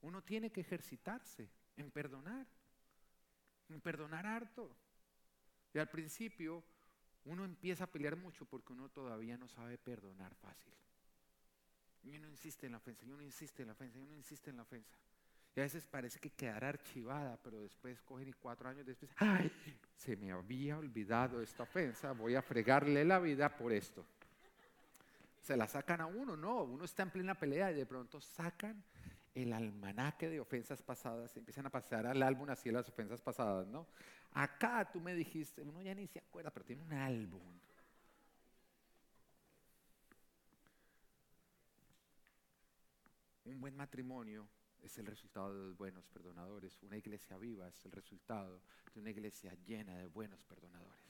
Uno 0.02 0.22
tiene 0.22 0.50
que 0.50 0.60
ejercitarse 0.60 1.48
en 1.76 1.90
perdonar, 1.90 2.46
en 3.68 3.80
perdonar 3.80 4.26
harto. 4.26 4.70
Y 5.72 5.78
al 5.78 5.88
principio 5.88 6.62
uno 7.24 7.44
empieza 7.44 7.84
a 7.84 7.86
pelear 7.86 8.16
mucho 8.16 8.44
porque 8.44 8.72
uno 8.72 8.88
todavía 8.88 9.38
no 9.38 9.48
sabe 9.48 9.78
perdonar 9.78 10.34
fácil. 10.34 10.72
Y 12.02 12.16
uno 12.16 12.28
insiste 12.28 12.66
en 12.66 12.72
la 12.72 12.78
ofensa, 12.78 13.04
y 13.04 13.12
uno 13.12 13.22
insiste 13.22 13.62
en 13.62 13.68
la 13.68 13.72
ofensa, 13.72 13.98
y 13.98 14.02
uno 14.02 14.14
insiste 14.14 14.50
en 14.50 14.56
la 14.56 14.62
ofensa. 14.62 14.96
Y 15.56 15.60
a 15.60 15.64
veces 15.64 15.84
parece 15.84 16.20
que 16.20 16.30
quedará 16.30 16.68
archivada, 16.68 17.36
pero 17.42 17.60
después 17.60 18.00
cogen 18.02 18.28
y 18.28 18.32
cuatro 18.32 18.68
años 18.68 18.86
después, 18.86 19.10
¡ay! 19.16 19.50
Se 19.96 20.16
me 20.16 20.30
había 20.30 20.78
olvidado 20.78 21.42
esta 21.42 21.64
ofensa, 21.64 22.12
voy 22.12 22.36
a 22.36 22.42
fregarle 22.42 23.04
la 23.04 23.18
vida 23.18 23.56
por 23.56 23.72
esto. 23.72 24.04
Se 25.42 25.56
la 25.56 25.66
sacan 25.66 26.00
a 26.00 26.06
uno, 26.06 26.36
no, 26.36 26.62
uno 26.62 26.84
está 26.84 27.02
en 27.02 27.10
plena 27.10 27.34
pelea 27.34 27.72
y 27.72 27.74
de 27.74 27.86
pronto 27.86 28.20
sacan 28.20 28.82
el 29.34 29.52
almanaque 29.52 30.28
de 30.28 30.38
ofensas 30.38 30.82
pasadas, 30.82 31.36
empiezan 31.36 31.66
a 31.66 31.70
pasar 31.70 32.06
al 32.06 32.22
álbum 32.22 32.48
así 32.50 32.70
las 32.70 32.88
ofensas 32.88 33.20
pasadas, 33.20 33.66
¿no? 33.66 33.86
Acá 34.32 34.88
tú 34.92 35.00
me 35.00 35.14
dijiste, 35.14 35.62
uno 35.62 35.82
ya 35.82 35.94
ni 35.94 36.06
se 36.06 36.20
acuerda, 36.20 36.50
pero 36.50 36.64
tiene 36.64 36.82
un 36.82 36.92
álbum. 36.92 37.42
Un 43.46 43.60
buen 43.60 43.76
matrimonio 43.76 44.46
es 44.82 44.98
el 44.98 45.06
resultado 45.06 45.52
de 45.52 45.60
dos 45.60 45.76
buenos 45.76 46.08
perdonadores. 46.08 46.82
Una 46.82 46.96
iglesia 46.96 47.36
viva 47.38 47.68
es 47.68 47.84
el 47.84 47.92
resultado 47.92 48.62
de 48.94 49.00
una 49.00 49.10
iglesia 49.10 49.54
llena 49.66 49.96
de 49.96 50.06
buenos 50.06 50.44
perdonadores. 50.44 51.04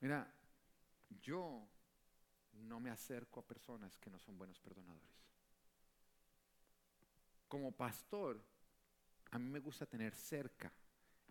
Mira, 0.00 0.32
yo 1.22 1.66
no 2.52 2.80
me 2.80 2.90
acerco 2.90 3.40
a 3.40 3.46
personas 3.46 3.96
que 3.98 4.10
no 4.10 4.18
son 4.18 4.38
buenos 4.38 4.58
perdonadores. 4.58 5.20
Como 7.48 7.72
pastor, 7.72 8.42
a 9.30 9.38
mí 9.38 9.48
me 9.48 9.58
gusta 9.58 9.86
tener 9.86 10.14
cerca 10.14 10.72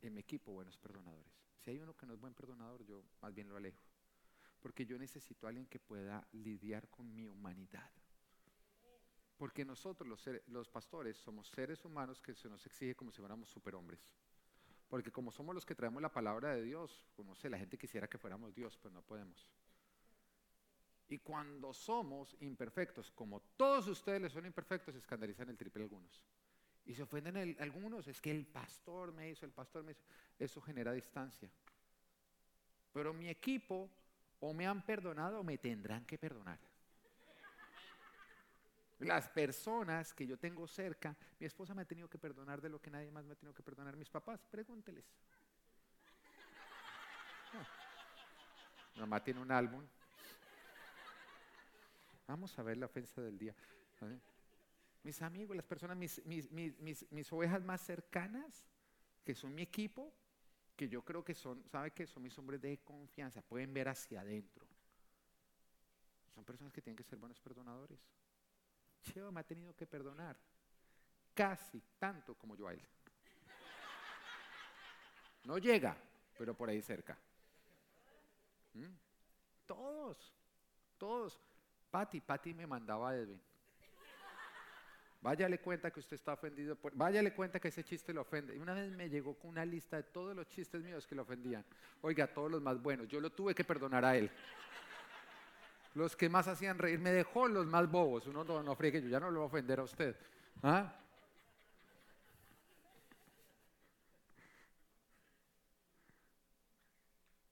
en 0.01 0.13
mi 0.13 0.21
equipo 0.21 0.51
buenos 0.51 0.77
perdonadores. 0.77 1.33
Si 1.57 1.71
hay 1.71 1.79
uno 1.79 1.95
que 1.95 2.05
no 2.05 2.13
es 2.13 2.19
buen 2.19 2.33
perdonador, 2.33 2.85
yo 2.85 3.03
más 3.21 3.33
bien 3.33 3.49
lo 3.49 3.57
alejo. 3.57 3.83
Porque 4.59 4.85
yo 4.85 4.97
necesito 4.97 5.45
a 5.45 5.49
alguien 5.49 5.67
que 5.67 5.79
pueda 5.79 6.27
lidiar 6.33 6.89
con 6.89 7.13
mi 7.13 7.25
humanidad. 7.25 7.89
Porque 9.39 9.63
nosotros 9.63 10.05
los, 10.47 10.67
pastores 10.67 11.15
somos 11.15 11.47
seres 11.47 11.85
humanos 11.85 12.21
que 12.21 12.35
se 12.35 12.49
nos 12.49 12.65
exige 12.65 12.93
como 12.93 13.09
si 13.09 13.19
fuéramos 13.19 13.49
superhombres. 13.49 14.01
Porque 14.89 15.13
como 15.13 15.31
somos 15.31 15.55
los 15.55 15.65
que 15.65 15.73
traemos 15.73 16.01
la 16.01 16.11
palabra 16.11 16.53
de 16.53 16.61
Dios, 16.61 17.05
pues 17.15 17.25
no 17.25 17.35
sé, 17.35 17.49
la 17.49 17.57
gente 17.57 17.77
quisiera 17.77 18.09
que 18.09 18.17
fuéramos 18.17 18.53
Dios, 18.53 18.77
pero 18.81 18.93
no 18.93 19.01
podemos. 19.01 19.47
Y 21.07 21.19
cuando 21.19 21.73
somos 21.73 22.35
imperfectos, 22.41 23.11
como 23.11 23.39
todos 23.55 23.87
ustedes 23.87 24.21
les 24.21 24.33
son 24.33 24.45
imperfectos, 24.45 24.93
se 24.93 24.99
escandalizan 24.99 25.47
el 25.47 25.57
triple 25.57 25.83
algunos. 25.83 26.21
Y 26.85 26.93
se 26.93 27.03
ofenden 27.03 27.55
algunos, 27.61 28.09
es 28.09 28.19
que 28.19 28.31
el 28.31 28.45
pastor 28.45 29.13
me 29.13 29.29
hizo, 29.29 29.45
el 29.45 29.53
pastor 29.53 29.85
me 29.85 29.93
hizo. 29.93 30.01
Eso 30.37 30.59
genera 30.59 30.91
distancia. 30.91 31.49
Pero 32.91 33.13
mi 33.13 33.29
equipo 33.29 33.89
o 34.41 34.53
me 34.53 34.67
han 34.67 34.85
perdonado 34.85 35.39
o 35.39 35.43
me 35.45 35.57
tendrán 35.57 36.03
que 36.05 36.17
perdonar. 36.17 36.59
Las 38.99 39.29
personas 39.29 40.13
que 40.13 40.27
yo 40.27 40.37
tengo 40.37 40.67
cerca, 40.67 41.15
mi 41.39 41.45
esposa 41.45 41.73
me 41.73 41.83
ha 41.83 41.85
tenido 41.85 42.09
que 42.09 42.17
perdonar 42.17 42.61
de 42.61 42.69
lo 42.69 42.81
que 42.81 42.91
nadie 42.91 43.11
más 43.11 43.25
me 43.25 43.33
ha 43.33 43.35
tenido 43.35 43.53
que 43.53 43.63
perdonar. 43.63 43.95
Mis 43.95 44.09
papás, 44.09 44.45
pregúnteles. 44.45 45.05
Mamá 48.97 49.23
tiene 49.23 49.39
un 49.39 49.51
álbum. 49.51 49.85
Vamos 52.27 52.57
a 52.59 52.63
ver 52.63 52.77
la 52.77 52.85
ofensa 52.85 53.21
del 53.21 53.37
día 53.37 53.55
mis 55.03 55.21
amigos, 55.21 55.55
las 55.55 55.65
personas, 55.65 55.97
mis, 55.97 56.21
mis, 56.51 57.33
ovejas 57.33 57.63
más 57.63 57.81
cercanas, 57.81 58.65
que 59.23 59.33
son 59.33 59.55
mi 59.55 59.61
equipo, 59.61 60.13
que 60.75 60.87
yo 60.89 61.03
creo 61.03 61.23
que 61.23 61.33
son, 61.33 61.63
¿sabe 61.69 61.91
que 61.91 62.05
Son 62.05 62.21
mis 62.23 62.37
hombres 62.37 62.61
de 62.61 62.77
confianza, 62.79 63.41
pueden 63.41 63.73
ver 63.73 63.89
hacia 63.89 64.21
adentro. 64.21 64.67
Son 66.33 66.43
personas 66.43 66.73
que 66.73 66.81
tienen 66.81 66.95
que 66.95 67.03
ser 67.03 67.17
buenos 67.17 67.39
perdonadores. 67.39 67.99
Cheo 69.01 69.31
me 69.31 69.39
ha 69.39 69.43
tenido 69.43 69.75
que 69.75 69.85
perdonar 69.85 70.37
casi 71.33 71.81
tanto 71.97 72.35
como 72.35 72.55
yo 72.55 72.67
a 72.67 72.73
él. 72.73 72.81
No 75.45 75.57
llega, 75.57 75.95
pero 76.37 76.53
por 76.53 76.69
ahí 76.69 76.81
cerca. 76.81 77.17
¿Mm? 78.73 78.93
Todos, 79.65 80.33
todos. 80.97 81.39
Pati, 81.89 82.19
Pati 82.21 82.53
me 82.53 82.67
mandaba 82.67 83.09
a 83.09 83.15
Edwin. 83.15 83.41
Váyale 85.21 85.59
cuenta 85.59 85.91
que 85.91 85.99
usted 85.99 86.15
está 86.15 86.33
ofendido. 86.33 86.75
Por, 86.77 86.95
váyale 86.95 87.33
cuenta 87.33 87.59
que 87.59 87.67
ese 87.67 87.83
chiste 87.83 88.13
lo 88.13 88.21
ofende. 88.21 88.55
Y 88.55 88.59
una 88.59 88.73
vez 88.73 88.89
me 88.91 89.09
llegó 89.09 89.33
con 89.37 89.51
una 89.51 89.65
lista 89.65 89.97
de 89.97 90.03
todos 90.03 90.33
los 90.35 90.47
chistes 90.47 90.81
míos 90.81 91.05
que 91.05 91.15
lo 91.15 91.23
ofendían. 91.23 91.65
Oiga, 92.01 92.27
todos 92.27 92.49
los 92.49 92.61
más 92.61 92.81
buenos. 92.81 93.07
Yo 93.07 93.19
lo 93.19 93.29
tuve 93.29 93.53
que 93.53 93.65
perdonar 93.65 94.05
a 94.05 94.15
él. 94.15 94.31
Los 95.93 96.15
que 96.15 96.29
más 96.29 96.47
hacían 96.47 96.77
reír. 96.77 96.99
Me 96.99 97.11
dejó 97.11 97.47
los 97.47 97.65
más 97.65 97.89
bobos. 97.89 98.27
Uno 98.27 98.43
no, 98.43 98.63
no 98.63 98.75
friegue, 98.75 99.01
yo 99.01 99.09
ya 99.09 99.19
no 99.19 99.31
lo 99.31 99.39
voy 99.39 99.45
a 99.45 99.47
ofender 99.47 99.79
a 99.79 99.83
usted. 99.83 100.15
¿Ah? 100.61 100.95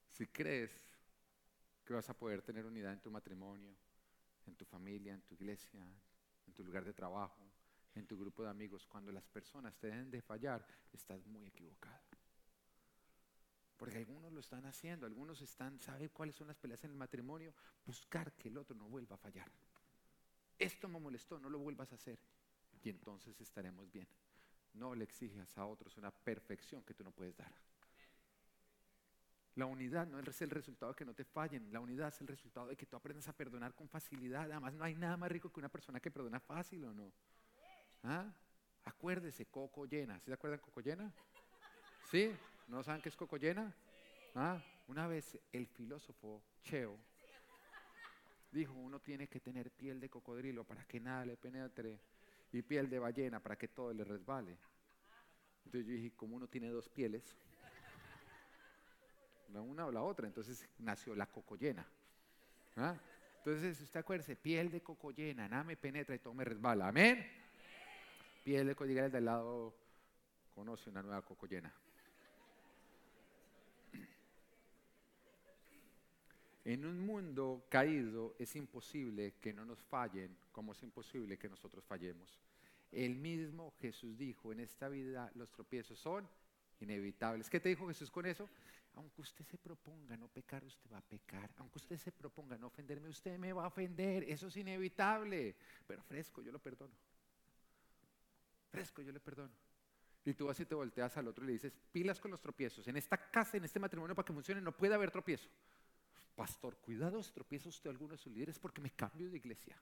Si 0.08 0.26
crees 0.26 0.72
que 1.84 1.94
vas 1.94 2.08
a 2.10 2.14
poder 2.14 2.42
tener 2.42 2.66
unidad 2.66 2.92
en 2.92 3.00
tu 3.00 3.10
matrimonio, 3.10 3.70
en 4.46 4.56
tu 4.56 4.64
familia, 4.64 5.14
en 5.14 5.22
tu 5.22 5.34
iglesia, 5.34 5.80
en 6.46 6.52
tu 6.52 6.64
lugar 6.64 6.84
de 6.84 6.92
trabajo, 6.92 7.40
en 7.94 8.06
tu 8.06 8.18
grupo 8.18 8.42
de 8.42 8.50
amigos, 8.50 8.86
cuando 8.86 9.12
las 9.12 9.26
personas 9.28 9.76
te 9.78 9.88
den 9.88 10.10
de 10.10 10.20
fallar, 10.20 10.66
estás 10.92 11.24
muy 11.26 11.46
equivocado. 11.46 12.17
Porque 13.78 13.96
algunos 13.96 14.32
lo 14.32 14.40
están 14.40 14.66
haciendo, 14.66 15.06
algunos 15.06 15.40
están, 15.40 15.78
¿sabe 15.78 16.10
cuáles 16.10 16.34
son 16.34 16.48
las 16.48 16.56
peleas 16.56 16.82
en 16.82 16.90
el 16.90 16.96
matrimonio? 16.96 17.54
Buscar 17.86 18.32
que 18.32 18.48
el 18.48 18.58
otro 18.58 18.74
no 18.74 18.88
vuelva 18.88 19.14
a 19.14 19.18
fallar. 19.18 19.48
Esto 20.58 20.88
me 20.88 20.98
molestó, 20.98 21.38
no 21.38 21.48
lo 21.48 21.60
vuelvas 21.60 21.92
a 21.92 21.94
hacer. 21.94 22.18
Y 22.82 22.90
entonces 22.90 23.40
estaremos 23.40 23.90
bien. 23.92 24.08
No 24.74 24.96
le 24.96 25.04
exijas 25.04 25.56
a 25.56 25.64
otros 25.64 25.96
una 25.96 26.10
perfección 26.10 26.82
que 26.82 26.92
tú 26.92 27.04
no 27.04 27.12
puedes 27.12 27.36
dar. 27.36 27.52
La 29.54 29.66
unidad 29.66 30.08
no 30.08 30.18
es 30.18 30.42
el 30.42 30.50
resultado 30.50 30.92
de 30.92 30.96
que 30.96 31.04
no 31.04 31.14
te 31.14 31.24
fallen, 31.24 31.72
la 31.72 31.80
unidad 31.80 32.08
es 32.08 32.20
el 32.20 32.26
resultado 32.26 32.66
de 32.66 32.76
que 32.76 32.86
tú 32.86 32.96
aprendas 32.96 33.28
a 33.28 33.32
perdonar 33.32 33.74
con 33.74 33.88
facilidad. 33.88 34.42
Además, 34.50 34.74
no 34.74 34.84
hay 34.84 34.94
nada 34.96 35.16
más 35.16 35.30
rico 35.30 35.50
que 35.50 35.60
una 35.60 35.68
persona 35.68 36.00
que 36.00 36.10
perdona 36.10 36.40
fácil 36.40 36.84
o 36.84 36.92
no. 36.92 37.12
¿Ah? 38.02 38.32
Acuérdese, 38.84 39.46
coco 39.46 39.86
llena. 39.86 40.18
¿Sí 40.20 40.26
se 40.26 40.32
acuerdan 40.32 40.60
coco 40.60 40.80
llena? 40.80 41.12
¿Sí? 42.10 42.32
¿No 42.68 42.82
saben 42.82 43.02
qué 43.02 43.08
es 43.08 43.16
coco 43.16 43.36
llena? 43.36 43.74
¿Ah? 44.34 44.62
Una 44.86 45.06
vez 45.06 45.38
el 45.52 45.66
filósofo 45.66 46.42
Cheo 46.62 46.96
dijo, 48.52 48.72
uno 48.74 49.00
tiene 49.00 49.28
que 49.28 49.40
tener 49.40 49.70
piel 49.70 50.00
de 50.00 50.08
cocodrilo 50.08 50.64
para 50.64 50.84
que 50.84 51.00
nada 51.00 51.26
le 51.26 51.36
penetre 51.36 51.98
y 52.52 52.62
piel 52.62 52.88
de 52.88 52.98
ballena 52.98 53.40
para 53.40 53.56
que 53.56 53.68
todo 53.68 53.92
le 53.92 54.04
resbale. 54.04 54.56
Entonces 55.64 55.86
yo 55.86 55.94
dije, 55.94 56.12
como 56.16 56.36
uno 56.36 56.46
tiene 56.46 56.68
dos 56.68 56.88
pieles, 56.88 57.36
la 59.52 59.60
una 59.60 59.86
o 59.86 59.92
la 59.92 60.02
otra, 60.02 60.26
entonces 60.26 60.66
nació 60.78 61.14
la 61.14 61.26
cocollena. 61.26 61.86
¿Ah? 62.76 62.96
Entonces 63.38 63.80
usted 63.80 64.00
acuérdese, 64.00 64.36
piel 64.36 64.70
de 64.70 64.80
cocollena, 64.80 65.48
nada 65.48 65.64
me 65.64 65.76
penetra 65.76 66.14
y 66.14 66.18
todo 66.18 66.34
me 66.34 66.44
resbala. 66.44 66.88
Amén 66.88 67.38
piel 68.48 68.66
de 68.66 69.00
el 69.04 69.12
del 69.12 69.26
lado 69.26 69.74
conoce 70.54 70.88
una 70.88 71.02
nueva 71.02 71.20
coco 71.20 71.46
En 76.68 76.84
un 76.84 77.00
mundo 77.00 77.64
caído 77.70 78.34
es 78.38 78.54
imposible 78.54 79.36
que 79.40 79.54
no 79.54 79.64
nos 79.64 79.82
fallen 79.84 80.36
como 80.52 80.72
es 80.72 80.82
imposible 80.82 81.38
que 81.38 81.48
nosotros 81.48 81.82
fallemos. 81.82 82.38
El 82.92 83.14
mismo 83.14 83.72
Jesús 83.80 84.18
dijo, 84.18 84.52
en 84.52 84.60
esta 84.60 84.90
vida 84.90 85.32
los 85.34 85.50
tropiezos 85.50 85.98
son 85.98 86.28
inevitables. 86.80 87.48
¿Qué 87.48 87.58
te 87.58 87.70
dijo 87.70 87.88
Jesús 87.88 88.10
con 88.10 88.26
eso? 88.26 88.50
Aunque 88.96 89.22
usted 89.22 89.46
se 89.46 89.56
proponga 89.56 90.14
no 90.18 90.28
pecar, 90.28 90.62
usted 90.62 90.92
va 90.92 90.98
a 90.98 91.00
pecar. 91.00 91.50
Aunque 91.56 91.78
usted 91.78 91.96
se 91.96 92.12
proponga 92.12 92.58
no 92.58 92.66
ofenderme, 92.66 93.08
usted 93.08 93.38
me 93.38 93.50
va 93.54 93.64
a 93.64 93.68
ofender. 93.68 94.24
Eso 94.24 94.48
es 94.48 94.56
inevitable. 94.58 95.56
Pero 95.86 96.02
fresco, 96.02 96.42
yo 96.42 96.52
lo 96.52 96.58
perdono. 96.58 96.92
Fresco, 98.70 99.00
yo 99.00 99.10
le 99.10 99.20
perdono. 99.20 99.54
Y 100.22 100.34
tú 100.34 100.50
así 100.50 100.66
te 100.66 100.74
volteas 100.74 101.16
al 101.16 101.28
otro 101.28 101.44
y 101.44 101.46
le 101.46 101.52
dices, 101.54 101.72
pilas 101.90 102.20
con 102.20 102.30
los 102.30 102.42
tropiezos. 102.42 102.86
En 102.88 102.98
esta 102.98 103.16
casa, 103.16 103.56
en 103.56 103.64
este 103.64 103.80
matrimonio, 103.80 104.14
para 104.14 104.26
que 104.26 104.34
funcione, 104.34 104.60
no 104.60 104.76
puede 104.76 104.92
haber 104.92 105.10
tropiezo. 105.10 105.48
Pastor, 106.38 106.76
cuidado 106.76 107.20
si 107.20 107.32
tropieza 107.32 107.68
usted 107.68 107.90
a 107.90 107.92
alguno 107.92 108.12
de 108.12 108.18
sus 108.18 108.32
líderes 108.32 108.60
porque 108.60 108.80
me 108.80 108.92
cambio 108.92 109.28
de 109.28 109.38
iglesia. 109.38 109.76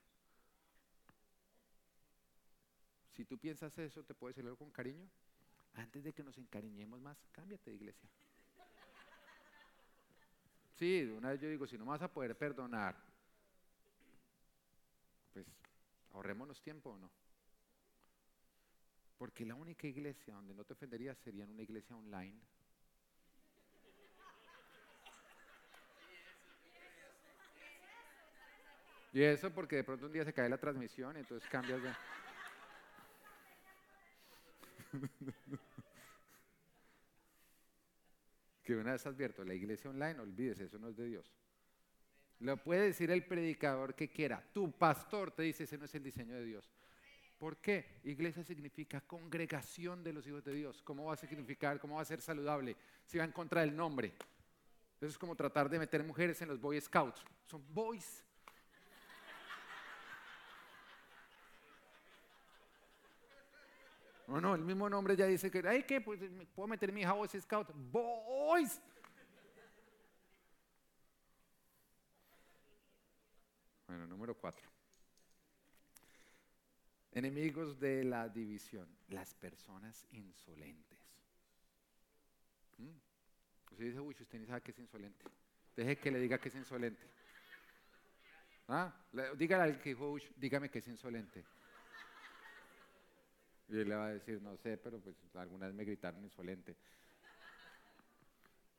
Si 3.13 3.25
tú 3.25 3.37
piensas 3.37 3.77
eso, 3.77 4.03
te 4.03 4.15
puedo 4.15 4.29
decirlo 4.29 4.57
con 4.57 4.71
cariño. 4.71 5.07
Antes 5.75 6.03
de 6.03 6.13
que 6.13 6.23
nos 6.23 6.35
encariñemos 6.39 6.99
más, 6.99 7.15
cámbiate 7.31 7.69
de 7.69 7.75
iglesia. 7.75 8.09
Sí, 10.79 11.03
una 11.15 11.29
vez 11.29 11.41
yo 11.41 11.47
digo, 11.47 11.67
si 11.67 11.77
no 11.77 11.85
vas 11.85 12.01
a 12.01 12.11
poder 12.11 12.35
perdonar, 12.35 12.95
pues 15.33 15.45
ahorrémonos 16.13 16.59
tiempo 16.63 16.89
o 16.89 16.97
no. 16.97 17.11
Porque 19.19 19.45
la 19.45 19.53
única 19.53 19.85
iglesia 19.85 20.33
donde 20.33 20.55
no 20.55 20.63
te 20.63 20.73
ofenderías 20.73 21.19
sería 21.19 21.43
en 21.43 21.51
una 21.51 21.61
iglesia 21.61 21.95
online 21.95 22.39
Y 29.13 29.21
eso 29.23 29.51
porque 29.51 29.77
de 29.77 29.83
pronto 29.83 30.05
un 30.05 30.13
día 30.13 30.25
se 30.25 30.33
cae 30.33 30.49
la 30.49 30.57
transmisión 30.57 31.15
entonces 31.17 31.49
cambias 31.49 31.81
de... 31.81 31.89
que 38.63 38.75
una 38.75 38.91
vez 38.91 39.05
advierto, 39.05 39.43
la 39.45 39.53
iglesia 39.53 39.89
online, 39.89 40.19
olvídese, 40.19 40.65
eso 40.65 40.77
no 40.77 40.89
es 40.89 40.97
de 40.97 41.05
Dios. 41.05 41.31
Lo 42.39 42.57
puede 42.57 42.87
decir 42.87 43.09
el 43.09 43.23
predicador 43.25 43.95
que 43.95 44.09
quiera. 44.09 44.43
Tu 44.53 44.71
pastor 44.71 45.31
te 45.31 45.43
dice, 45.43 45.63
ese 45.63 45.77
no 45.77 45.85
es 45.85 45.95
el 45.95 46.03
diseño 46.03 46.35
de 46.35 46.43
Dios. 46.43 46.69
¿Por 47.37 47.57
qué? 47.57 48.01
Iglesia 48.03 48.43
significa 48.43 49.01
congregación 49.01 50.03
de 50.03 50.11
los 50.13 50.27
hijos 50.27 50.43
de 50.43 50.53
Dios. 50.53 50.81
¿Cómo 50.81 51.05
va 51.05 51.13
a 51.13 51.17
significar? 51.17 51.79
¿Cómo 51.79 51.95
va 51.95 52.01
a 52.01 52.05
ser 52.05 52.19
saludable? 52.19 52.75
Si 53.05 53.17
va 53.17 53.23
en 53.23 53.31
contra 53.31 53.61
del 53.61 53.75
nombre. 53.75 54.13
Eso 54.97 55.07
es 55.07 55.17
como 55.17 55.35
tratar 55.35 55.69
de 55.69 55.79
meter 55.79 56.03
mujeres 56.03 56.41
en 56.41 56.49
los 56.49 56.59
Boy 56.59 56.81
Scouts. 56.81 57.23
Son 57.45 57.63
boys. 57.73 58.26
No, 64.27 64.41
no, 64.41 64.55
el 64.55 64.61
mismo 64.61 64.89
nombre 64.89 65.15
ya 65.15 65.25
dice 65.25 65.49
que, 65.49 65.63
ay, 65.65 65.83
¿qué? 65.83 66.01
Pues 66.01 66.19
puedo 66.53 66.67
meter 66.67 66.91
mi 66.91 67.01
hija 67.01 67.13
Boy 67.13 67.29
Scout. 67.29 67.69
Boys. 67.73 68.81
Bueno, 73.87 74.05
número 74.05 74.35
cuatro. 74.35 74.69
Enemigos 77.13 77.79
de 77.79 78.03
la 78.03 78.27
división, 78.27 78.87
las 79.07 79.33
personas 79.33 80.05
insolentes. 80.11 80.99
¿Mm? 82.77 82.89
Usted 83.71 83.85
dice, 83.85 83.99
uy, 84.01 84.15
usted 84.19 84.39
ni 84.39 84.45
sabe 84.45 84.61
que 84.61 84.71
es 84.71 84.79
insolente. 84.79 85.25
Deje 85.75 85.97
que 85.97 86.11
le 86.11 86.19
diga 86.19 86.37
que 86.37 86.49
es 86.49 86.55
insolente. 86.55 87.07
¿Ah? 88.67 88.93
Dígale 89.37 89.63
al 89.63 89.79
que 89.79 89.89
dijo, 89.89 90.17
dígame 90.35 90.69
que 90.69 90.79
es 90.79 90.87
insolente. 90.87 91.45
Y 93.69 93.79
él 93.79 93.89
le 93.89 93.95
va 93.95 94.07
a 94.07 94.13
decir, 94.13 94.41
no 94.41 94.55
sé, 94.57 94.77
pero 94.77 94.99
pues 94.99 95.15
algunas 95.35 95.73
me 95.73 95.83
gritaron 95.83 96.23
insolente. 96.23 96.75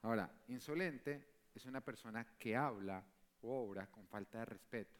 Ahora, 0.02 0.30
insolente 0.48 1.24
es 1.54 1.66
una 1.66 1.80
persona 1.80 2.26
que 2.38 2.56
habla 2.56 3.04
o 3.42 3.64
obra 3.64 3.86
con 3.90 4.06
falta 4.06 4.38
de 4.38 4.44
respeto. 4.46 4.98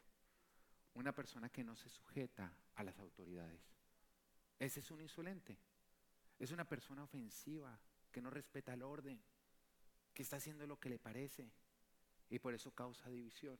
Una 0.94 1.14
persona 1.14 1.48
que 1.48 1.64
no 1.64 1.76
se 1.76 1.88
sujeta 1.88 2.52
a 2.74 2.82
las 2.82 2.98
autoridades. 2.98 3.60
Ese 4.58 4.80
es 4.80 4.90
un 4.90 5.00
insolente. 5.00 5.56
Es 6.38 6.50
una 6.50 6.68
persona 6.68 7.04
ofensiva, 7.04 7.78
que 8.10 8.20
no 8.20 8.30
respeta 8.30 8.74
el 8.74 8.82
orden, 8.82 9.20
que 10.12 10.22
está 10.22 10.36
haciendo 10.36 10.66
lo 10.66 10.78
que 10.80 10.88
le 10.88 10.98
parece 10.98 11.50
y 12.30 12.38
por 12.38 12.54
eso 12.54 12.72
causa 12.72 13.08
división. 13.08 13.58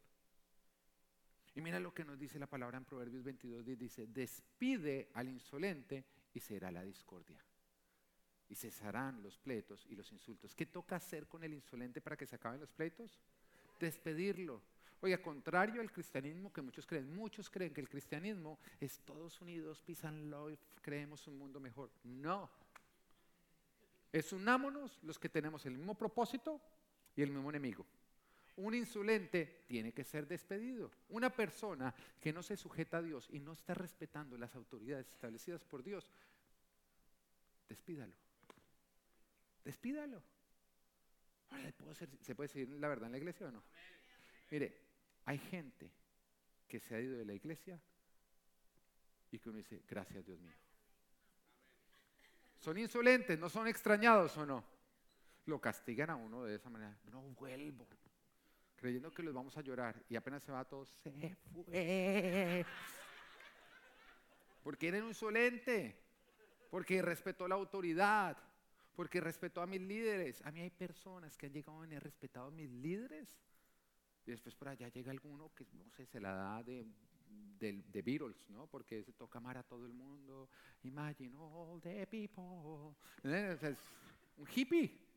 Y 1.55 1.61
mira 1.61 1.81
lo 1.81 1.95
que 1.95 2.05
nos 2.05 2.19
dice 2.19 2.39
la 2.39 2.47
palabra 2.47 2.79
en 2.79 2.85
Proverbios 2.85 3.25
22, 3.25 3.65
dice, 3.65 4.07
despide 4.07 5.11
al 5.15 5.29
insolente 5.29 6.05
y 6.35 6.41
será 6.41 6.71
la 6.71 6.83
discordia. 6.83 7.43
Y 8.49 8.55
cesarán 8.55 9.23
los 9.23 9.39
pleitos 9.39 9.87
y 9.87 9.95
los 9.95 10.11
insultos. 10.13 10.55
¿Qué 10.55 10.67
toca 10.67 10.97
hacer 10.97 11.27
con 11.27 11.45
el 11.45 11.53
insolente 11.53 12.01
para 12.01 12.17
que 12.17 12.27
se 12.27 12.37
acaben 12.37 12.61
los 12.61 12.73
pleitos? 12.73 13.19
Despedirlo. 13.79 14.63
Oye, 15.01 15.21
contrario 15.21 15.81
al 15.81 15.93
cristianismo 15.93 16.53
que 16.53 16.63
muchos 16.63 16.87
creen, 16.87 17.15
muchos 17.15 17.49
creen 17.51 17.73
que 17.73 17.81
el 17.81 17.89
cristianismo 17.89 18.59
es 18.81 18.99
todos 19.01 19.41
unidos, 19.41 19.81
pisan 19.83 20.29
love, 20.29 20.59
creemos 20.81 21.27
un 21.29 21.39
mundo 21.39 21.61
mejor. 21.61 21.91
No. 22.03 22.51
Es 24.13 24.33
unámonos 24.33 24.99
los 25.03 25.19
que 25.19 25.29
tenemos 25.29 25.65
el 25.67 25.75
mismo 25.75 25.95
propósito 25.95 26.61
y 27.15 27.23
el 27.23 27.31
mismo 27.31 27.51
enemigo. 27.51 27.87
Un 28.59 28.75
insolente 28.75 29.63
tiene 29.69 29.93
que 29.93 30.03
ser 30.03 30.27
despedido. 30.27 30.91
Una 31.11 31.31
persona 31.31 31.95
que 32.21 32.33
no 32.33 32.43
se 32.43 32.57
sujeta 32.57 32.99
a 32.99 33.03
Dios 33.03 33.29
y 33.31 33.39
no 33.39 33.53
está 33.53 33.73
respetando 33.73 34.37
las 34.37 34.53
autoridades 34.57 35.07
establecidas 35.13 35.63
por 35.63 35.85
Dios, 35.85 36.11
despídalo. 37.69 38.15
Despídalo. 39.65 40.21
¿Se 42.21 42.35
puede 42.35 42.49
decir 42.49 42.69
la 42.69 42.89
verdad 42.89 43.07
en 43.07 43.13
la 43.13 43.19
iglesia 43.19 43.47
o 43.47 43.53
no? 43.53 43.63
Mire, 44.51 44.77
hay 45.27 45.39
gente 45.39 45.93
que 46.67 46.81
se 46.81 46.97
ha 46.97 47.01
ido 47.01 47.17
de 47.17 47.25
la 47.25 47.35
iglesia 47.35 47.81
y 49.31 49.39
que 49.39 49.51
uno 49.51 49.59
dice, 49.59 49.83
gracias 49.89 50.27
Dios 50.27 50.41
mío. 50.41 50.57
Son 52.59 52.77
insolentes, 52.77 53.39
no 53.39 53.49
son 53.49 53.69
extrañados 53.69 54.37
o 54.37 54.45
no. 54.45 54.65
Lo 55.47 55.61
castigan 55.61 56.11
a 56.11 56.17
uno 56.17 56.43
de 56.43 56.57
esa 56.57 56.69
manera. 56.69 56.99
No 57.05 57.21
vuelvo 57.21 57.87
creyendo 58.79 59.11
que 59.11 59.23
los 59.23 59.35
vamos 59.35 59.57
a 59.57 59.61
llorar 59.61 60.03
y 60.09 60.17
apenas 60.17 60.43
se 60.43 60.53
va 60.53 60.65
todo, 60.65 60.87
se 60.87 61.37
fue. 61.53 62.65
Porque 64.63 64.89
era 64.89 64.99
insolente, 64.99 65.97
porque 66.71 67.03
respetó 67.03 67.49
la 67.49 67.57
autoridad, 67.57 68.37
porque 68.95 69.21
respetó 69.21 69.61
a 69.61 69.67
mis 69.67 69.81
líderes. 69.81 70.41
A 70.45 70.53
mí 70.53 70.61
hay 70.61 70.71
personas 70.71 71.37
que 71.37 71.47
han 71.47 71.53
llegado 71.53 71.81
a 71.81 71.85
haber 71.85 72.03
respetado 72.03 72.49
a 72.49 72.51
mis 72.51 72.71
líderes 72.71 73.29
y 74.27 74.31
después 74.31 74.55
por 74.55 74.69
allá 74.69 74.89
llega 74.89 75.11
alguno 75.11 75.51
que, 75.55 75.67
no 75.73 75.91
sé, 75.91 76.05
se 76.07 76.21
la 76.21 76.35
da 76.35 76.63
de, 76.63 76.87
de, 77.59 78.03
Beatles, 78.03 78.51
¿no? 78.51 78.67
Porque 78.67 79.03
se 79.03 79.15
toca 79.15 79.39
amar 79.39 79.57
a 79.57 79.63
todo 79.63 79.87
el 79.87 79.95
mundo. 79.95 80.51
Imagine 80.83 81.35
all 81.35 81.81
the 81.81 82.07
people. 82.07 82.95
¿Eh? 83.25 83.75
un 84.37 84.47
hippie. 84.55 85.08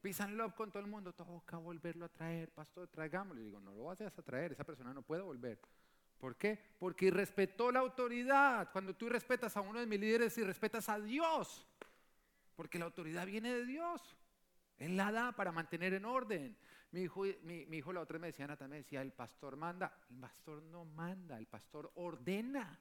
Peace 0.00 0.22
and 0.22 0.36
love 0.36 0.54
con 0.54 0.70
todo 0.70 0.82
el 0.82 0.88
mundo, 0.88 1.12
toca 1.12 1.58
volverlo 1.58 2.06
a 2.06 2.08
traer, 2.08 2.50
pastor, 2.52 2.88
traigámoslo. 2.88 3.42
Y 3.42 3.44
digo, 3.44 3.60
no 3.60 3.74
lo 3.74 3.84
vas 3.84 4.00
a 4.00 4.10
traer, 4.22 4.52
esa 4.52 4.64
persona 4.64 4.94
no 4.94 5.02
puede 5.02 5.22
volver. 5.22 5.60
¿Por 6.18 6.36
qué? 6.36 6.58
Porque 6.78 7.10
respetó 7.10 7.70
la 7.70 7.80
autoridad. 7.80 8.70
Cuando 8.72 8.94
tú 8.94 9.08
respetas 9.08 9.56
a 9.56 9.60
uno 9.60 9.80
de 9.80 9.86
mis 9.86 10.00
líderes 10.00 10.36
y 10.38 10.44
respetas 10.44 10.88
a 10.88 10.98
Dios, 10.98 11.66
porque 12.56 12.78
la 12.78 12.86
autoridad 12.86 13.26
viene 13.26 13.54
de 13.54 13.64
Dios. 13.66 14.16
Él 14.78 14.96
la 14.96 15.12
da 15.12 15.32
para 15.32 15.52
mantener 15.52 15.94
en 15.94 16.04
orden. 16.04 16.56
Mi 16.92 17.02
hijo, 17.02 17.92
la 17.92 18.00
otra 18.00 18.14
vez 18.14 18.20
me 18.20 18.26
decía, 18.28 18.46
Nata, 18.46 18.66
me 18.68 18.76
decía, 18.76 19.02
el 19.02 19.12
pastor 19.12 19.56
manda. 19.56 19.98
El 20.10 20.16
pastor 20.16 20.62
no 20.62 20.84
manda, 20.84 21.38
el 21.38 21.46
pastor 21.46 21.90
ordena. 21.94 22.78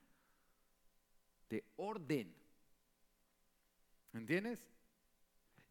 De 1.50 1.66
orden. 1.78 2.36
¿Entiendes? 4.14 4.68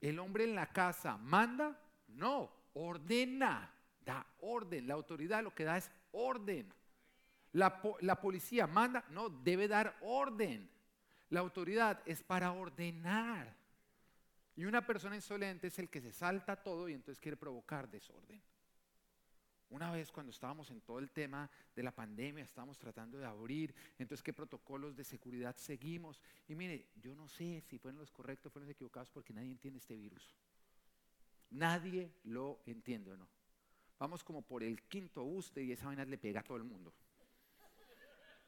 El 0.01 0.19
hombre 0.19 0.45
en 0.45 0.55
la 0.55 0.67
casa 0.73 1.17
manda, 1.17 1.79
no, 2.09 2.51
ordena, 2.75 3.73
da 4.05 4.27
orden. 4.41 4.87
La 4.87 4.95
autoridad 4.95 5.43
lo 5.43 5.55
que 5.55 5.65
da 5.65 5.77
es 5.77 5.91
orden. 6.13 6.73
La, 7.53 7.81
policía 8.21 8.67
manda, 8.67 9.05
no, 9.11 9.29
debe 9.29 9.69
dar 9.69 9.97
orden. 10.03 10.71
La 11.31 11.41
autoridad 11.41 12.01
es 12.07 12.23
para 12.23 12.53
ordenar. 12.53 13.57
Y 14.55 14.65
una 14.65 14.87
persona 14.87 15.17
insolente 15.17 15.69
es 15.69 15.79
el 15.79 15.89
que 15.89 16.01
se 16.01 16.13
salta 16.13 16.57
todo 16.57 16.89
y 16.89 16.95
entonces 16.95 17.21
quiere 17.21 17.37
provocar 17.37 17.89
desorden. 17.89 18.43
Una 19.71 19.91
vez 19.91 20.11
cuando 20.11 20.31
estábamos 20.31 20.71
en 20.71 20.81
todo 20.81 20.99
el 20.99 21.11
tema 21.11 21.51
de 21.77 21.83
la 21.83 21.93
pandemia, 21.93 22.45
estábamos 22.45 22.79
tratando 22.79 23.19
de 23.19 23.27
abrir, 23.27 23.75
entonces 23.99 24.23
qué 24.23 24.33
protocolos 24.33 24.97
de 24.97 25.05
seguridad 25.05 25.55
seguimos. 25.57 26.23
Y 26.49 26.55
mire, 26.55 26.87
yo 26.97 27.15
no 27.15 27.29
sé 27.29 27.61
si 27.61 27.79
fueron 27.79 27.99
los 27.99 28.11
correctos 28.11 28.53
fueron 28.53 28.67
los 28.67 28.75
equivocados 28.75 29.11
porque 29.11 29.35
nadie 29.35 29.51
entiende 29.51 29.79
este 29.79 29.95
virus. 29.95 30.35
Nadie 31.51 32.11
lo 32.25 32.61
entiende 32.67 33.13
o 33.13 33.17
no. 33.17 33.29
Vamos 33.99 34.23
como 34.23 34.43
por 34.43 34.63
el 34.63 34.83
quinto 34.85 35.25
buste 35.25 35.63
y 35.63 35.73
esa 35.73 35.87
vaina 35.87 36.05
le 36.05 36.19
pega 36.19 36.41
a 36.41 36.45
todo 36.45 36.57
el 36.57 36.65
mundo. 36.65 36.95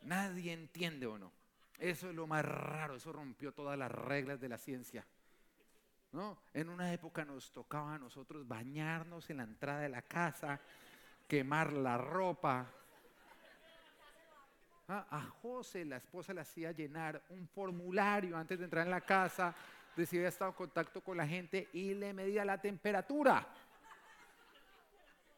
Nadie 0.03 0.53
entiende 0.53 1.07
o 1.07 1.19
no. 1.19 1.33
Eso 1.79 2.09
es 2.09 2.15
lo 2.15 2.27
más 2.27 2.45
raro, 2.45 2.97
eso 2.97 3.13
rompió 3.13 3.53
todas 3.53 3.79
las 3.79 3.91
reglas 3.91 4.41
de 4.41 4.49
la 4.49 4.59
ciencia. 4.59 5.07
¿No? 6.13 6.39
En 6.53 6.69
una 6.69 6.93
época 6.93 7.25
nos 7.25 7.53
tocaba 7.53 7.95
a 7.95 7.99
nosotros 7.99 8.47
bañarnos 8.47 9.31
en 9.31 9.39
la 9.39 9.45
entrada 9.45 9.81
de 9.81 9.89
la 9.89 10.03
casa, 10.03 10.61
quemar 11.31 11.73
la 11.73 11.97
ropa. 11.97 12.67
Ah, 14.89 15.07
a 15.09 15.21
José, 15.41 15.85
la 15.85 15.99
esposa, 15.99 16.35
le 16.35 16.41
hacía 16.41 16.73
llenar 16.73 17.23
un 17.29 17.47
formulario 17.47 18.37
antes 18.37 18.59
de 18.59 18.65
entrar 18.65 18.85
en 18.85 18.91
la 18.91 19.01
casa, 19.01 19.55
de 19.95 20.05
si 20.07 20.17
había 20.17 20.31
estado 20.31 20.51
en 20.51 20.57
contacto 20.57 21.01
con 21.01 21.17
la 21.17 21.25
gente 21.29 21.69
y 21.73 21.95
le 21.95 22.13
medía 22.13 22.45
la 22.45 22.61
temperatura. 22.61 23.47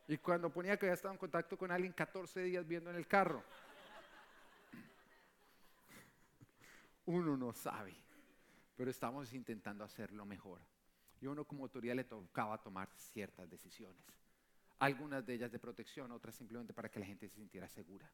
Y 0.09 0.17
cuando 0.17 0.49
ponía 0.49 0.79
que 0.79 0.87
había 0.87 0.95
estado 0.95 1.13
en 1.13 1.19
contacto 1.19 1.59
con 1.59 1.71
alguien 1.71 1.93
14 1.93 2.43
días 2.43 2.67
viendo 2.67 2.89
en 2.89 2.97
el 2.97 3.07
carro. 3.07 3.45
Uno 7.05 7.37
no 7.37 7.53
sabe, 7.53 7.95
pero 8.79 8.91
estamos 8.91 9.31
intentando 9.35 9.85
hacerlo 9.85 10.25
mejor. 10.25 10.61
Y 11.21 11.27
uno 11.27 11.45
como 11.45 11.65
autoridad 11.65 11.95
le 11.95 12.05
tocaba 12.05 12.57
tomar 12.63 12.89
ciertas 12.97 13.51
decisiones. 13.51 14.22
Algunas 14.79 15.25
de 15.25 15.35
ellas 15.35 15.53
de 15.53 15.59
protección, 15.59 16.11
otras 16.13 16.35
simplemente 16.35 16.73
para 16.73 16.91
que 16.91 17.01
la 17.01 17.07
gente 17.07 17.29
se 17.29 17.37
sintiera 17.37 17.69
segura. 17.69 18.11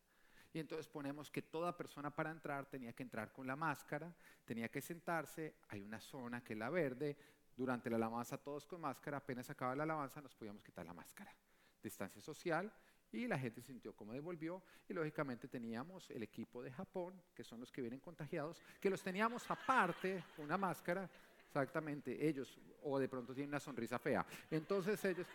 Y 0.52 0.59
entonces 0.59 0.88
ponemos 0.88 1.30
que 1.30 1.42
toda 1.42 1.76
persona 1.76 2.11
para 2.11 2.30
entrar 2.30 2.66
tenía 2.66 2.92
que 2.92 3.02
entrar 3.02 3.32
con 3.32 3.46
la 3.46 3.56
máscara, 3.56 4.14
tenía 4.44 4.68
que 4.68 4.80
sentarse, 4.80 5.56
hay 5.68 5.82
una 5.82 6.00
zona 6.00 6.42
que 6.42 6.54
es 6.54 6.59
la 6.59 6.70
verde, 6.70 7.16
durante 7.56 7.90
la 7.90 7.96
alabanza 7.96 8.38
todos 8.38 8.66
con 8.66 8.80
máscara, 8.80 9.18
apenas 9.18 9.50
acaba 9.50 9.74
la 9.74 9.82
alabanza 9.82 10.22
nos 10.22 10.34
podíamos 10.34 10.62
quitar 10.62 10.86
la 10.86 10.94
máscara. 10.94 11.34
Distancia 11.82 12.20
social, 12.20 12.72
y 13.12 13.26
la 13.26 13.38
gente 13.38 13.62
sintió 13.62 13.94
como 13.94 14.12
devolvió 14.12 14.62
y 14.88 14.92
lógicamente 14.92 15.48
teníamos 15.48 16.11
el 16.11 16.22
equipo 16.22 16.62
de 16.62 16.70
Japón, 16.70 17.20
que 17.34 17.42
son 17.42 17.61
los 17.61 17.72
que 17.72 17.80
vienen 17.80 18.00
contagiados, 18.00 18.62
que 18.80 18.90
los 18.90 19.02
teníamos 19.02 19.50
aparte, 19.50 20.24
una 20.38 20.59
máscara, 20.59 21.09
exactamente, 21.46 22.26
ellos, 22.26 22.59
o 22.82 22.98
de 22.98 23.09
pronto 23.09 23.34
tienen 23.34 23.50
una 23.50 23.61
sonrisa 23.61 23.98
fea. 23.98 24.26
Entonces 24.50 25.02
ellos 25.04 25.26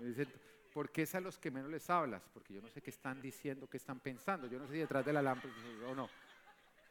me 0.00 0.08
dicen, 0.08 0.28
¿por 0.72 0.90
qué 0.90 1.02
es 1.02 1.14
a 1.14 1.20
los 1.20 1.38
que 1.38 1.50
menos 1.50 1.70
les 1.70 1.88
hablas? 1.90 2.22
Porque 2.32 2.54
yo 2.54 2.60
no 2.60 2.68
sé 2.68 2.80
qué 2.80 2.90
están 2.90 3.20
diciendo, 3.20 3.68
qué 3.68 3.76
están 3.76 4.00
pensando, 4.00 4.46
yo 4.46 4.58
no 4.58 4.66
sé 4.66 4.74
si 4.74 4.78
detrás 4.80 5.04
de 5.04 5.12
la 5.12 5.22
lámpara 5.22 5.52
o 5.88 5.94
no. 5.94 6.08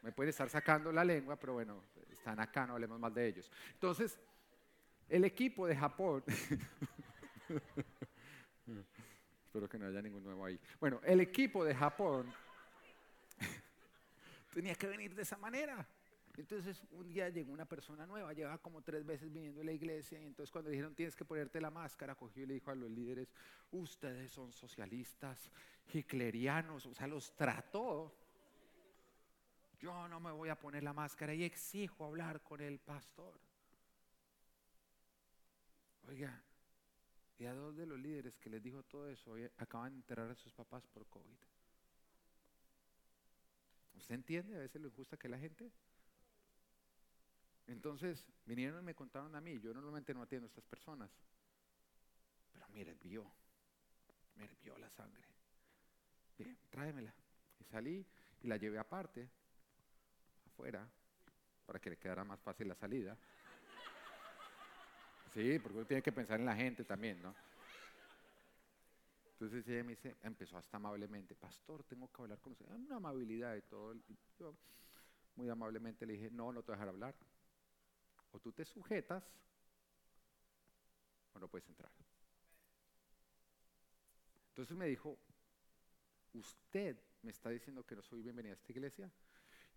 Me 0.01 0.11
pueden 0.11 0.29
estar 0.29 0.49
sacando 0.49 0.91
la 0.91 1.03
lengua, 1.03 1.35
pero 1.35 1.53
bueno, 1.53 1.83
están 2.11 2.39
acá, 2.39 2.65
no 2.65 2.73
hablemos 2.73 2.99
más 2.99 3.13
de 3.13 3.27
ellos. 3.27 3.51
Entonces, 3.73 4.17
el 5.09 5.25
equipo 5.25 5.67
de 5.67 5.75
Japón 5.75 6.23
Espero 9.45 9.67
que 9.67 9.79
no 9.79 9.87
haya 9.87 10.01
ningún 10.01 10.23
nuevo 10.23 10.45
ahí. 10.45 10.59
Bueno, 10.79 11.01
el 11.03 11.21
equipo 11.21 11.65
de 11.65 11.73
Japón 11.73 12.31
tenía 14.53 14.75
que 14.75 14.87
venir 14.87 15.15
de 15.15 15.23
esa 15.23 15.37
manera. 15.37 15.87
Entonces 16.39 16.81
un 16.91 17.09
día 17.09 17.27
llegó 17.27 17.51
una 17.51 17.65
persona 17.65 18.05
nueva, 18.05 18.31
llevaba 18.31 18.57
como 18.59 18.81
tres 18.81 19.05
veces 19.05 19.29
viniendo 19.29 19.59
a 19.59 19.65
la 19.65 19.73
iglesia 19.73 20.21
y 20.21 20.25
entonces 20.25 20.49
cuando 20.49 20.69
dijeron 20.69 20.95
tienes 20.95 21.13
que 21.13 21.25
ponerte 21.25 21.59
la 21.59 21.69
máscara, 21.69 22.15
cogió 22.15 22.43
y 22.43 22.45
le 22.45 22.53
dijo 22.53 22.71
a 22.71 22.75
los 22.75 22.89
líderes, 22.89 23.33
ustedes 23.71 24.31
son 24.31 24.53
socialistas, 24.53 25.51
hitlerianos, 25.93 26.85
o 26.85 26.93
sea, 26.93 27.07
los 27.07 27.35
trató. 27.35 28.15
Yo 29.79 30.07
no 30.07 30.21
me 30.21 30.31
voy 30.31 30.47
a 30.47 30.57
poner 30.57 30.81
la 30.81 30.93
máscara 30.93 31.33
y 31.33 31.43
exijo 31.43 32.05
hablar 32.05 32.41
con 32.41 32.61
el 32.61 32.79
pastor. 32.79 33.37
Oiga, 36.07 36.41
y 37.37 37.45
a 37.45 37.53
dos 37.53 37.75
de 37.75 37.85
los 37.85 37.99
líderes 37.99 38.37
que 38.37 38.49
les 38.49 38.63
dijo 38.63 38.81
todo 38.83 39.09
eso 39.09 39.35
acaban 39.57 39.91
de 39.91 39.97
enterrar 39.97 40.31
a 40.31 40.35
sus 40.35 40.53
papás 40.53 40.87
por 40.87 41.05
COVID. 41.07 41.37
¿Usted 43.97 44.15
entiende 44.15 44.55
a 44.55 44.59
veces 44.59 44.81
lo 44.81 44.87
injusta 44.87 45.17
que 45.17 45.27
la 45.27 45.37
gente? 45.37 45.69
Entonces 47.69 48.25
vinieron 48.45 48.81
y 48.81 48.85
me 48.85 48.95
contaron 48.95 49.35
a 49.35 49.41
mí, 49.41 49.59
yo 49.59 49.71
normalmente 49.73 50.11
no 50.13 50.23
atiendo 50.23 50.47
a 50.47 50.49
estas 50.49 50.65
personas, 50.65 51.09
pero 52.51 52.67
mire, 52.69 52.95
vio, 53.03 53.31
me 54.35 54.49
vio 54.63 54.75
la 54.79 54.89
sangre. 54.89 55.23
Bien, 56.37 56.57
tráemela. 56.71 57.13
Y 57.59 57.63
salí 57.65 58.05
y 58.41 58.47
la 58.47 58.57
llevé 58.57 58.79
aparte, 58.79 59.29
afuera, 60.47 60.87
para 61.67 61.79
que 61.79 61.91
le 61.91 61.97
quedara 61.97 62.23
más 62.23 62.39
fácil 62.39 62.67
la 62.67 62.75
salida. 62.75 63.15
Sí, 65.31 65.59
porque 65.59 65.77
uno 65.77 65.85
tiene 65.85 66.01
que 66.01 66.11
pensar 66.11 66.39
en 66.39 66.47
la 66.47 66.55
gente 66.55 66.83
también, 66.83 67.21
¿no? 67.21 67.35
Entonces 69.33 69.67
ella 69.67 69.83
me 69.83 69.91
dice, 69.91 70.17
empezó 70.23 70.57
hasta 70.57 70.77
amablemente, 70.77 71.35
pastor, 71.35 71.83
tengo 71.83 72.11
que 72.11 72.21
hablar 72.23 72.39
con 72.39 72.53
usted. 72.53 72.65
Una 72.71 72.95
amabilidad 72.95 73.55
y 73.55 73.61
todo. 73.61 73.93
yo 74.39 74.55
muy 75.35 75.49
amablemente 75.49 76.05
le 76.07 76.13
dije, 76.13 76.31
no, 76.31 76.51
no 76.51 76.63
te 76.63 76.71
voy 76.71 76.73
a 76.73 76.77
dejar 76.77 76.89
hablar. 76.89 77.15
O 78.31 78.39
tú 78.39 78.51
te 78.51 78.65
sujetas 78.65 79.23
o 81.33 81.39
no 81.39 81.47
puedes 81.47 81.67
entrar. 81.67 81.91
Entonces 84.49 84.75
me 84.75 84.87
dijo, 84.87 85.17
usted 86.33 86.97
me 87.21 87.31
está 87.31 87.49
diciendo 87.49 87.85
que 87.85 87.95
no 87.95 88.01
soy 88.01 88.21
bienvenida 88.21 88.53
a 88.53 88.55
esta 88.55 88.71
iglesia. 88.71 89.11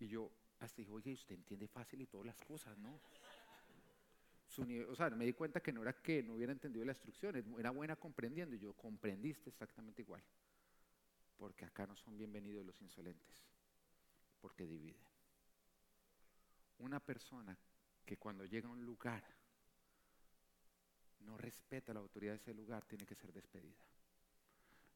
Y 0.01 0.09
yo 0.09 0.31
hasta 0.61 0.77
dije, 0.77 0.93
oye, 0.93 1.13
usted 1.13 1.35
entiende 1.35 1.69
fácil 1.69 2.01
y 2.01 2.07
todas 2.07 2.27
las 2.27 2.41
cosas, 2.41 2.77
¿no? 2.79 3.01
o 4.89 4.95
sea, 4.95 5.09
me 5.11 5.25
di 5.25 5.33
cuenta 5.33 5.61
que 5.61 5.73
no 5.73 5.83
era 5.83 5.95
que 5.95 6.23
no 6.23 6.35
hubiera 6.35 6.53
entendido 6.53 6.85
la 6.85 6.93
instrucción, 6.93 7.37
era 7.59 7.71
buena 7.71 7.97
comprendiendo. 7.97 8.55
Y 8.55 8.59
yo 8.59 8.75
comprendiste 8.75 9.49
exactamente 9.49 10.03
igual. 10.03 10.23
Porque 11.39 11.65
acá 11.65 11.87
no 11.87 11.97
son 11.97 12.19
bienvenidos 12.19 12.65
los 12.65 12.81
insolentes, 12.83 13.47
porque 14.41 14.67
dividen. 14.67 15.01
Una 16.79 17.01
persona 17.01 17.57
que 18.05 18.17
cuando 18.17 18.45
llega 18.45 18.69
a 18.69 18.73
un 18.73 18.85
lugar 18.85 19.25
no 21.21 21.37
respeta 21.37 21.95
la 21.95 22.01
autoridad 22.01 22.33
de 22.33 22.39
ese 22.39 22.55
lugar, 22.55 22.85
tiene 22.85 23.07
que 23.07 23.15
ser 23.15 23.33
despedida. 23.33 23.85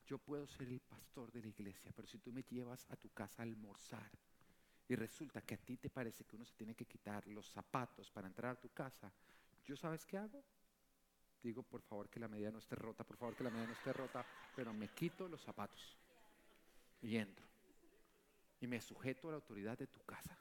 Yo 0.05 0.19
puedo 0.19 0.47
ser 0.47 0.69
el 0.69 0.81
pastor 0.81 1.33
de 1.33 1.41
la 1.41 1.49
iglesia, 1.49 1.93
pero 1.95 2.07
si 2.07 2.19
tú 2.19 2.33
me 2.33 2.43
llevas 2.43 2.87
a 2.91 2.97
tu 2.97 3.11
casa 3.11 3.43
a 3.43 3.45
almorzar 3.45 4.11
y 4.89 4.95
resulta 4.95 5.43
que 5.43 5.55
a 5.55 5.59
ti 5.59 5.77
te 5.77 5.91
parece 5.91 6.25
que 6.25 6.37
uno 6.37 6.45
se 6.45 6.55
tiene 6.55 6.75
que 6.75 6.87
quitar 6.87 7.27
los 7.27 7.51
zapatos 7.51 8.11
para 8.11 8.29
entrar 8.29 8.53
a 8.53 8.61
tu 8.61 8.69
casa, 8.71 9.13
¿Yo 9.67 9.77
sabes 9.77 10.07
qué 10.07 10.17
hago? 10.17 10.45
Digo, 11.43 11.63
por 11.63 11.83
favor 11.83 12.09
que 12.09 12.21
la 12.21 12.29
medida 12.29 12.51
no 12.53 12.59
esté 12.59 12.77
rota, 12.77 13.05
por 13.05 13.17
favor 13.17 13.37
que 13.37 13.43
la 13.43 13.51
medida 13.51 13.67
no 13.67 13.73
esté 13.73 13.93
rota, 13.93 14.25
pero 14.55 14.73
me 14.73 14.89
quito 14.91 15.29
los 15.29 15.43
zapatos 15.43 15.99
y 17.03 17.17
entro. 17.17 17.47
Y 18.61 18.67
me 18.67 18.81
sujeto 18.81 19.29
a 19.29 19.33
la 19.33 19.37
autoridad 19.37 19.77
de 19.77 19.89
tu 19.89 20.01
casa. 20.05 20.39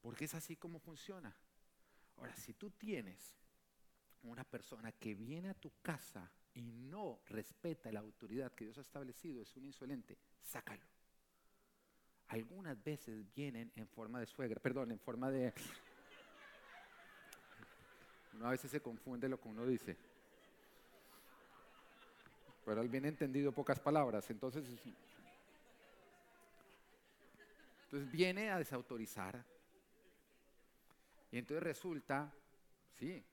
Porque 0.00 0.26
es 0.26 0.34
así 0.34 0.56
como 0.56 0.78
funciona. 0.78 1.34
Ahora, 2.16 2.34
si 2.34 2.54
tú 2.54 2.70
tienes 2.70 3.34
una 4.22 4.44
persona 4.44 4.92
que 4.92 5.14
viene 5.14 5.50
a 5.50 5.54
tu 5.54 5.72
casa 5.82 6.30
y 6.54 6.72
no 6.72 7.20
respeta 7.26 7.92
la 7.92 8.00
autoridad 8.00 8.52
que 8.52 8.64
Dios 8.64 8.78
ha 8.78 8.82
establecido, 8.82 9.42
es 9.42 9.56
un 9.56 9.64
insolente, 9.64 10.18
sácalo. 10.42 10.84
Algunas 12.28 12.82
veces 12.82 13.24
vienen 13.34 13.72
en 13.74 13.88
forma 13.88 14.20
de 14.20 14.26
suegra, 14.26 14.60
perdón, 14.60 14.90
en 14.90 14.98
forma 14.98 15.30
de, 15.30 15.54
uno 18.38 18.46
a 18.46 18.50
veces 18.50 18.70
se 18.70 18.80
confunde 18.80 19.28
lo 19.28 19.40
que 19.40 19.48
uno 19.48 19.66
dice. 19.66 19.96
Pero 22.64 22.82
él 22.82 22.88
bien 22.88 23.04
entendido 23.06 23.50
pocas 23.50 23.80
palabras. 23.80 24.30
Entonces, 24.30 24.64
entonces 27.84 28.12
viene 28.12 28.50
a 28.50 28.58
desautorizar. 28.58 29.44
Y 31.30 31.38
entonces 31.38 31.62
resulta, 31.62 32.34
sí, 32.90 33.24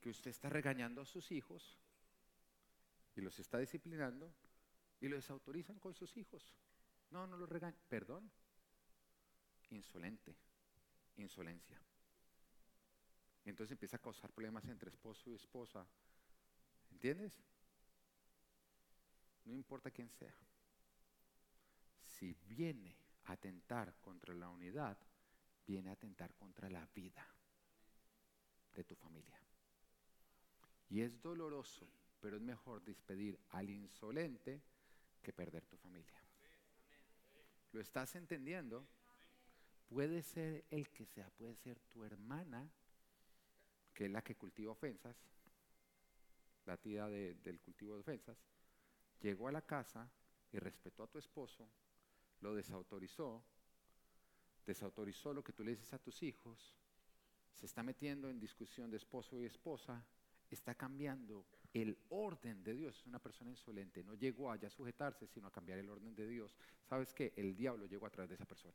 que 0.00 0.10
usted 0.10 0.30
está 0.30 0.48
regañando 0.48 1.02
a 1.02 1.06
sus 1.06 1.30
hijos 1.30 1.78
y 3.14 3.20
los 3.20 3.38
está 3.38 3.58
disciplinando 3.58 4.32
y 5.00 5.08
lo 5.08 5.16
desautorizan 5.16 5.78
con 5.78 5.94
sus 5.94 6.16
hijos. 6.16 6.54
No, 7.10 7.26
no 7.26 7.36
los 7.36 7.48
regañan. 7.48 7.78
Perdón. 7.88 8.30
Insolente. 9.70 10.36
Insolencia. 11.16 11.80
Entonces 13.44 13.72
empieza 13.72 13.96
a 13.96 14.00
causar 14.00 14.32
problemas 14.32 14.64
entre 14.66 14.90
esposo 14.90 15.30
y 15.30 15.34
esposa. 15.34 15.86
¿Entiendes? 16.90 17.42
No 19.44 19.54
importa 19.54 19.90
quién 19.90 20.10
sea. 20.10 20.34
Si 22.04 22.34
viene 22.46 22.96
a 23.24 23.32
atentar 23.32 23.94
contra 24.00 24.34
la 24.34 24.48
unidad, 24.48 24.98
viene 25.66 25.90
a 25.90 25.92
atentar 25.92 26.34
contra 26.34 26.68
la 26.68 26.86
vida 26.94 27.26
de 28.74 28.84
tu 28.84 28.94
familia. 28.94 29.40
Y 30.88 31.02
es 31.02 31.20
doloroso, 31.20 31.88
pero 32.20 32.36
es 32.36 32.42
mejor 32.42 32.82
despedir 32.84 33.38
al 33.50 33.70
insolente 33.70 34.60
que 35.22 35.32
perder 35.32 35.64
tu 35.66 35.76
familia. 35.76 36.20
¿Lo 37.72 37.80
estás 37.80 38.14
entendiendo? 38.16 38.86
Puede 39.88 40.22
ser 40.22 40.64
el 40.70 40.88
que 40.90 41.06
sea, 41.06 41.30
puede 41.30 41.54
ser 41.56 41.78
tu 41.80 42.04
hermana, 42.04 42.68
que 43.94 44.06
es 44.06 44.10
la 44.10 44.22
que 44.22 44.36
cultiva 44.36 44.72
ofensas, 44.72 45.16
la 46.64 46.76
tía 46.76 47.06
del 47.08 47.60
cultivo 47.60 47.94
de 47.94 48.00
ofensas, 48.00 48.38
llegó 49.20 49.48
a 49.48 49.52
la 49.52 49.62
casa 49.62 50.10
y 50.52 50.58
respetó 50.58 51.02
a 51.02 51.06
tu 51.08 51.18
esposo, 51.18 51.68
lo 52.40 52.54
desautorizó, 52.54 53.44
desautorizó 54.66 55.32
lo 55.32 55.42
que 55.42 55.52
tú 55.52 55.64
le 55.64 55.72
dices 55.72 55.92
a 55.92 55.98
tus 55.98 56.22
hijos, 56.22 56.74
se 57.52 57.66
está 57.66 57.82
metiendo 57.82 58.30
en 58.30 58.40
discusión 58.40 58.90
de 58.90 58.96
esposo 58.96 59.38
y 59.38 59.44
esposa, 59.44 60.04
está 60.50 60.74
cambiando 60.74 61.44
el 61.72 61.96
orden 62.08 62.62
de 62.62 62.74
Dios. 62.74 62.98
Es 62.98 63.06
una 63.06 63.18
persona 63.18 63.50
insolente, 63.50 64.02
no 64.02 64.14
llegó 64.14 64.50
allá 64.50 64.68
a 64.68 64.70
sujetarse, 64.70 65.26
sino 65.26 65.48
a 65.48 65.52
cambiar 65.52 65.78
el 65.78 65.88
orden 65.88 66.14
de 66.14 66.26
Dios. 66.26 66.56
¿Sabes 66.88 67.12
qué? 67.12 67.32
El 67.36 67.54
diablo 67.54 67.86
llegó 67.86 68.06
a 68.06 68.10
través 68.10 68.30
de 68.30 68.34
esa 68.34 68.46
persona. 68.46 68.74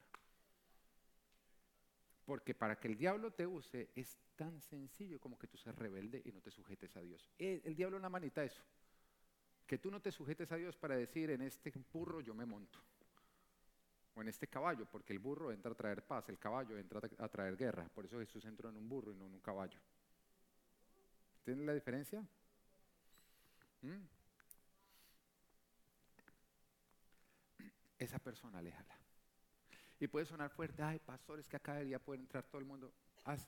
Porque 2.26 2.56
para 2.56 2.80
que 2.80 2.88
el 2.88 2.98
diablo 2.98 3.32
te 3.32 3.46
use 3.46 3.92
es 3.96 4.18
tan 4.36 4.60
sencillo 4.62 5.20
como 5.20 5.38
que 5.38 5.48
tú 5.48 5.58
seas 5.58 5.76
rebelde 5.76 6.22
y 6.26 6.32
no 6.32 6.42
te 6.42 6.50
sujetes 6.52 6.96
a 6.96 7.02
Dios. 7.02 7.30
El, 7.38 7.62
el 7.64 7.76
diablo 7.76 7.98
una 7.98 8.10
manita 8.10 8.44
eso. 8.44 8.64
Que 9.68 9.78
tú 9.78 9.92
no 9.92 10.02
te 10.02 10.12
sujetes 10.12 10.52
a 10.52 10.58
Dios 10.58 10.76
para 10.76 10.96
decir 10.96 11.30
en 11.30 11.42
este 11.42 11.72
burro 11.92 12.22
yo 12.22 12.34
me 12.34 12.46
monto. 12.46 12.80
O 14.16 14.22
en 14.22 14.30
este 14.30 14.48
caballo, 14.48 14.86
porque 14.86 15.14
el 15.14 15.20
burro 15.20 15.52
entra 15.52 15.72
a 15.72 15.76
traer 15.76 16.04
paz, 16.04 16.30
el 16.30 16.40
caballo 16.40 16.78
entra 16.78 17.02
a 17.20 17.28
traer 17.28 17.58
guerra. 17.58 17.88
Por 17.94 18.06
eso 18.06 18.18
Jesús 18.20 18.46
entró 18.46 18.70
en 18.70 18.78
un 18.78 18.88
burro 18.88 19.12
y 19.12 19.16
no 19.16 19.26
en 19.26 19.34
un 19.34 19.42
caballo. 19.42 19.80
¿Tienen 21.44 21.66
la 21.66 21.74
diferencia? 21.74 22.26
¿Mm? 23.82 24.04
Esa 28.00 28.20
persona, 28.20 28.60
aléjala. 28.60 28.98
Y 30.00 30.08
puede 30.08 30.26
sonar 30.26 30.50
fuerte, 30.50 30.82
ay, 30.82 31.00
pastores, 31.00 31.48
que 31.48 31.56
acá 31.56 31.74
debería 31.74 32.00
poder 32.00 32.22
entrar 32.22 32.44
todo 32.46 32.60
el 32.60 32.66
mundo. 32.66 32.94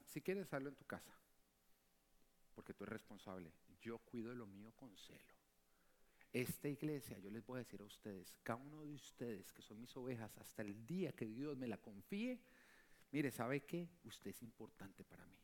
si 0.06 0.22
quieres, 0.22 0.46
hacerlo 0.46 0.70
en 0.70 0.76
tu 0.76 0.86
casa, 0.86 1.12
porque 2.56 2.74
tú 2.74 2.84
eres 2.84 2.94
responsable. 2.94 3.52
Yo 3.82 4.00
cuido 4.00 4.34
lo 4.34 4.46
mío 4.46 4.72
con 4.76 4.96
celo. 4.98 5.37
Esta 6.38 6.70
iglesia, 6.70 7.18
yo 7.18 7.32
les 7.32 7.44
voy 7.44 7.56
a 7.56 7.64
decir 7.64 7.82
a 7.82 7.86
ustedes, 7.86 8.38
cada 8.44 8.60
uno 8.60 8.84
de 8.84 8.94
ustedes 8.94 9.52
que 9.52 9.64
son 9.64 9.82
mis 9.82 9.98
ovejas, 9.98 10.38
hasta 10.38 10.62
el 10.62 10.86
día 10.86 11.12
que 11.12 11.26
Dios 11.26 11.58
me 11.58 11.66
la 11.66 11.78
confíe, 11.78 12.40
mire, 13.12 13.32
¿sabe 13.32 13.62
qué? 13.62 13.90
Usted 14.04 14.30
es 14.30 14.44
importante 14.44 15.04
para 15.04 15.26
mí. 15.26 15.40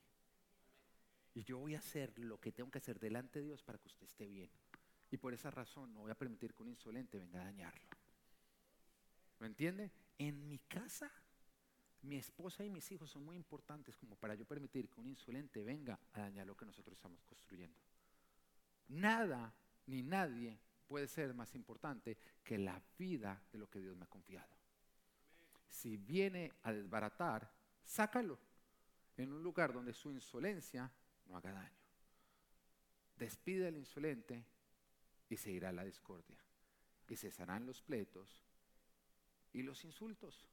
Y 1.33 1.43
yo 1.45 1.57
voy 1.57 1.73
a 1.73 1.79
hacer 1.79 2.13
lo 2.19 2.39
que 2.39 2.51
tengo 2.51 2.69
que 2.69 2.77
hacer 2.77 2.99
delante 2.99 3.39
de 3.39 3.45
Dios 3.45 3.63
para 3.63 3.79
que 3.79 3.87
usted 3.87 4.03
esté 4.05 4.27
bien. 4.27 4.51
Y 5.09 5.17
por 5.17 5.33
esa 5.33 5.49
razón 5.49 5.91
no 5.95 6.01
voy 6.01 6.11
a 6.11 6.15
permitir 6.15 6.53
que 6.53 6.61
un 6.61 6.69
insolente 6.69 7.17
venga 7.17 7.41
a 7.41 7.45
dañarlo. 7.45 7.87
¿Lo 9.39 9.47
entiende? 9.47 9.89
En 10.19 10.47
mi 10.47 10.59
casa, 10.59 11.11
mi 12.03 12.17
esposa 12.17 12.63
y 12.63 12.69
mis 12.69 12.91
hijos 12.91 13.09
son 13.09 13.25
muy 13.25 13.35
importantes 13.35 13.97
como 13.97 14.15
para 14.15 14.35
yo 14.35 14.45
permitir 14.45 14.87
que 14.91 15.01
un 15.01 15.07
insolente 15.07 15.63
venga 15.63 15.99
a 16.13 16.19
dañar 16.19 16.45
lo 16.45 16.55
que 16.55 16.67
nosotros 16.67 16.95
estamos 16.95 17.23
construyendo. 17.23 17.79
Nada 18.89 19.55
ni 19.87 20.03
nadie 20.03 20.59
puede 20.87 21.07
ser 21.07 21.33
más 21.33 21.55
importante 21.55 22.17
que 22.43 22.57
la 22.57 22.81
vida 22.97 23.41
de 23.51 23.57
lo 23.57 23.69
que 23.69 23.79
Dios 23.79 23.95
me 23.95 24.03
ha 24.03 24.09
confiado. 24.09 24.53
Si 25.67 25.97
viene 25.97 26.51
a 26.63 26.71
desbaratar, 26.71 27.51
sácalo 27.83 28.37
en 29.17 29.31
un 29.31 29.43
lugar 29.43 29.73
donde 29.73 29.93
su 29.93 30.11
insolencia 30.11 30.91
no 31.25 31.37
haga 31.37 31.51
daño. 31.51 31.83
Despide 33.17 33.67
al 33.67 33.77
insolente 33.77 34.45
y 35.29 35.37
se 35.37 35.51
irá 35.51 35.71
la 35.71 35.83
discordia. 35.83 36.37
Y 37.07 37.15
cesarán 37.15 37.65
los 37.65 37.81
pleitos 37.81 38.43
y 39.51 39.61
los 39.61 39.83
insultos. 39.85 40.47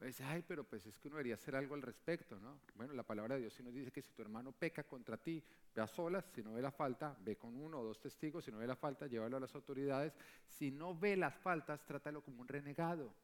Ay, 0.00 0.44
pero 0.46 0.64
pues 0.64 0.84
es 0.86 0.98
que 0.98 1.08
uno 1.08 1.16
debería 1.16 1.34
hacer 1.34 1.56
algo 1.56 1.74
al 1.74 1.82
respecto, 1.82 2.38
¿no? 2.38 2.60
Bueno, 2.74 2.92
la 2.92 3.04
palabra 3.04 3.36
de 3.36 3.42
Dios 3.42 3.54
sí 3.54 3.62
nos 3.62 3.72
dice 3.72 3.90
que 3.90 4.02
si 4.02 4.12
tu 4.12 4.20
hermano 4.20 4.52
peca 4.52 4.84
contra 4.84 5.16
ti, 5.16 5.42
ve 5.74 5.80
a 5.80 5.86
solas, 5.86 6.26
si 6.34 6.42
no 6.42 6.52
ve 6.52 6.60
la 6.60 6.70
falta, 6.70 7.16
ve 7.20 7.36
con 7.36 7.56
uno 7.56 7.80
o 7.80 7.84
dos 7.84 8.00
testigos, 8.00 8.44
si 8.44 8.52
no 8.52 8.58
ve 8.58 8.66
la 8.66 8.76
falta, 8.76 9.06
llévalo 9.06 9.38
a 9.38 9.40
las 9.40 9.54
autoridades. 9.54 10.14
Si 10.46 10.70
no 10.70 10.94
ve 10.94 11.16
las 11.16 11.34
faltas, 11.34 11.84
trátalo 11.86 12.22
como 12.22 12.42
un 12.42 12.48
renegado. 12.48 13.14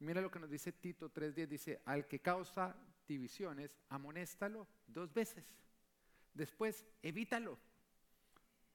Mira 0.00 0.20
lo 0.20 0.30
que 0.30 0.40
nos 0.40 0.50
dice 0.50 0.72
Tito 0.72 1.12
3.10, 1.12 1.46
dice, 1.46 1.82
al 1.84 2.06
que 2.08 2.18
causa 2.20 2.74
divisiones, 3.06 3.78
amonéstalo 3.88 4.66
dos 4.86 5.12
veces. 5.12 5.44
Después, 6.32 6.84
evítalo. 7.02 7.58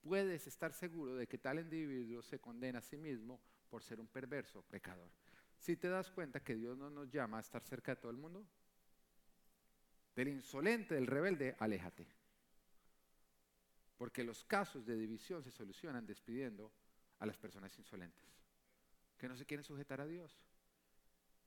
Puedes 0.01 0.47
estar 0.47 0.71
seguro 0.71 1.15
de 1.15 1.27
que 1.27 1.37
tal 1.37 1.59
individuo 1.59 2.21
se 2.21 2.39
condena 2.39 2.79
a 2.79 2.81
sí 2.81 2.95
mismo 2.95 3.41
por 3.69 3.83
ser 3.83 3.99
un 3.99 4.07
perverso 4.07 4.61
pecador. 4.61 5.09
Si 5.59 5.75
te 5.75 5.89
das 5.89 6.09
cuenta 6.09 6.39
que 6.39 6.55
Dios 6.55 6.77
no 6.77 6.89
nos 6.89 7.11
llama 7.11 7.37
a 7.37 7.41
estar 7.41 7.61
cerca 7.61 7.93
de 7.93 8.01
todo 8.01 8.11
el 8.11 8.17
mundo, 8.17 8.45
del 10.15 10.29
insolente, 10.29 10.95
del 10.95 11.07
rebelde, 11.07 11.55
aléjate. 11.59 12.07
Porque 13.97 14.23
los 14.23 14.45
casos 14.45 14.85
de 14.85 14.95
división 14.95 15.43
se 15.43 15.51
solucionan 15.51 16.05
despidiendo 16.05 16.71
a 17.19 17.25
las 17.25 17.37
personas 17.37 17.77
insolentes, 17.77 18.25
que 19.17 19.27
no 19.27 19.35
se 19.35 19.45
quieren 19.45 19.65
sujetar 19.65 19.99
a 19.99 20.07
Dios. 20.07 20.39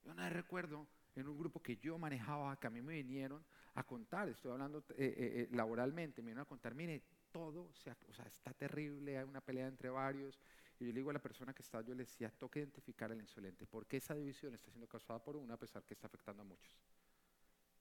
Yo 0.05 0.13
no 0.15 0.29
recuerdo 0.29 0.87
en 1.15 1.29
un 1.29 1.39
grupo 1.39 1.63
que 1.63 1.79
yo 1.79 1.99
manejaba, 1.99 2.59
que 2.59 2.67
a 2.67 2.71
mí 2.71 2.83
me 2.83 2.95
vinieron 2.95 3.45
a 3.75 3.85
contar, 3.85 4.29
estoy 4.29 4.53
hablando 4.53 4.81
eh, 4.91 4.95
eh, 4.99 5.15
eh, 5.17 5.49
laboralmente, 5.53 6.21
me 6.21 6.27
vinieron 6.27 6.43
a 6.43 6.49
contar, 6.49 6.75
mire, 6.75 7.03
todo 7.31 7.63
o 7.63 7.75
sea, 7.75 7.97
está 8.27 8.53
terrible, 8.53 9.17
hay 9.17 9.25
una 9.25 9.41
pelea 9.41 9.67
entre 9.67 9.89
varios. 9.89 10.39
Y 10.83 10.87
yo 10.87 10.93
le 10.93 10.99
digo 10.99 11.11
a 11.11 11.13
la 11.13 11.23
persona 11.23 11.55
que 11.55 11.63
está, 11.63 11.81
yo 11.81 11.95
le 11.95 12.03
decía, 12.03 12.29
toca 12.29 12.59
identificar 12.59 13.13
al 13.13 13.21
insolente, 13.21 13.69
porque 13.69 13.99
esa 13.99 14.17
división 14.17 14.53
está 14.53 14.69
siendo 14.69 14.89
causada 14.89 15.23
por 15.23 15.37
una 15.37 15.55
a 15.55 15.57
pesar 15.57 15.85
que 15.85 15.95
está 15.95 16.09
afectando 16.09 16.43
a 16.43 16.45
muchos. 16.45 16.77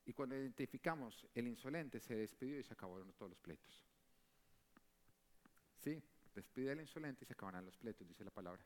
Y 0.05 0.13
cuando 0.13 0.37
identificamos 0.37 1.25
el 1.33 1.47
insolente, 1.47 1.99
se 1.99 2.13
despidió 2.13 2.59
y 2.59 2.63
se 2.63 2.73
acabaron 2.73 3.11
todos 3.13 3.31
los 3.31 3.39
pleitos. 3.39 3.83
Sí, 5.79 5.99
despide 6.35 6.73
al 6.73 6.79
insolente 6.79 7.23
y 7.23 7.25
se 7.25 7.33
acabarán 7.33 7.65
los 7.65 7.75
pleitos, 7.75 8.07
dice 8.07 8.23
la 8.23 8.29
palabra. 8.29 8.63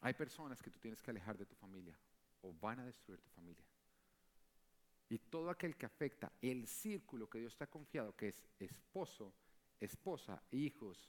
Hay 0.00 0.14
personas 0.14 0.62
que 0.62 0.70
tú 0.70 0.78
tienes 0.78 1.02
que 1.02 1.10
alejar 1.10 1.36
de 1.36 1.44
tu 1.44 1.56
familia 1.56 1.98
o 2.40 2.54
van 2.54 2.80
a 2.80 2.86
destruir 2.86 3.20
tu 3.20 3.28
familia. 3.32 3.66
Y 5.10 5.18
todo 5.18 5.50
aquel 5.50 5.76
que 5.76 5.84
afecta 5.84 6.32
el 6.40 6.66
círculo 6.66 7.28
que 7.28 7.38
Dios 7.38 7.54
te 7.54 7.64
ha 7.64 7.66
confiado, 7.66 8.16
que 8.16 8.28
es 8.28 8.48
esposo, 8.58 9.34
esposa, 9.78 10.42
hijos 10.52 11.06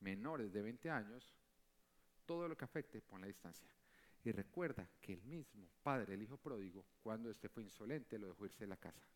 menores 0.00 0.52
de 0.52 0.62
20 0.62 0.90
años, 0.90 1.34
todo 2.26 2.48
lo 2.48 2.56
que 2.56 2.64
afecte, 2.64 3.00
pon 3.00 3.20
la 3.20 3.26
distancia. 3.26 3.68
Y 4.24 4.32
recuerda 4.32 4.88
que 5.00 5.14
el 5.14 5.22
mismo 5.22 5.68
padre, 5.82 6.14
el 6.14 6.22
hijo 6.22 6.36
pródigo, 6.36 6.84
cuando 7.02 7.30
este 7.30 7.48
fue 7.48 7.62
insolente, 7.62 8.18
lo 8.18 8.28
dejó 8.28 8.46
irse 8.46 8.64
de 8.64 8.68
la 8.68 8.76
casa. 8.76 9.06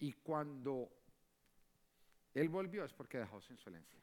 Y 0.00 0.12
cuando 0.12 0.90
él 2.34 2.48
volvió 2.48 2.84
es 2.84 2.92
porque 2.92 3.18
dejó 3.18 3.40
su 3.40 3.52
insolencia. 3.52 4.00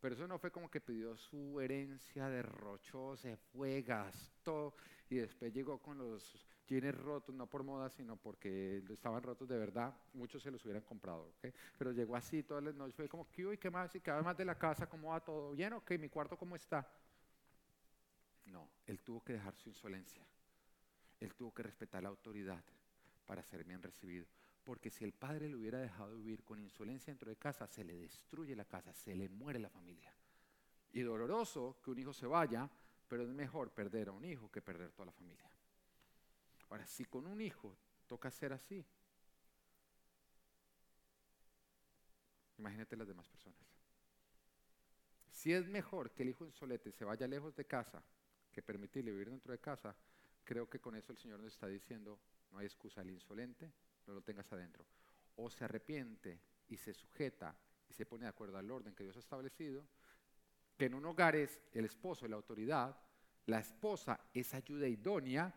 Pero 0.00 0.14
eso 0.14 0.28
no 0.28 0.38
fue 0.38 0.50
como 0.50 0.70
que 0.70 0.82
pidió 0.82 1.16
su 1.16 1.58
herencia, 1.60 2.28
derrochó, 2.28 3.16
se 3.16 3.36
fue, 3.36 3.80
gastó 3.80 4.74
y 5.08 5.16
después 5.16 5.52
llegó 5.54 5.78
con 5.78 5.96
los 5.96 6.46
jeans 6.66 6.94
rotos, 6.96 7.34
no 7.34 7.46
por 7.46 7.62
moda, 7.62 7.90
sino 7.90 8.16
porque 8.16 8.82
estaban 8.88 9.22
rotos 9.22 9.48
de 9.48 9.58
verdad. 9.58 9.94
Muchos 10.12 10.42
se 10.42 10.50
los 10.50 10.64
hubieran 10.64 10.82
comprado, 10.82 11.32
Pero 11.78 11.92
llegó 11.92 12.16
así 12.16 12.42
todas 12.42 12.64
las 12.64 12.74
noches, 12.74 12.94
fue 12.94 13.08
como, 13.08 13.28
¿qué, 13.30 13.58
qué 13.58 13.70
más? 13.70 13.94
Y 13.94 14.00
vez 14.00 14.24
más 14.24 14.36
de 14.36 14.44
la 14.44 14.56
casa, 14.56 14.88
¿cómo 14.88 15.10
va 15.10 15.20
todo? 15.20 15.52
¿Bien? 15.52 15.72
Ok, 15.74 15.92
mi 15.98 16.08
cuarto, 16.08 16.36
¿cómo 16.36 16.56
está? 16.56 16.86
No, 18.46 18.68
él 18.86 19.00
tuvo 19.00 19.22
que 19.22 19.34
dejar 19.34 19.54
su 19.54 19.68
insolencia. 19.68 20.26
Él 21.20 21.34
tuvo 21.34 21.52
que 21.52 21.62
respetar 21.62 22.02
la 22.02 22.08
autoridad 22.08 22.62
para 23.26 23.42
ser 23.42 23.64
bien 23.64 23.82
recibido. 23.82 24.26
Porque 24.64 24.90
si 24.90 25.04
el 25.04 25.12
padre 25.12 25.48
le 25.48 25.56
hubiera 25.56 25.78
dejado 25.78 26.16
vivir 26.16 26.42
con 26.42 26.58
insolencia 26.58 27.12
dentro 27.12 27.30
de 27.30 27.36
casa, 27.36 27.66
se 27.66 27.84
le 27.84 27.94
destruye 27.96 28.56
la 28.56 28.64
casa, 28.64 28.92
se 28.92 29.14
le 29.14 29.28
muere 29.28 29.58
la 29.58 29.68
familia. 29.68 30.14
Y 30.92 31.00
doloroso 31.00 31.78
que 31.82 31.90
un 31.90 31.98
hijo 31.98 32.12
se 32.12 32.26
vaya, 32.26 32.70
pero 33.08 33.24
es 33.24 33.28
mejor 33.28 33.70
perder 33.70 34.08
a 34.08 34.12
un 34.12 34.24
hijo 34.24 34.50
que 34.50 34.62
perder 34.62 34.92
toda 34.92 35.06
la 35.06 35.12
familia. 35.12 35.53
Ahora, 36.74 36.88
si 36.88 37.04
con 37.04 37.24
un 37.28 37.40
hijo 37.40 37.78
toca 38.08 38.32
ser 38.32 38.52
así, 38.52 38.84
imagínate 42.58 42.96
las 42.96 43.06
demás 43.06 43.28
personas. 43.28 43.60
Si 45.30 45.52
es 45.52 45.68
mejor 45.68 46.10
que 46.10 46.24
el 46.24 46.30
hijo 46.30 46.44
insolente 46.44 46.90
se 46.90 47.04
vaya 47.04 47.28
lejos 47.28 47.54
de 47.54 47.64
casa 47.64 48.02
que 48.50 48.60
permitirle 48.60 49.12
vivir 49.12 49.30
dentro 49.30 49.52
de 49.52 49.60
casa, 49.60 49.94
creo 50.42 50.68
que 50.68 50.80
con 50.80 50.96
eso 50.96 51.12
el 51.12 51.18
Señor 51.18 51.38
nos 51.38 51.52
está 51.52 51.68
diciendo, 51.68 52.18
no 52.50 52.58
hay 52.58 52.66
excusa 52.66 53.02
al 53.02 53.10
insolente, 53.10 53.72
no 54.08 54.14
lo 54.14 54.22
tengas 54.22 54.52
adentro. 54.52 54.84
O 55.36 55.50
se 55.50 55.64
arrepiente 55.64 56.40
y 56.66 56.76
se 56.76 56.92
sujeta 56.92 57.56
y 57.88 57.92
se 57.92 58.04
pone 58.04 58.24
de 58.24 58.30
acuerdo 58.30 58.58
al 58.58 58.68
orden 58.68 58.96
que 58.96 59.04
Dios 59.04 59.16
ha 59.16 59.20
establecido, 59.20 59.86
que 60.76 60.86
en 60.86 60.94
un 60.94 61.06
hogar 61.06 61.36
es 61.36 61.60
el 61.72 61.84
esposo 61.84 62.26
la 62.26 62.34
autoridad, 62.34 62.98
la 63.46 63.60
esposa 63.60 64.18
es 64.32 64.52
ayuda 64.54 64.88
idónea, 64.88 65.54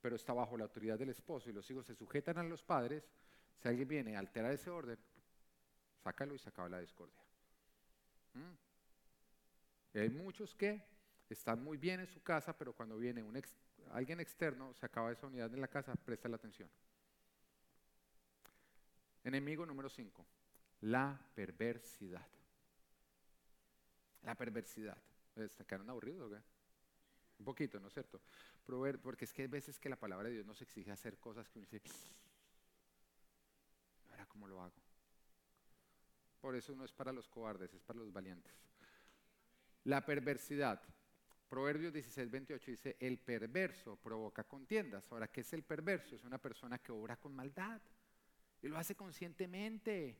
pero 0.00 0.16
está 0.16 0.32
bajo 0.32 0.56
la 0.56 0.64
autoridad 0.64 0.98
del 0.98 1.10
esposo 1.10 1.50
y 1.50 1.52
los 1.52 1.68
hijos 1.70 1.86
se 1.86 1.94
sujetan 1.94 2.38
a 2.38 2.42
los 2.42 2.62
padres, 2.62 3.08
si 3.56 3.68
alguien 3.68 3.88
viene 3.88 4.16
a 4.16 4.20
alterar 4.20 4.52
ese 4.52 4.70
orden, 4.70 4.98
sácalo 6.02 6.34
y 6.34 6.38
se 6.38 6.48
acaba 6.48 6.68
la 6.68 6.80
discordia. 6.80 7.20
¿Mm? 8.34 9.98
hay 9.98 10.10
muchos 10.10 10.54
que 10.54 10.80
están 11.28 11.62
muy 11.62 11.76
bien 11.76 12.00
en 12.00 12.06
su 12.06 12.22
casa, 12.22 12.56
pero 12.56 12.72
cuando 12.72 12.96
viene 12.96 13.24
alguien 13.92 14.20
externo, 14.20 14.72
se 14.74 14.86
acaba 14.86 15.10
esa 15.10 15.26
unidad 15.26 15.52
en 15.52 15.60
la 15.60 15.68
casa, 15.68 15.94
presta 15.96 16.28
la 16.28 16.36
atención. 16.36 16.68
Enemigo 19.24 19.66
número 19.66 19.88
5, 19.88 20.24
la 20.82 21.18
perversidad. 21.34 22.26
La 24.22 24.34
perversidad. 24.34 24.96
¿Está 25.36 25.64
quedando 25.64 25.92
aburrido 25.92 26.26
o 26.26 26.30
qué? 26.30 26.38
Un 27.38 27.44
poquito, 27.44 27.78
¿no 27.78 27.88
es 27.88 27.94
cierto? 27.94 28.20
porque 29.02 29.24
es 29.24 29.32
que 29.32 29.42
hay 29.42 29.48
veces 29.48 29.78
que 29.78 29.88
la 29.88 29.96
palabra 29.96 30.28
de 30.28 30.34
Dios 30.34 30.46
nos 30.46 30.60
exige 30.60 30.90
hacer 30.90 31.18
cosas 31.18 31.48
que 31.48 31.58
uno 31.58 31.68
dice, 31.70 31.88
ahora 34.10 34.26
cómo 34.26 34.46
lo 34.46 34.60
hago. 34.60 34.76
Por 36.40 36.54
eso 36.54 36.74
no 36.74 36.84
es 36.84 36.92
para 36.92 37.12
los 37.12 37.28
cobardes, 37.28 37.72
es 37.72 37.82
para 37.82 37.98
los 37.98 38.12
valientes. 38.12 38.52
La 39.84 40.04
perversidad. 40.04 40.82
Proverbios 41.48 41.94
16, 41.94 42.30
28 42.30 42.70
dice, 42.70 42.96
el 43.00 43.18
perverso 43.18 43.96
provoca 43.96 44.44
contiendas. 44.44 45.10
Ahora, 45.10 45.28
¿qué 45.28 45.40
es 45.40 45.52
el 45.54 45.62
perverso? 45.62 46.14
Es 46.14 46.24
una 46.24 46.36
persona 46.36 46.78
que 46.78 46.92
obra 46.92 47.16
con 47.16 47.34
maldad 47.34 47.80
y 48.60 48.68
lo 48.68 48.76
hace 48.76 48.94
conscientemente 48.94 50.18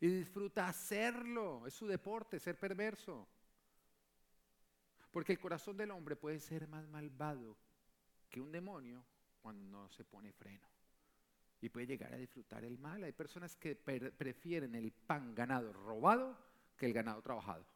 y 0.00 0.06
disfruta 0.06 0.68
hacerlo. 0.68 1.66
Es 1.66 1.74
su 1.74 1.86
deporte, 1.86 2.38
ser 2.38 2.58
perverso. 2.58 3.28
Porque 5.10 5.32
el 5.32 5.38
corazón 5.38 5.76
del 5.76 5.90
hombre 5.90 6.16
puede 6.16 6.38
ser 6.38 6.68
más 6.68 6.86
malvado 6.88 7.56
que 8.28 8.40
un 8.40 8.52
demonio 8.52 9.04
cuando 9.40 9.64
no 9.64 9.88
se 9.88 10.04
pone 10.04 10.32
freno. 10.32 10.68
Y 11.60 11.68
puede 11.70 11.86
llegar 11.86 12.12
a 12.12 12.18
disfrutar 12.18 12.64
el 12.64 12.78
mal. 12.78 13.02
Hay 13.02 13.12
personas 13.12 13.56
que 13.56 13.74
prefieren 13.74 14.74
el 14.74 14.92
pan 14.92 15.34
ganado 15.34 15.72
robado 15.72 16.38
que 16.76 16.86
el 16.86 16.92
ganado 16.92 17.20
trabajado. 17.20 17.66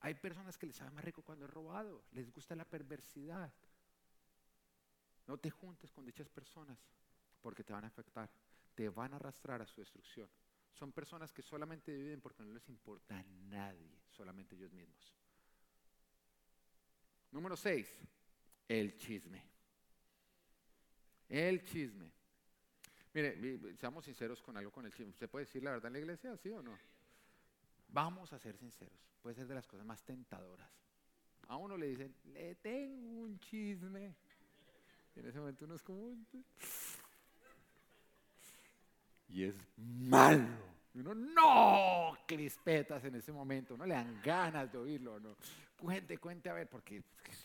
Hay 0.00 0.14
personas 0.14 0.58
que 0.58 0.66
les 0.66 0.76
sabe 0.76 0.90
más 0.90 1.04
rico 1.04 1.22
cuando 1.22 1.46
es 1.46 1.50
robado. 1.50 2.04
Les 2.12 2.30
gusta 2.30 2.54
la 2.54 2.66
perversidad. 2.66 3.50
No 5.26 5.38
te 5.38 5.50
juntes 5.50 5.90
con 5.90 6.04
dichas 6.04 6.28
personas 6.28 6.78
porque 7.40 7.64
te 7.64 7.72
van 7.72 7.84
a 7.84 7.86
afectar. 7.86 8.30
Te 8.74 8.90
van 8.90 9.14
a 9.14 9.16
arrastrar 9.16 9.62
a 9.62 9.66
su 9.66 9.80
destrucción. 9.80 10.28
Son 10.74 10.92
personas 10.92 11.32
que 11.32 11.40
solamente 11.40 11.96
viven 11.96 12.20
porque 12.20 12.42
no 12.42 12.52
les 12.52 12.68
importa 12.68 13.16
a 13.16 13.22
nadie, 13.22 14.02
solamente 14.10 14.56
ellos 14.56 14.72
mismos. 14.72 15.14
Número 17.34 17.56
6, 17.56 17.98
el 18.68 18.96
chisme. 18.96 19.42
El 21.28 21.64
chisme. 21.64 22.12
Mire, 23.12 23.76
seamos 23.76 24.04
sinceros 24.04 24.40
con 24.40 24.56
algo 24.56 24.70
con 24.70 24.86
el 24.86 24.92
chisme. 24.92 25.10
¿Usted 25.10 25.28
puede 25.28 25.44
decir 25.44 25.60
la 25.64 25.72
verdad 25.72 25.88
en 25.88 25.94
la 25.94 25.98
iglesia, 25.98 26.36
sí 26.36 26.50
o 26.50 26.62
no? 26.62 26.78
Vamos 27.88 28.32
a 28.32 28.38
ser 28.38 28.56
sinceros. 28.56 28.96
Puede 29.20 29.34
ser 29.34 29.48
de 29.48 29.54
las 29.56 29.66
cosas 29.66 29.84
más 29.84 30.04
tentadoras. 30.04 30.70
A 31.48 31.56
uno 31.56 31.76
le 31.76 31.88
dicen, 31.88 32.14
le 32.26 32.54
tengo 32.54 33.22
un 33.22 33.36
chisme. 33.40 34.14
En 35.16 35.26
ese 35.26 35.40
momento 35.40 35.64
uno 35.64 35.74
es 35.74 35.82
como... 35.82 36.16
Y 39.28 39.42
es 39.42 39.56
malo. 39.76 40.72
Y 40.94 41.00
uno, 41.00 41.16
no, 41.16 42.16
crispetas 42.28 43.02
en 43.04 43.16
ese 43.16 43.32
momento, 43.32 43.76
no 43.76 43.86
le 43.86 43.94
dan 43.94 44.22
ganas 44.22 44.70
de 44.70 44.78
oírlo, 44.78 45.18
no. 45.18 45.36
Cuente, 45.76 46.18
cuente 46.18 46.48
a 46.48 46.54
ver, 46.54 46.68
porque 46.68 47.02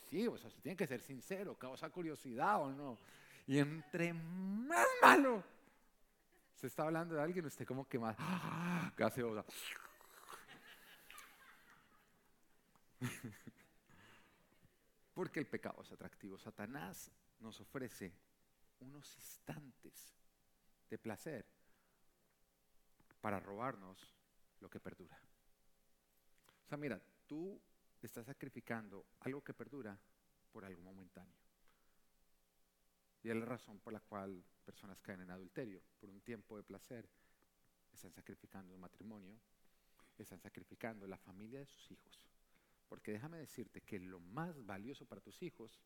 sí, 0.09 0.27
o 0.27 0.37
sea, 0.37 0.49
se 0.49 0.61
tiene 0.61 0.75
que 0.77 0.87
ser 0.87 1.01
sincero, 1.01 1.55
causa 1.55 1.89
curiosidad 1.89 2.61
o 2.61 2.71
no. 2.71 2.97
Y 3.47 3.57
entre 3.57 4.13
más 4.13 4.87
malo, 5.01 5.43
se 6.55 6.67
está 6.67 6.83
hablando 6.83 7.15
de 7.15 7.21
alguien, 7.21 7.45
usted 7.45 7.65
como 7.65 7.87
que 7.87 7.97
más, 7.97 8.15
¡ah! 8.19 8.91
gaseosa. 8.95 9.43
Porque 15.13 15.39
el 15.39 15.47
pecado 15.47 15.81
es 15.81 15.91
atractivo. 15.91 16.37
Satanás 16.37 17.11
nos 17.39 17.59
ofrece 17.59 18.13
unos 18.79 19.15
instantes 19.15 20.13
de 20.89 20.97
placer 20.97 21.45
para 23.21 23.39
robarnos 23.39 24.15
lo 24.61 24.69
que 24.69 24.79
perdura. 24.79 25.19
O 26.65 26.67
sea, 26.69 26.77
mira, 26.77 27.01
tú 27.27 27.59
estás 28.07 28.25
sacrificando 28.25 29.05
algo 29.21 29.43
que 29.43 29.53
perdura 29.53 29.99
por 30.51 30.65
algo 30.65 30.81
momentáneo. 30.81 31.35
Y 33.21 33.29
es 33.29 33.35
la 33.35 33.45
razón 33.45 33.79
por 33.79 33.93
la 33.93 33.99
cual 33.99 34.43
personas 34.63 35.01
caen 35.01 35.21
en 35.21 35.31
adulterio, 35.31 35.81
por 35.99 36.09
un 36.09 36.21
tiempo 36.21 36.55
de 36.55 36.63
placer, 36.63 37.09
están 37.91 38.11
sacrificando 38.13 38.73
un 38.73 38.79
matrimonio, 38.79 39.37
están 40.17 40.39
sacrificando 40.39 41.07
la 41.07 41.17
familia 41.17 41.59
de 41.59 41.65
sus 41.65 41.91
hijos. 41.91 42.19
Porque 42.87 43.11
déjame 43.11 43.37
decirte 43.37 43.81
que 43.81 43.99
lo 43.99 44.19
más 44.19 44.65
valioso 44.65 45.05
para 45.05 45.21
tus 45.21 45.41
hijos 45.43 45.79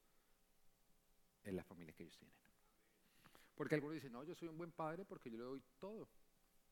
es 1.44 1.54
la 1.54 1.64
familia 1.64 1.94
que 1.94 2.04
ellos 2.04 2.18
tienen. 2.18 2.36
Porque 3.56 3.76
algunos 3.76 3.96
dicen, 3.96 4.12
no, 4.12 4.24
yo 4.24 4.36
soy 4.36 4.48
un 4.48 4.58
buen 4.58 4.72
padre 4.72 5.06
porque 5.06 5.30
yo 5.30 5.38
le 5.38 5.44
doy 5.44 5.64
todo. 5.80 6.08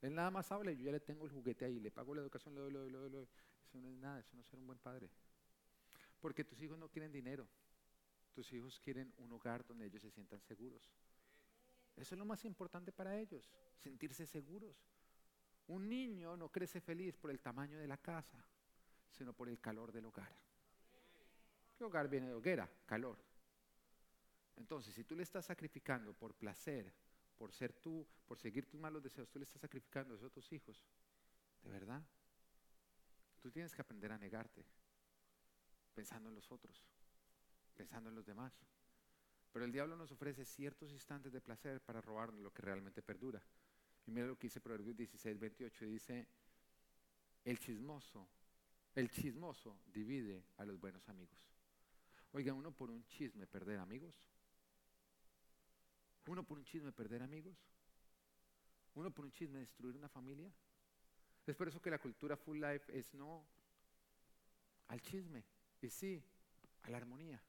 Él 0.02 0.16
nada 0.16 0.32
más 0.32 0.52
habla 0.52 0.72
yo 0.72 0.86
ya 0.86 0.92
le 0.92 1.00
tengo 1.00 1.26
el 1.26 1.32
juguete 1.32 1.66
ahí, 1.66 1.80
le 1.80 1.92
pago 1.92 2.16
la 2.16 2.22
educación, 2.22 2.56
le 2.56 2.62
doy, 2.62 2.72
le 2.72 2.80
doy, 2.80 2.92
le 2.92 3.18
doy. 3.18 3.28
Eso 3.68 3.80
no 3.80 3.89
es 3.89 3.98
nada, 3.98 4.20
eso 4.20 4.36
no 4.36 4.42
es 4.42 4.48
ser 4.48 4.60
un 4.60 4.66
buen 4.66 4.80
padre. 4.80 5.10
Porque 6.22 6.45
tus 6.45 6.61
hijos 6.61 6.78
no 6.78 6.88
quieren 6.88 7.11
dinero. 7.11 7.49
Tus 8.34 8.53
hijos 8.53 8.80
quieren 8.80 9.13
un 9.17 9.34
hogar 9.34 9.65
donde 9.65 9.86
ellos 9.86 10.01
se 10.01 10.11
sientan 10.11 10.39
seguros. 10.41 10.89
Eso 11.97 12.15
es 12.15 12.19
lo 12.19 12.26
más 12.26 12.45
importante 12.45 12.93
para 12.93 13.19
ellos, 13.19 13.51
sentirse 13.78 14.26
seguros. 14.26 14.78
Un 15.67 15.89
niño 15.89 16.38
no 16.38 16.49
crece 16.49 16.80
feliz 16.80 17.17
por 17.17 17.32
el 17.32 17.41
tamaño 17.41 17.78
de 17.78 17.88
la 17.88 17.97
casa, 17.97 18.43
sino 19.09 19.34
por 19.34 19.49
el 19.49 19.59
calor 19.59 19.91
del 19.91 20.05
hogar. 20.05 20.34
¿Qué 21.78 21.84
hogar 21.84 22.07
viene 22.07 22.28
de 22.28 22.34
hoguera? 22.34 22.69
Calor. 22.86 23.17
Entonces, 24.55 24.93
si 24.93 25.03
tú 25.03 25.15
le 25.15 25.24
estás 25.24 25.45
sacrificando 25.45 26.13
por 26.13 26.36
placer, 26.36 26.93
por 27.38 27.51
ser 27.51 27.74
tú, 27.74 28.07
por 28.28 28.38
seguir 28.38 28.67
tus 28.67 28.80
malos 28.80 29.01
deseos, 29.01 29.30
tú 29.30 29.39
le 29.39 29.43
estás 29.43 29.61
sacrificando 29.61 30.15
eso 30.15 30.28
a 30.28 30.30
tus 30.30 30.51
hijos. 30.53 30.84
¿De 31.63 31.69
verdad? 31.69 32.03
Tú 33.41 33.51
tienes 33.51 33.74
que 33.74 33.82
aprender 33.82 34.11
a 34.11 34.17
negarte, 34.17 34.63
pensando 35.94 36.30
en 36.30 36.36
los 36.36 36.52
otros, 36.52 36.84
pensando 37.76 38.10
en 38.10 38.16
los 38.16 38.26
demás. 38.26 38.54
Pero 39.52 39.66
el 39.66 39.72
diablo 39.72 39.96
nos 39.96 40.12
ofrece 40.12 40.46
ciertos 40.46 40.92
instantes 40.92 41.32
de 41.32 41.42
placer 41.42 41.82
para 41.82 42.02
robarnos 42.02 42.42
lo 42.42 42.54
que 42.54 42.62
realmente 42.62 43.02
perdura. 43.02 43.42
Y 44.08 44.12
mira 44.12 44.28
lo 44.28 44.38
que 44.38 44.48
dice 44.48 44.62
Proverbios 44.62 44.96
16, 44.96 45.39
28, 45.39 45.86
dice, 45.86 46.28
el 47.44 47.60
chismoso, 47.60 48.28
el 48.96 49.10
chismoso 49.10 49.80
divide 49.88 50.46
a 50.58 50.66
los 50.66 50.80
buenos 50.80 51.08
amigos. 51.10 51.48
Oiga, 52.34 52.54
uno 52.54 52.72
por 52.72 52.89
un 52.89 53.06
chisme 53.08 53.46
perder 53.46 53.80
amigos. 53.80 54.16
Uno 56.28 56.44
por 56.44 56.58
un 56.58 56.64
chisme 56.64 56.92
perder 56.92 57.22
amigos. 57.22 57.58
Uno 58.96 59.12
por 59.12 59.26
un 59.26 59.32
chisme 59.32 59.60
destruir 59.60 59.96
una 59.96 60.08
familia. 60.08 60.52
Es 61.46 61.56
por 61.56 61.68
eso 61.68 61.82
que 61.82 61.89
la 61.89 62.00
cultura 62.00 62.38
full 62.38 62.60
life 62.60 62.98
es 62.98 63.14
no 63.14 63.46
al 64.88 65.02
chisme 65.02 65.44
y 65.82 65.90
sí 65.90 66.24
a 66.84 66.90
la 66.90 66.98
armonía. 66.98 67.42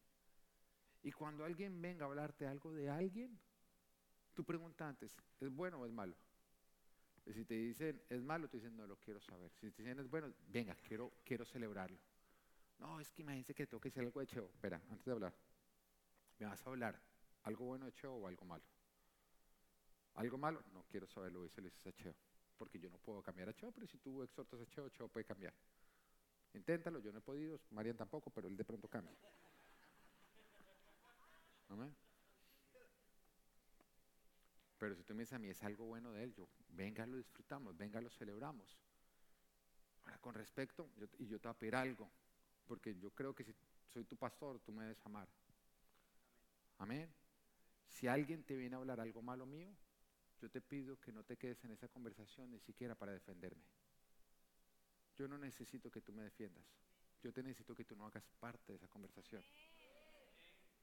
Y 1.03 1.12
cuando 1.12 1.45
alguien 1.45 1.80
venga 1.80 2.05
a 2.05 2.09
hablarte 2.09 2.47
algo 2.47 2.72
de 2.72 2.89
alguien, 2.89 3.39
tú 4.35 4.45
preguntas 4.45 4.89
antes, 4.89 5.16
¿es 5.41 5.51
bueno 5.51 5.80
o 5.80 5.87
es 5.87 5.93
malo? 5.93 6.16
Y 7.26 7.33
si 7.33 7.45
te 7.45 7.55
dicen 7.55 8.03
es 8.09 8.22
malo, 8.22 8.49
tú 8.49 8.57
dices, 8.57 8.72
no 8.72 8.87
lo 8.87 8.97
quiero 8.97 9.20
saber. 9.20 9.51
Si 9.61 9.70
te 9.70 9.83
dicen 9.83 9.99
es 9.99 10.09
bueno, 10.09 10.33
venga, 10.49 10.74
quiero, 10.76 11.12
quiero 11.24 11.45
celebrarlo. 11.45 11.99
No, 12.78 13.01
es 13.01 13.12
que 13.12 13.22
imagínense 13.22 13.55
que 13.55 13.66
tengo 13.66 13.80
que 13.80 13.91
decir 13.91 14.03
algo 14.03 14.20
de 14.20 14.26
Cheo. 14.26 14.51
Espera, 14.53 14.80
antes 14.91 15.05
de 15.05 15.12
hablar, 15.12 15.35
me 16.39 16.47
vas 16.47 16.66
a 16.66 16.70
hablar 16.70 17.01
¿Algo 17.45 17.64
bueno 17.64 17.87
de 17.87 17.93
Cheo 17.93 18.14
o 18.14 18.28
algo 18.28 18.45
malo? 18.45 18.64
¿Algo 20.14 20.39
malo? 20.39 20.62
No 20.72 20.85
quiero 20.85 21.07
saberlo, 21.07 21.49
se 21.49 21.61
le 21.61 21.70
dices 21.70 21.87
a 21.87 21.93
Cheo. 21.93 22.14
Porque 22.57 22.78
yo 22.78 22.89
no 22.89 22.99
puedo 22.99 23.22
cambiar 23.22 23.49
a 23.49 23.55
Cheo, 23.55 23.72
pero 23.72 23.87
si 23.87 23.99
tú 23.99 24.22
exhortas 24.22 24.61
a 24.61 24.66
Cheo, 24.66 24.89
Cheo 24.91 25.09
puede 25.09 25.24
cambiar. 25.24 25.53
Inténtalo, 26.55 27.00
yo 27.00 27.12
no 27.12 27.18
he 27.18 27.22
podido, 27.22 27.61
Marian 27.70 27.96
tampoco, 27.96 28.30
pero 28.30 28.48
él 28.48 28.57
de 28.57 28.64
pronto 28.64 28.88
cambia. 28.88 29.16
Amén. 31.68 31.94
Pero 34.78 34.96
si 34.96 35.05
tú 35.05 35.14
me 35.14 35.22
dices 35.22 35.34
a 35.34 35.38
mí, 35.38 35.48
es 35.48 35.62
algo 35.62 35.86
bueno 35.86 36.12
de 36.12 36.24
él, 36.24 36.34
yo, 36.34 36.48
venga, 36.70 37.07
lo 37.07 37.16
disfrutamos, 37.16 37.76
venga, 37.76 38.00
lo 38.00 38.11
celebramos. 38.11 38.76
Ahora, 40.03 40.18
con 40.18 40.34
respecto, 40.34 40.90
y 41.18 41.26
yo 41.28 41.38
te 41.38 41.48
voy 41.48 41.55
a 41.55 41.59
pedir 41.59 41.76
algo, 41.76 42.11
porque 42.66 42.98
yo 42.98 43.11
creo 43.12 43.34
que 43.34 43.44
si 43.44 43.55
soy 43.92 44.05
tu 44.05 44.16
pastor, 44.16 44.59
tú 44.61 44.72
me 44.72 44.82
debes 44.82 45.05
amar. 45.07 45.28
Amén. 46.78 47.14
Si 47.86 48.09
alguien 48.09 48.42
te 48.42 48.57
viene 48.57 48.74
a 48.74 48.78
hablar 48.78 48.98
algo 49.00 49.22
malo 49.22 49.46
mío, 49.46 49.72
yo 50.40 50.50
te 50.50 50.61
pido 50.61 50.98
que 50.98 51.12
no 51.12 51.22
te 51.22 51.36
quedes 51.36 51.62
en 51.64 51.70
esa 51.70 51.86
conversación 51.88 52.50
ni 52.50 52.59
siquiera 52.59 52.96
para 52.96 53.12
defenderme. 53.12 53.62
Yo 55.16 55.28
no 55.28 55.38
necesito 55.38 55.90
que 55.90 56.00
tú 56.00 56.12
me 56.12 56.22
defiendas. 56.22 56.64
Yo 57.22 57.32
te 57.32 57.42
necesito 57.42 57.74
que 57.74 57.84
tú 57.84 57.94
no 57.96 58.06
hagas 58.06 58.24
parte 58.40 58.72
de 58.72 58.76
esa 58.76 58.88
conversación. 58.88 59.42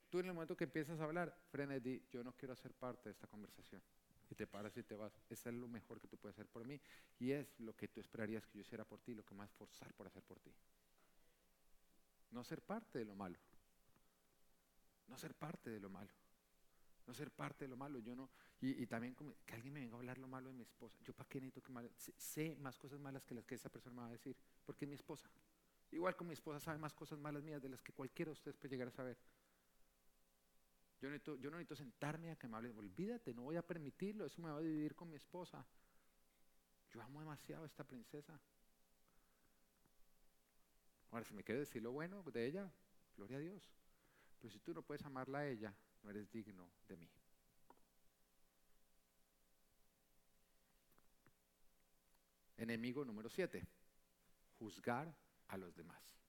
Tú 0.09 0.19
en 0.19 0.27
el 0.27 0.34
momento 0.34 0.55
que 0.55 0.63
empiezas 0.63 0.99
a 0.99 1.03
hablar, 1.03 1.36
frena 1.51 1.75
y 1.75 1.80
di, 1.80 2.01
yo 2.11 2.23
no 2.23 2.34
quiero 2.34 2.53
hacer 2.53 2.73
parte 2.73 3.09
de 3.09 3.11
esta 3.11 3.27
conversación. 3.27 3.82
Y 4.30 4.36
te 4.36 4.47
paras 4.47 4.75
y 4.77 4.84
te 4.84 4.95
vas. 4.95 5.13
Eso 5.30 5.49
es 5.49 5.55
lo 5.55 5.67
mejor 5.67 5.99
que 5.99 6.07
tú 6.07 6.17
puedes 6.17 6.36
hacer 6.36 6.47
por 6.47 6.65
mí. 6.65 6.80
Y 7.19 7.32
es 7.32 7.59
lo 7.59 7.75
que 7.75 7.88
tú 7.88 7.99
esperarías 7.99 8.45
que 8.47 8.59
yo 8.59 8.61
hiciera 8.61 8.86
por 8.86 9.01
ti, 9.01 9.13
lo 9.13 9.25
que 9.25 9.36
más 9.36 9.51
forzar 9.51 9.93
por 9.93 10.07
hacer 10.07 10.23
por 10.23 10.39
ti. 10.39 10.51
No 12.32 12.43
ser 12.43 12.61
parte 12.61 12.99
de 12.99 13.05
lo 13.05 13.15
malo. 13.15 13.38
No 15.07 15.17
ser 15.17 15.34
parte 15.34 15.69
de 15.69 15.80
lo 15.80 15.89
malo. 15.89 16.11
No 17.10 17.16
ser 17.16 17.32
parte 17.32 17.66
de 17.66 17.70
lo 17.70 17.76
malo. 17.76 17.99
Yo 17.99 18.16
no, 18.16 18.30
y, 18.62 18.86
también 18.86 19.16
que 19.16 19.53
alguien 19.53 19.74
me 19.74 19.80
venga 19.82 19.95
a 19.95 19.97
hablar 19.97 20.18
lo 20.18 20.28
malo 20.28 20.49
de 20.49 20.55
mi 20.55 20.62
esposa. 20.62 20.97
Yo 21.03 21.14
para 21.14 21.28
qué 21.28 21.41
necesito 21.41 21.62
que 21.62 21.72
mal, 21.72 21.91
sé, 21.97 22.55
más 22.57 22.78
cosas 22.78 22.99
malas 22.99 23.26
que 23.26 23.34
las 23.34 23.45
que 23.45 23.55
esa 23.55 23.70
persona 23.70 23.95
me 23.95 24.01
va 24.03 24.07
a 24.07 24.12
decir, 24.12 24.38
porque 24.64 24.86
es 24.86 24.89
mi 24.89 24.95
esposa. 24.95 25.30
Igual 25.91 26.16
como 26.16 26.30
mi 26.30 26.34
esposa 26.36 26.60
sabe 26.60 26.78
más 26.78 26.93
cosas 26.93 27.18
malas 27.18 27.43
mías 27.43 27.62
de 27.62 27.70
las 27.70 27.82
que 27.82 27.91
cualquiera 27.91 28.30
de 28.30 28.34
ustedes 28.34 28.55
puede 28.55 28.70
llegar 28.70 28.88
a 28.88 28.91
saber. 28.91 29.18
Yo, 31.01 31.10
yo 31.38 31.49
no 31.49 31.57
necesito 31.57 31.76
sentarme 31.76 32.30
a 32.30 32.36
que 32.36 32.47
me 32.47 32.57
hable, 32.57 32.70
olvídate, 32.72 33.34
no 33.34 33.43
voy 33.43 33.55
a 33.55 33.66
permitirlo, 33.66 34.26
eso 34.26 34.41
me 34.41 34.51
va 34.51 34.57
a 34.57 34.62
dividir 34.62 34.93
con 34.95 35.10
mi 35.10 35.16
esposa. 35.16 35.66
Yo 36.91 37.01
amo 37.01 37.22
demasiado 37.22 37.64
a 37.64 37.66
esta 37.66 37.84
princesa. 37.84 38.39
Ahora, 41.10 41.26
si 41.26 41.34
me 41.34 41.43
quieres 41.43 41.68
decir 41.68 41.82
lo 41.82 41.91
bueno 41.91 42.22
de 42.24 42.45
ella, 42.45 42.72
gloria 43.16 43.38
a 43.38 43.39
Dios. 43.39 43.72
Pero 44.39 44.51
si 44.51 44.60
tú 44.60 44.74
no 44.74 44.84
puedes 44.84 45.03
amarla 45.05 45.39
a 45.39 45.47
ella, 45.47 45.74
no 46.04 46.10
eres 46.10 46.32
digno 46.32 46.70
de 46.88 46.97
mí. 46.97 47.10
Enemigo 52.58 53.06
número 53.06 53.30
siete, 53.30 53.66
juzgar 54.58 55.16
a 55.47 55.58
los 55.58 55.76
demás. 55.76 56.20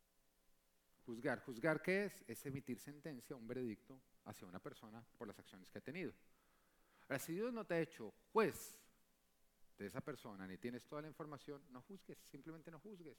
Juzgar, 1.04 1.40
juzgar 1.40 1.82
qué 1.82 2.04
es? 2.04 2.24
Es 2.28 2.46
emitir 2.46 2.78
sentencia, 2.78 3.34
un 3.34 3.48
veredicto 3.48 4.00
hacia 4.24 4.46
una 4.46 4.60
persona 4.60 5.04
por 5.18 5.26
las 5.26 5.38
acciones 5.38 5.68
que 5.70 5.78
ha 5.78 5.82
tenido. 5.82 6.12
Ahora, 7.08 7.18
si 7.18 7.34
Dios 7.34 7.52
no 7.52 7.66
te 7.66 7.74
ha 7.74 7.80
hecho 7.80 8.14
juez 8.32 8.78
de 9.76 9.86
esa 9.86 10.00
persona, 10.00 10.46
ni 10.46 10.56
tienes 10.58 10.86
toda 10.86 11.02
la 11.02 11.08
información, 11.08 11.64
no 11.70 11.82
juzgues, 11.82 12.18
simplemente 12.30 12.70
no 12.70 12.78
juzgues. 12.78 13.18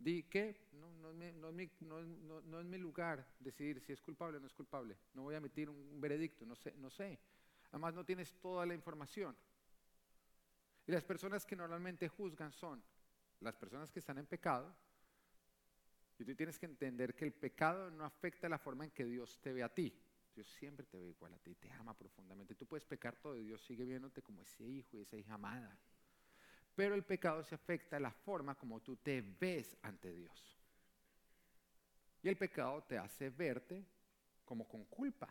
Di 0.00 0.22
que 0.22 0.56
no, 0.72 1.10
es 2.60 2.64
mi, 2.64 2.78
lugar 2.78 3.26
decidir 3.38 3.80
si 3.80 3.92
es 3.92 4.00
culpable 4.00 4.38
o 4.38 4.40
no 4.40 4.46
es 4.46 4.54
culpable. 4.54 4.96
No 5.12 5.24
voy 5.24 5.34
a 5.34 5.38
emitir 5.38 5.68
un 5.68 6.00
veredicto, 6.00 6.46
no 6.46 6.56
sé, 6.56 6.74
no. 6.78 6.88
Además 7.70 7.94
no 7.94 8.04
tienes 8.04 8.32
toda 8.40 8.64
la 8.64 8.74
información. 8.74 9.36
Y 10.86 10.92
las 10.92 11.04
personas 11.04 11.44
que 11.44 11.54
normalmente 11.54 12.08
juzgan 12.08 12.50
son 12.50 12.82
las 13.40 13.54
personas 13.56 13.92
que 13.92 13.98
están 13.98 14.16
en 14.16 14.26
pecado. 14.26 14.74
Y 16.18 16.24
tú 16.24 16.34
tienes 16.34 16.58
que 16.58 16.66
entender 16.66 17.14
que 17.14 17.26
el 17.26 17.34
pecado 17.34 17.90
no 17.90 18.04
afecta 18.04 18.48
la 18.48 18.58
forma 18.58 18.84
en 18.84 18.90
que 18.92 19.04
Dios 19.04 19.38
te 19.42 19.52
ve 19.52 19.62
a 19.62 19.68
ti. 19.68 19.94
Dios 20.34 20.48
siempre 20.48 20.86
te 20.86 20.98
ve 20.98 21.08
igual 21.08 21.34
a 21.34 21.38
ti, 21.38 21.54
te 21.56 21.70
ama 21.72 21.92
profundamente. 21.92 22.54
Tú 22.54 22.64
puedes 22.64 22.86
pecar 22.86 23.16
todo 23.16 23.36
y 23.36 23.44
Dios 23.44 23.62
sigue 23.62 23.84
viéndote 23.84 24.22
como 24.22 24.40
ese 24.40 24.64
hijo 24.64 24.96
y 24.96 25.02
esa 25.02 25.18
hija 25.18 25.34
amada. 25.34 25.78
Pero 26.80 26.94
el 26.94 27.04
pecado 27.04 27.44
se 27.44 27.54
afecta 27.54 27.98
a 27.98 28.00
la 28.00 28.10
forma 28.10 28.54
como 28.54 28.80
tú 28.80 28.96
te 28.96 29.20
ves 29.20 29.76
ante 29.82 30.14
Dios. 30.14 30.56
Y 32.22 32.28
el 32.30 32.38
pecado 32.38 32.82
te 32.84 32.96
hace 32.96 33.28
verte 33.28 33.84
como 34.46 34.66
con 34.66 34.86
culpa, 34.86 35.28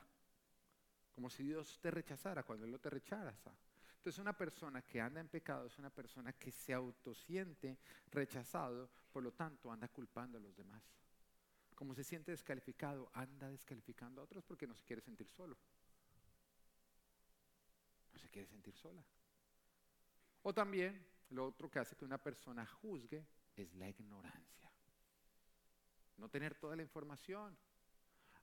como 1.12 1.28
si 1.28 1.42
Dios 1.42 1.80
te 1.82 1.90
rechazara 1.90 2.44
cuando 2.44 2.68
Él 2.68 2.72
no 2.72 2.78
te 2.78 2.92
rechaza. 2.92 3.52
Entonces 3.98 4.20
una 4.20 4.38
persona 4.38 4.84
que 4.84 5.02
anda 5.02 5.22
en 5.22 5.28
pecado 5.28 5.66
es 5.66 5.80
una 5.80 5.90
persona 5.90 6.34
que 6.34 6.52
se 6.52 6.72
autosiente 6.72 7.80
rechazado, 8.12 8.88
por 9.12 9.24
lo 9.24 9.32
tanto 9.32 9.72
anda 9.72 9.88
culpando 9.88 10.38
a 10.38 10.42
los 10.42 10.56
demás. 10.56 10.84
Como 11.74 11.96
se 11.96 12.04
siente 12.04 12.30
descalificado, 12.30 13.10
anda 13.12 13.50
descalificando 13.50 14.22
a 14.22 14.26
otros 14.26 14.44
porque 14.44 14.68
no 14.68 14.76
se 14.76 14.86
quiere 14.86 15.02
sentir 15.02 15.28
solo. 15.28 15.58
No 18.14 18.20
se 18.20 18.30
quiere 18.30 18.48
sentir 18.48 18.76
sola. 18.76 19.04
O 20.44 20.54
también 20.54 21.18
lo 21.30 21.48
otro 21.48 21.70
que 21.70 21.80
hace 21.80 21.96
que 21.96 22.06
una 22.06 22.18
persona 22.18 22.66
juzgue 22.66 23.26
es 23.56 23.74
la 23.76 23.90
ignorancia. 23.90 24.72
No 26.18 26.30
tener 26.30 26.56
toda 26.56 26.76
la 26.76 26.82
información. 26.82 27.58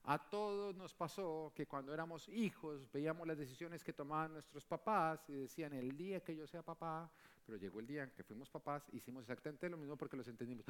A 0.05 0.19
todos 0.19 0.77
nos 0.77 0.95
pasó 0.95 1.53
que 1.55 1.67
cuando 1.67 1.93
éramos 1.93 2.29
hijos 2.29 2.91
veíamos 2.93 3.27
las 3.27 3.37
decisiones 3.37 3.83
que 3.83 3.93
tomaban 3.93 4.33
nuestros 4.33 4.65
papás 4.65 5.29
y 5.29 5.33
decían 5.33 5.73
el 5.73 5.97
día 5.97 6.23
que 6.23 6.37
yo 6.37 6.47
sea 6.47 6.63
papá, 6.63 7.11
pero 7.45 7.59
llegó 7.59 7.81
el 7.81 7.89
día 7.89 8.05
en 8.05 8.11
que 8.11 8.23
fuimos 8.23 8.49
papás, 8.49 8.89
hicimos 8.93 9.23
exactamente 9.23 9.69
lo 9.69 9.77
mismo 9.77 9.97
porque 9.97 10.17
los 10.17 10.29
entendimos. 10.29 10.65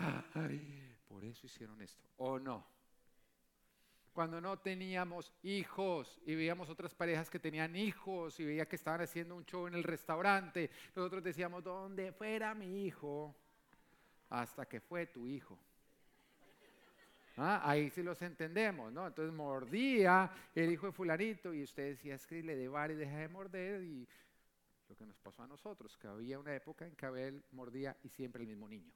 Por 1.07 1.23
eso 1.23 1.47
hicieron 1.47 1.81
esto. 1.83 2.03
¿O 2.17 2.39
no? 2.39 2.67
Cuando 4.17 4.41
no 4.41 4.59
teníamos 4.59 5.31
hijos 5.43 6.19
y 6.25 6.35
veíamos 6.35 6.71
otras 6.71 6.95
parejas 6.95 7.29
que 7.29 7.39
tenían 7.39 7.77
hijos 7.77 8.41
y 8.41 8.47
veía 8.47 8.65
que 8.65 8.77
estaban 8.77 9.03
haciendo 9.03 9.37
un 9.37 9.45
show 9.45 9.67
en 9.67 9.75
el 9.75 9.83
restaurante, 9.83 10.71
nosotros 10.95 11.23
decíamos, 11.23 11.63
¿dónde 11.63 12.13
fuera 12.13 12.55
mi 12.55 12.87
hijo? 12.87 13.37
Hasta 14.31 14.65
que 14.65 14.81
fue 14.81 15.05
tu 15.05 15.27
hijo. 15.27 15.59
Ah, 17.37 17.61
ahí 17.63 17.91
sí 17.91 18.03
los 18.03 18.23
entendemos, 18.23 18.91
¿no? 18.91 19.07
Entonces 19.07 19.35
mordía 19.35 20.33
el 20.55 20.73
hijo 20.73 20.87
de 20.87 20.93
fulanito 20.93 21.53
y 21.53 21.63
usted 21.63 21.91
decía, 21.91 22.15
es 22.15 22.27
que 22.27 22.43
le 22.43 22.57
de 22.57 22.69
bar 22.69 22.91
y 22.93 22.95
deja 22.95 23.19
de 23.19 23.29
morder 23.29 23.83
y 23.83 24.09
lo 24.89 24.97
que 24.97 25.05
nos 25.05 25.19
pasó 25.19 25.43
a 25.43 25.47
nosotros, 25.47 25.95
que 25.99 26.07
había 26.07 26.39
una 26.39 26.55
época 26.55 26.87
en 26.87 26.97
que 26.97 27.05
Abel 27.05 27.45
mordía 27.53 27.95
y 28.03 28.09
siempre 28.09 28.41
el 28.41 28.49
mismo 28.49 28.67
niño. 28.67 28.95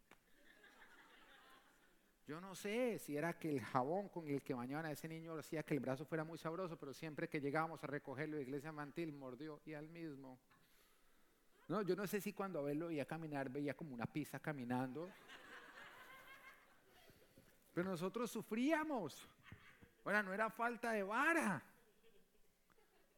Yo 2.26 2.40
no 2.40 2.54
sé 2.54 2.98
si 2.98 3.16
era 3.16 3.38
que 3.38 3.50
el 3.50 3.60
jabón 3.60 4.08
con 4.08 4.28
el 4.28 4.42
que 4.42 4.54
bañaban 4.54 4.86
a 4.86 4.92
ese 4.92 5.08
niño 5.08 5.36
hacía 5.36 5.62
que 5.62 5.74
el 5.74 5.80
brazo 5.80 6.04
fuera 6.04 6.22
muy 6.22 6.38
sabroso, 6.38 6.78
pero 6.78 6.92
siempre 6.92 7.28
que 7.28 7.40
llegábamos 7.40 7.82
a 7.82 7.86
recogerlo 7.86 8.36
de 8.36 8.42
iglesia 8.42 8.70
mantil 8.72 9.12
mordió 9.12 9.60
y 9.64 9.74
al 9.74 9.88
mismo. 9.88 10.38
No, 11.68 11.82
yo 11.82 11.94
no 11.94 12.06
sé 12.06 12.20
si 12.20 12.32
cuando 12.32 12.60
Abel 12.60 12.78
lo 12.78 12.88
veía 12.88 13.04
caminar 13.04 13.48
veía 13.48 13.74
como 13.74 13.94
una 13.94 14.06
pizza 14.06 14.38
caminando. 14.38 15.08
Pero 17.72 17.88
nosotros 17.88 18.30
sufríamos. 18.30 19.28
Ahora, 20.04 20.22
no 20.22 20.32
era 20.32 20.50
falta 20.50 20.92
de 20.92 21.02
vara. 21.02 21.62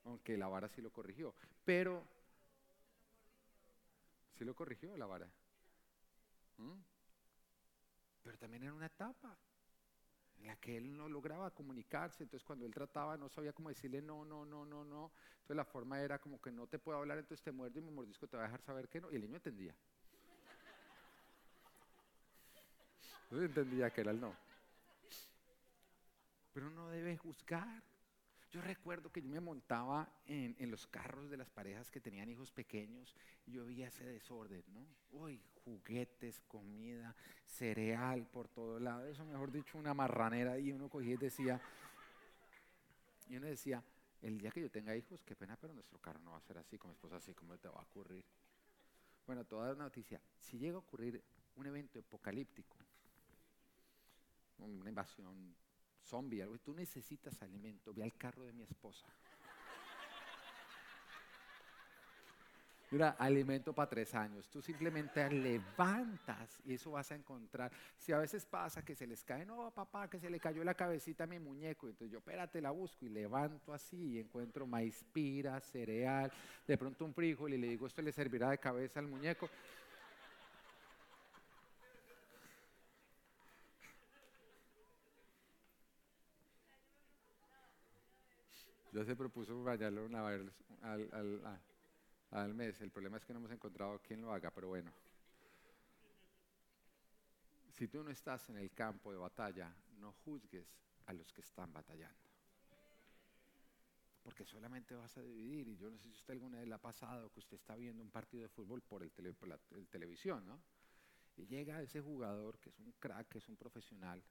Aunque 0.05 0.37
la 0.37 0.49
vara 0.49 0.69
sí 0.69 0.83
lo 0.83 0.91
corrigió. 0.91 1.35
Pero, 1.65 2.03
sí 4.37 4.45
lo 4.45 4.55
corrigió 4.55 4.97
la 4.97 5.07
vara. 5.07 5.27
¿Mm? 6.59 6.92
Pero 8.23 8.39
también 8.39 8.63
era 8.63 8.75
una 8.75 8.87
etapa 8.87 9.37
en 10.39 10.47
la 10.47 10.57
que 10.57 10.77
él 10.77 10.97
no 10.97 11.09
lograba 11.09 11.51
comunicarse. 11.51 12.23
Entonces, 12.23 12.45
cuando 12.45 12.67
él 12.67 12.73
trataba, 12.73 13.17
no 13.17 13.29
sabía 13.29 13.53
cómo 13.53 13.69
decirle 13.69 14.03
no, 14.03 14.25
no, 14.25 14.45
no, 14.45 14.65
no, 14.65 14.85
no. 14.85 15.13
Entonces, 15.33 15.57
la 15.57 15.65
forma 15.65 16.01
era 16.01 16.19
como 16.19 16.41
que 16.41 16.51
no 16.51 16.67
te 16.67 16.79
puedo 16.79 16.99
hablar, 16.99 17.19
entonces 17.19 17.43
te 17.43 17.53
muerdo 17.53 17.79
y 17.79 17.83
mi 17.83 17.91
mordisco 17.91 18.27
te 18.27 18.37
va 18.37 18.45
a 18.45 18.47
dejar 18.47 18.63
saber 18.63 18.89
que 18.89 19.01
no. 19.01 19.11
Y 19.11 19.17
el 19.17 19.23
niño 19.23 19.37
entendía. 19.37 19.75
No 23.31 23.43
entendía 23.43 23.91
que 23.91 24.03
era 24.03 24.11
el 24.11 24.21
no. 24.21 24.35
Pero 26.53 26.71
no 26.71 26.91
debe 26.91 27.17
juzgar. 27.17 27.83
Yo 28.51 28.61
recuerdo 28.61 29.11
que 29.11 29.23
yo 29.23 29.31
me 29.31 29.41
montaba 29.41 30.07
en, 30.27 30.71
los 30.71 30.87
carros 30.87 31.31
de 31.31 31.39
las 31.39 31.49
parejas 31.49 31.91
que 31.91 32.03
tenían 32.03 32.29
hijos 32.29 32.51
pequeños 32.51 33.17
y 33.47 33.53
yo 33.53 33.65
veía 33.65 33.89
ese 33.89 34.05
desorden, 34.05 34.63
¿no? 34.69 34.87
Uy, 35.13 35.41
juguetes, 35.65 36.41
comida, 36.49 37.15
cereal 37.47 38.27
por 38.27 38.49
todo 38.49 38.79
lado. 38.79 39.07
Eso, 39.07 39.25
mejor 39.25 39.51
dicho, 39.51 39.79
una 39.79 39.95
marranera 39.95 40.59
y 40.59 40.73
uno 40.73 40.89
cogía 40.89 41.15
y 41.15 41.17
decía, 41.17 41.61
y 43.29 43.37
uno 43.37 43.47
decía, 43.47 43.83
el 44.23 44.39
día 44.39 44.51
que 44.51 44.63
yo 44.63 44.71
tenga 44.71 44.97
hijos, 44.97 45.23
qué 45.25 45.35
pena, 45.35 45.57
pero 45.61 45.75
nuestro 45.75 45.99
carro 45.99 46.21
no 46.21 46.33
va 46.33 46.39
a 46.39 46.43
ser 46.43 46.59
así, 46.59 46.79
con 46.79 46.91
mi 46.91 46.95
esposa 46.95 47.17
así, 47.17 47.35
¿cómo 47.35 47.57
te 47.59 47.69
va 47.69 47.81
a 47.81 47.83
ocurrir? 47.83 48.25
Bueno, 49.27 49.45
toda 49.45 49.73
una 49.73 49.85
noticia. 49.85 50.21
Si 50.39 50.59
llega 50.59 50.77
a 50.77 50.81
ocurrir 50.81 51.23
un 51.57 51.67
evento 51.67 52.01
apocalíptico, 52.01 52.77
una 54.59 54.89
invasión 54.89 55.55
zombie, 56.03 56.43
algo, 56.43 56.59
tú 56.59 56.75
necesitas 56.75 57.41
alimento, 57.43 57.93
ve 57.93 58.03
al 58.03 58.15
carro 58.15 58.45
de 58.45 58.53
mi 58.53 58.63
esposa. 58.63 59.07
Mira, 62.93 63.17
alimento 63.19 63.73
para 63.73 63.89
tres 63.89 64.15
años. 64.15 64.51
Tú 64.51 64.61
simplemente 64.61 65.27
levantas 65.31 66.61
y 66.63 66.75
eso 66.75 66.91
vas 66.91 67.11
a 67.11 67.15
encontrar. 67.15 67.73
Si 67.97 68.13
a 68.13 68.19
veces 68.19 68.45
pasa 68.45 68.85
que 68.85 68.95
se 68.95 69.07
les 69.07 69.25
cae, 69.25 69.47
no, 69.47 69.71
papá, 69.71 70.11
que 70.11 70.21
se 70.21 70.29
le 70.29 70.39
cayó 70.39 70.63
la 70.63 70.75
cabecita 70.75 71.25
a 71.25 71.27
mi 71.27 71.39
muñeco. 71.39 71.87
Entonces 71.87 72.13
yo, 72.13 72.19
espérate, 72.19 72.61
la 72.61 72.71
busco 72.71 73.07
y 73.07 73.09
levanto 73.09 73.73
así 73.73 73.97
y 73.97 74.19
encuentro 74.19 74.67
maíz 74.67 75.07
pira, 75.11 75.59
cereal, 75.61 76.31
de 76.67 76.77
pronto 76.77 77.07
un 77.07 77.15
frijol 77.15 77.55
y 77.55 77.57
le 77.57 77.69
digo, 77.69 77.87
esto 77.87 78.03
le 78.03 78.13
servirá 78.13 78.51
de 78.51 78.59
cabeza 78.59 79.01
al 79.01 79.07
muñeco. 79.07 79.49
Ya 88.93 89.03
se 89.03 89.17
propuso 89.17 89.65
bañarlo 89.65 90.05
una 90.05 90.23
vez 90.25 90.43
al, 90.83 91.63
mes. 92.55 92.81
El 92.81 92.91
problema 92.91 93.19
es 93.19 93.25
que 93.25 93.33
no 93.33 93.39
hemos 93.41 93.51
encontrado 93.51 94.01
quién 94.03 94.21
lo 94.21 94.33
haga, 94.33 94.51
pero 94.51 94.69
bueno. 94.69 94.93
Si 97.73 97.89
tú 97.89 98.03
no 98.03 98.11
estás 98.11 98.49
en 98.51 98.59
el 98.59 98.71
campo 98.73 99.13
de 99.13 99.19
batalla, 99.19 99.75
no 99.99 100.13
juzgues 100.25 100.67
a 101.07 101.13
los 101.13 101.33
que 101.33 101.41
están 101.41 101.73
batallando. 101.73 102.19
Porque 104.23 104.45
solamente 104.45 104.95
vas 104.95 105.17
a 105.17 105.23
dividir. 105.23 105.69
Y 105.69 105.77
yo 105.77 105.91
no 105.91 105.99
sé 105.99 106.05
si 106.05 106.17
usted 106.17 106.35
alguna 106.35 106.59
vez 106.59 106.69
le 106.69 106.75
ha 106.75 106.81
pasado 106.81 107.31
que 107.33 107.41
usted 107.41 107.57
está 107.57 107.77
viendo 107.77 108.03
un 108.03 108.11
partido 108.11 108.43
de 108.43 108.49
fútbol 108.49 108.83
por 108.83 109.03
el, 109.03 109.13
la, 109.47 109.59
televisión, 109.91 110.47
¿no? 110.47 110.61
Y 111.37 111.47
llega 111.47 111.83
ese 111.83 112.01
jugador 112.01 112.59
que 112.59 112.69
es 112.69 112.79
un 112.79 112.93
crack, 112.93 113.29
que 113.29 113.39
es 113.39 113.49
un 113.49 113.57
profesional, 113.57 114.23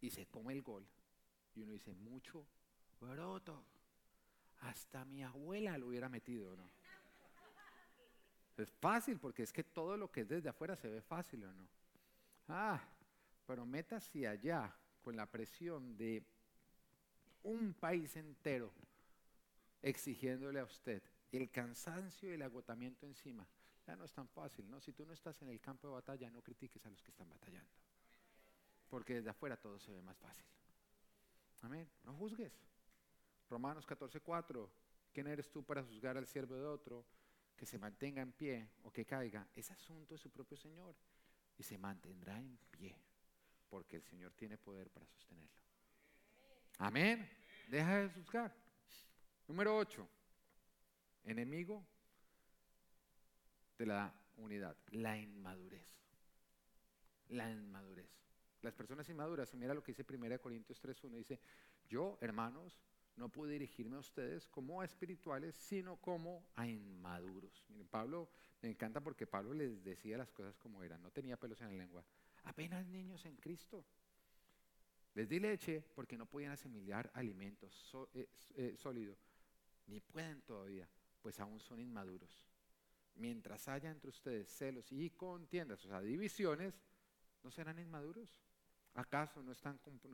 y 0.00 0.10
se 0.10 0.26
come 0.26 0.52
el 0.52 0.62
gol. 0.62 0.86
Y 1.54 1.62
uno 1.62 1.72
dice, 1.72 1.94
mucho 1.94 2.46
Broto. 3.00 3.75
Hasta 4.60 5.04
mi 5.04 5.22
abuela 5.22 5.78
lo 5.78 5.88
hubiera 5.88 6.08
metido, 6.08 6.56
¿no? 6.56 6.68
Es 8.56 8.70
fácil 8.70 9.18
porque 9.18 9.42
es 9.42 9.52
que 9.52 9.64
todo 9.64 9.96
lo 9.96 10.10
que 10.10 10.22
es 10.22 10.28
desde 10.28 10.48
afuera 10.48 10.76
se 10.76 10.88
ve 10.88 11.02
fácil, 11.02 11.44
¿o 11.44 11.52
no? 11.52 11.68
Ah, 12.48 12.82
pero 13.46 13.66
métase 13.66 14.26
allá 14.26 14.74
con 15.02 15.16
la 15.16 15.26
presión 15.26 15.96
de 15.96 16.22
un 17.42 17.74
país 17.74 18.16
entero 18.16 18.72
exigiéndole 19.82 20.60
a 20.60 20.64
usted 20.64 21.02
el 21.32 21.50
cansancio 21.50 22.30
y 22.30 22.34
el 22.34 22.42
agotamiento 22.42 23.06
encima. 23.06 23.46
Ya 23.86 23.94
no 23.94 24.04
es 24.04 24.12
tan 24.12 24.28
fácil, 24.28 24.68
¿no? 24.70 24.80
Si 24.80 24.92
tú 24.92 25.04
no 25.04 25.12
estás 25.12 25.40
en 25.42 25.48
el 25.48 25.60
campo 25.60 25.86
de 25.88 25.94
batalla, 25.94 26.30
no 26.30 26.42
critiques 26.42 26.84
a 26.86 26.90
los 26.90 27.02
que 27.02 27.10
están 27.10 27.28
batallando. 27.28 27.70
Porque 28.88 29.14
desde 29.14 29.30
afuera 29.30 29.56
todo 29.56 29.78
se 29.78 29.92
ve 29.92 30.02
más 30.02 30.18
fácil. 30.18 30.44
Amén. 31.62 31.88
No 32.04 32.14
juzgues. 32.14 32.52
Romanos 33.48 33.86
14:4. 33.86 34.70
¿Quién 35.12 35.26
eres 35.28 35.50
tú 35.50 35.64
para 35.64 35.82
juzgar 35.82 36.16
al 36.16 36.26
siervo 36.26 36.56
de 36.56 36.66
otro? 36.66 37.06
Que 37.56 37.64
se 37.64 37.78
mantenga 37.78 38.20
en 38.20 38.32
pie 38.32 38.70
o 38.82 38.92
que 38.92 39.06
caiga. 39.06 39.48
Es 39.54 39.70
asunto 39.70 40.14
de 40.14 40.18
su 40.18 40.30
propio 40.30 40.56
Señor. 40.56 40.94
Y 41.56 41.62
se 41.62 41.78
mantendrá 41.78 42.38
en 42.38 42.58
pie. 42.70 42.94
Porque 43.68 43.96
el 43.96 44.02
Señor 44.02 44.32
tiene 44.34 44.58
poder 44.58 44.90
para 44.90 45.06
sostenerlo. 45.06 45.62
Amén. 46.78 47.28
Deja 47.68 47.96
de 47.96 48.10
juzgar. 48.10 48.54
Número 49.48 49.76
8. 49.76 50.06
Enemigo 51.24 51.84
de 53.78 53.86
la 53.86 54.14
unidad. 54.36 54.76
La 54.90 55.16
inmadurez. 55.16 55.88
La 57.28 57.50
inmadurez. 57.50 58.10
Las 58.62 58.74
personas 58.74 59.08
inmaduras, 59.08 59.54
mira 59.54 59.74
lo 59.74 59.82
que 59.82 59.92
dice 59.92 60.04
1 60.08 60.40
Corintios 60.40 60.82
3.1, 60.82 61.16
dice, 61.16 61.40
yo, 61.88 62.18
hermanos, 62.20 62.80
no 63.16 63.30
pude 63.30 63.52
dirigirme 63.52 63.96
a 63.96 64.00
ustedes 64.00 64.46
como 64.48 64.80
a 64.80 64.84
espirituales, 64.84 65.54
sino 65.56 65.96
como 65.96 66.46
a 66.54 66.66
inmaduros. 66.66 67.64
Miren, 67.68 67.88
Pablo, 67.88 68.28
me 68.60 68.68
encanta 68.68 69.00
porque 69.00 69.26
Pablo 69.26 69.54
les 69.54 69.82
decía 69.82 70.18
las 70.18 70.30
cosas 70.30 70.56
como 70.58 70.82
eran, 70.82 71.02
no 71.02 71.10
tenía 71.10 71.38
pelos 71.38 71.60
en 71.62 71.68
la 71.68 71.84
lengua. 71.84 72.04
Apenas 72.44 72.86
niños 72.86 73.24
en 73.24 73.36
Cristo. 73.36 73.84
Les 75.14 75.28
di 75.28 75.40
leche 75.40 75.82
porque 75.94 76.18
no 76.18 76.26
podían 76.26 76.52
asimilar 76.52 77.10
alimentos 77.14 77.90
eh, 78.12 78.28
eh, 78.54 78.74
sólidos, 78.76 79.18
ni 79.86 79.98
pueden 80.00 80.42
todavía, 80.42 80.86
pues 81.22 81.40
aún 81.40 81.58
son 81.58 81.80
inmaduros. 81.80 82.44
Mientras 83.14 83.66
haya 83.68 83.90
entre 83.90 84.10
ustedes 84.10 84.50
celos 84.50 84.92
y 84.92 85.08
contiendas, 85.08 85.82
o 85.86 85.88
sea, 85.88 86.02
divisiones, 86.02 86.74
¿no 87.42 87.50
serán 87.50 87.78
inmaduros? 87.78 88.45
¿Acaso 88.96 89.42
no, 89.42 89.54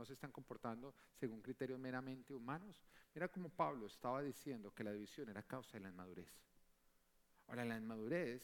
se 0.05 0.13
están 0.13 0.33
comportando 0.33 0.93
según 1.15 1.41
criterios 1.41 1.79
meramente 1.79 2.35
humanos? 2.35 2.83
Mira 3.15 3.29
cómo 3.29 3.49
Pablo 3.49 3.87
estaba 3.87 4.23
diciendo 4.23 4.75
que 4.75 4.83
la 4.83 4.93
división 4.93 5.29
era 5.29 5.45
causa 5.45 5.75
de 5.75 5.85
la 5.85 5.91
inmadurez. 5.91 6.29
Ahora, 7.47 7.65
la 7.65 7.77
inmadurez 7.77 8.43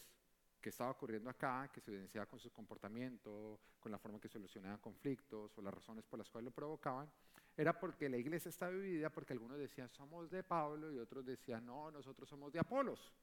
que 0.61 0.69
estaba 0.69 0.91
ocurriendo 0.91 1.29
acá, 1.29 1.69
que 1.73 1.81
se 1.81 1.91
evidenciaba 1.91 2.25
con 2.25 2.39
su 2.39 2.51
comportamiento, 2.51 3.59
con 3.81 3.91
la 3.91 3.97
forma 3.97 4.19
que 4.19 4.29
solucionaban 4.29 4.77
conflictos 4.79 5.57
o 5.57 5.61
las 5.61 5.73
razones 5.73 6.05
por 6.05 6.19
las 6.19 6.29
cuales 6.29 6.45
lo 6.45 6.51
provocaban, 6.51 7.09
era 7.57 7.77
porque 7.77 8.07
la 8.07 8.17
iglesia 8.17 8.47
estaba 8.47 8.71
dividida 8.71 9.09
porque 9.09 9.33
algunos 9.33 9.57
decían 9.57 9.89
somos 9.89 10.29
de 10.29 10.43
Pablo 10.43 10.89
y 10.93 10.99
otros 10.99 11.25
decían 11.25 11.65
no, 11.65 11.91
nosotros 11.91 12.29
somos 12.29 12.53
de 12.53 12.59
Apolos. 12.59 13.13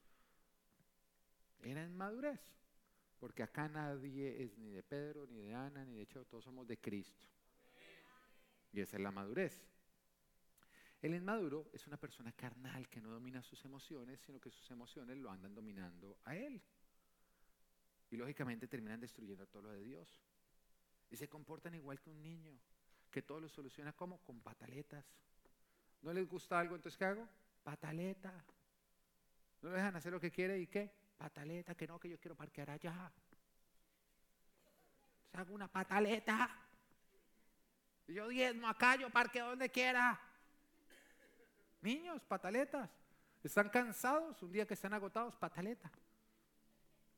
Era 1.63 1.83
inmadurez. 1.83 2.41
Porque 3.19 3.43
acá 3.43 3.69
nadie 3.69 4.43
es 4.43 4.59
ni 4.59 4.71
de 4.71 4.83
Pedro, 4.83 5.27
ni 5.27 5.41
de 5.41 5.55
Ana, 5.55 5.85
ni 5.85 5.97
de 5.97 6.03
hecho, 6.03 6.25
todos 6.27 6.45
somos 6.45 6.67
de 6.67 6.79
Cristo. 6.79 7.27
Y 8.73 8.81
esa 8.81 8.97
es 8.97 9.03
la 9.03 9.11
madurez. 9.11 9.63
El 11.01 11.15
inmaduro 11.15 11.71
es 11.73 11.87
una 11.87 11.97
persona 11.97 12.33
carnal 12.33 12.89
que 12.89 13.01
no 13.01 13.11
domina 13.11 13.43
sus 13.43 13.65
emociones, 13.65 14.21
sino 14.21 14.41
que 14.41 14.51
sus 14.51 14.71
emociones 14.71 15.17
lo 15.17 15.31
andan 15.31 15.55
dominando 15.55 16.19
a 16.25 16.37
él. 16.37 16.61
Y 18.11 18.17
lógicamente 18.17 18.67
terminan 18.67 19.01
destruyendo 19.01 19.47
todo 19.47 19.63
lo 19.63 19.73
de 19.73 19.83
Dios. 19.83 20.21
Y 21.11 21.17
se 21.17 21.29
comportan 21.29 21.75
igual 21.75 22.01
que 22.01 22.11
un 22.11 22.23
niño, 22.23 22.59
que 23.11 23.23
todo 23.23 23.41
lo 23.41 23.49
soluciona 23.49 23.93
como 23.93 24.19
con 24.23 24.41
pataletas. 24.41 25.07
¿No 26.03 26.13
les 26.13 26.29
gusta 26.29 26.59
algo? 26.59 26.77
Entonces, 26.77 26.99
¿qué 26.99 27.05
hago? 27.05 27.29
Pataleta. 27.63 28.45
¿No 29.63 29.71
dejan 29.71 29.97
hacer 29.97 30.13
lo 30.13 30.21
que 30.21 30.31
quiere 30.31 30.59
y 30.61 30.67
qué? 30.67 30.93
Pataleta, 31.17 31.75
que 31.75 31.87
no, 31.87 31.99
que 31.99 32.09
yo 32.09 32.19
quiero 32.19 32.37
parquear 32.37 32.71
allá. 32.71 33.13
Hago 35.33 35.55
una 35.55 35.69
pataleta. 35.69 36.49
Yo 38.07 38.29
diezmo 38.29 38.69
acá, 38.69 38.97
yo 38.97 39.11
parqueo 39.11 39.49
donde 39.51 39.71
quiera. 39.71 40.19
Niños, 41.83 42.23
pataletas. 42.25 42.91
¿Están 43.43 43.69
cansados? 43.69 44.43
Un 44.43 44.53
día 44.53 44.67
que 44.67 44.75
están 44.75 44.95
agotados, 44.95 45.37
pataleta. 45.37 45.91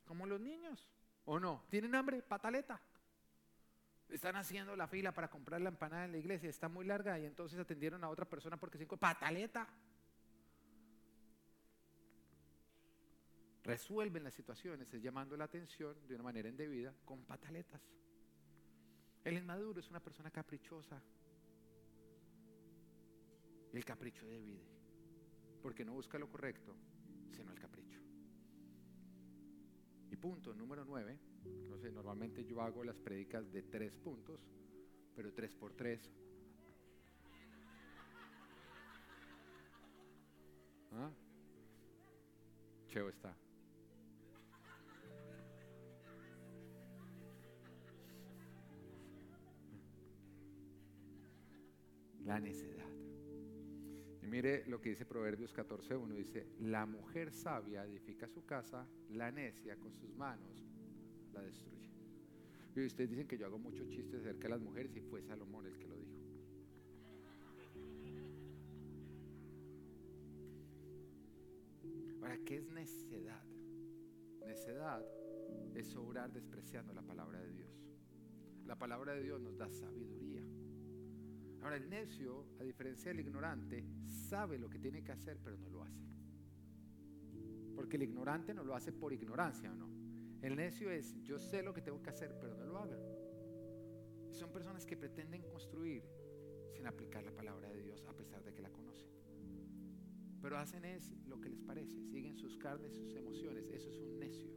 Como 0.05 0.25
los 0.25 0.39
niños. 0.39 0.89
¿O 1.25 1.39
no? 1.39 1.63
¿Tienen 1.69 1.95
hambre? 1.95 2.21
Pataleta. 2.21 2.81
Están 4.09 4.35
haciendo 4.35 4.75
la 4.75 4.87
fila 4.87 5.11
para 5.11 5.29
comprar 5.29 5.61
la 5.61 5.69
empanada 5.69 6.05
en 6.05 6.11
la 6.11 6.17
iglesia, 6.17 6.49
está 6.49 6.67
muy 6.67 6.83
larga 6.83 7.19
y 7.19 7.25
entonces 7.25 7.59
atendieron 7.59 8.03
a 8.03 8.09
otra 8.09 8.25
persona 8.25 8.57
porque 8.57 8.79
se 8.79 8.87
pataleta. 8.87 9.67
Resuelven 13.69 14.23
las 14.23 14.33
situaciones 14.33 14.91
es 14.91 14.99
llamando 14.99 15.37
la 15.37 15.43
atención 15.43 15.95
de 16.07 16.15
una 16.15 16.23
manera 16.23 16.49
indebida 16.49 16.91
con 17.05 17.23
pataletas. 17.23 17.79
El 19.23 19.37
inmaduro 19.37 19.79
es 19.79 19.87
una 19.91 19.99
persona 19.99 20.31
caprichosa. 20.31 20.99
El 23.71 23.85
capricho 23.85 24.25
divide, 24.27 24.65
porque 25.61 25.85
no 25.85 25.93
busca 25.93 26.17
lo 26.17 26.27
correcto, 26.27 26.75
sino 27.29 27.51
el 27.51 27.59
capricho. 27.59 27.99
Y 30.09 30.15
punto 30.15 30.55
número 30.55 30.83
nueve, 30.83 31.19
no 31.69 31.77
sé, 31.77 31.91
normalmente 31.91 32.43
yo 32.43 32.63
hago 32.63 32.83
las 32.83 32.97
prédicas 32.97 33.51
de 33.51 33.61
tres 33.61 33.95
puntos, 33.97 34.41
pero 35.15 35.31
tres 35.31 35.53
por 35.53 35.73
tres. 35.73 36.11
¿Ah? 40.93 41.11
Cheo 42.87 43.09
está. 43.09 43.37
La 52.29 52.39
necedad. 52.39 52.87
Y 54.21 54.27
mire 54.27 54.63
lo 54.67 54.79
que 54.79 54.89
dice 54.89 55.03
Proverbios 55.03 55.51
14.1, 55.55 56.13
dice, 56.13 56.45
la 56.59 56.85
mujer 56.85 57.31
sabia 57.31 57.83
edifica 57.83 58.27
su 58.27 58.45
casa, 58.45 58.87
la 59.09 59.31
necia 59.31 59.75
con 59.77 59.95
sus 59.95 60.13
manos 60.15 60.63
la 61.33 61.41
destruye. 61.41 61.89
Y 62.75 62.85
ustedes 62.85 63.09
dicen 63.09 63.27
que 63.27 63.35
yo 63.35 63.47
hago 63.47 63.57
muchos 63.57 63.89
chistes 63.89 64.21
acerca 64.21 64.43
de 64.43 64.49
las 64.49 64.61
mujeres 64.61 64.95
y 64.95 65.01
fue 65.01 65.23
Salomón 65.23 65.65
el 65.65 65.79
que 65.79 65.87
lo 65.87 65.97
dijo. 65.97 66.19
Ahora, 72.21 72.37
¿qué 72.45 72.57
es 72.57 72.69
necedad? 72.69 73.43
Necedad 74.45 75.03
es 75.73 75.95
obrar 75.95 76.31
despreciando 76.31 76.93
la 76.93 77.01
palabra 77.01 77.41
de 77.41 77.51
Dios. 77.53 77.71
La 78.67 78.77
palabra 78.77 79.15
de 79.15 79.23
Dios 79.23 79.41
nos 79.41 79.57
da 79.57 79.67
sabiduría. 79.67 80.43
Ahora 81.61 81.75
el 81.75 81.89
necio, 81.89 82.45
a 82.59 82.63
diferencia 82.63 83.11
del 83.11 83.19
ignorante, 83.19 83.83
sabe 84.07 84.57
lo 84.57 84.69
que 84.69 84.79
tiene 84.79 85.03
que 85.03 85.11
hacer, 85.11 85.39
pero 85.43 85.57
no 85.57 85.69
lo 85.69 85.83
hace. 85.83 86.07
Porque 87.75 87.97
el 87.97 88.03
ignorante 88.03 88.53
no 88.53 88.63
lo 88.63 88.75
hace 88.75 88.91
por 88.91 89.13
ignorancia 89.13 89.73
no. 89.73 89.89
El 90.41 90.55
necio 90.55 90.89
es, 90.89 91.21
yo 91.23 91.37
sé 91.37 91.61
lo 91.61 91.73
que 91.73 91.81
tengo 91.81 92.01
que 92.01 92.09
hacer, 92.09 92.37
pero 92.39 92.55
no 92.55 92.65
lo 92.65 92.77
haga. 92.77 92.97
Son 94.31 94.51
personas 94.51 94.85
que 94.85 94.95
pretenden 94.95 95.43
construir 95.43 96.03
sin 96.71 96.87
aplicar 96.87 97.23
la 97.23 97.31
palabra 97.31 97.69
de 97.69 97.81
Dios 97.81 98.05
a 98.07 98.13
pesar 98.13 98.43
de 98.43 98.53
que 98.53 98.61
la 98.61 98.69
conocen. 98.69 99.09
Pero 100.41 100.57
hacen 100.57 100.85
es 100.85 101.11
lo 101.27 101.41
que 101.41 101.49
les 101.49 101.61
parece, 101.61 102.01
siguen 102.05 102.37
sus 102.37 102.57
carnes, 102.57 102.93
sus 102.93 103.13
emociones. 103.15 103.69
Eso 103.69 103.89
es 103.89 103.99
un 103.99 104.17
necio. 104.17 104.49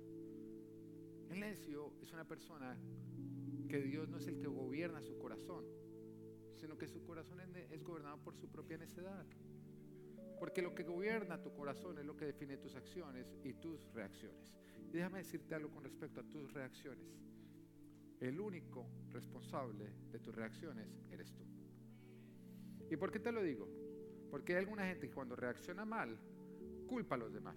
El 1.31 1.41
necio 1.41 1.95
es 2.01 2.13
una 2.13 2.27
persona 2.29 2.79
que 3.69 3.81
Dios 3.81 4.09
no 4.09 4.19
es 4.19 4.29
el 4.29 4.39
que 4.39 4.47
gobierna 4.47 5.03
su 5.03 5.19
corazón, 5.19 5.65
sino 6.63 6.79
que 6.79 6.87
su 6.87 7.03
corazón 7.03 7.41
es 7.41 7.83
gobernado 7.83 8.19
por 8.19 8.37
su 8.37 8.49
propia 8.49 8.79
necedad. 8.79 9.27
Porque 10.39 10.63
lo 10.63 10.73
que 10.77 10.85
gobierna 10.85 11.43
tu 11.43 11.53
corazón 11.53 11.99
es 11.99 12.07
lo 12.07 12.17
que 12.17 12.27
define 12.27 12.57
tus 12.57 12.77
acciones 12.77 13.35
y 13.43 13.55
tus 13.55 13.93
reacciones. 13.93 14.55
Déjame 14.93 15.19
decirte 15.19 15.57
algo 15.57 15.73
con 15.73 15.83
respecto 15.83 16.21
a 16.21 16.23
tus 16.23 16.53
reacciones. 16.53 17.05
El 18.21 18.39
único 18.39 18.87
responsable 19.11 19.93
de 20.13 20.21
tus 20.21 20.33
reacciones 20.33 20.87
eres 21.11 21.35
tú. 21.35 21.43
¿Y 22.89 22.97
por 22.97 23.11
qué 23.11 23.19
te 23.19 23.33
lo 23.33 23.43
digo? 23.43 23.69
Porque 24.31 24.53
hay 24.53 24.61
alguna 24.61 24.87
gente 24.87 25.09
que 25.09 25.15
cuando 25.15 25.35
reacciona 25.35 25.85
mal, 25.85 26.17
culpa 26.87 27.17
a 27.17 27.19
los 27.19 27.33
demás. 27.33 27.57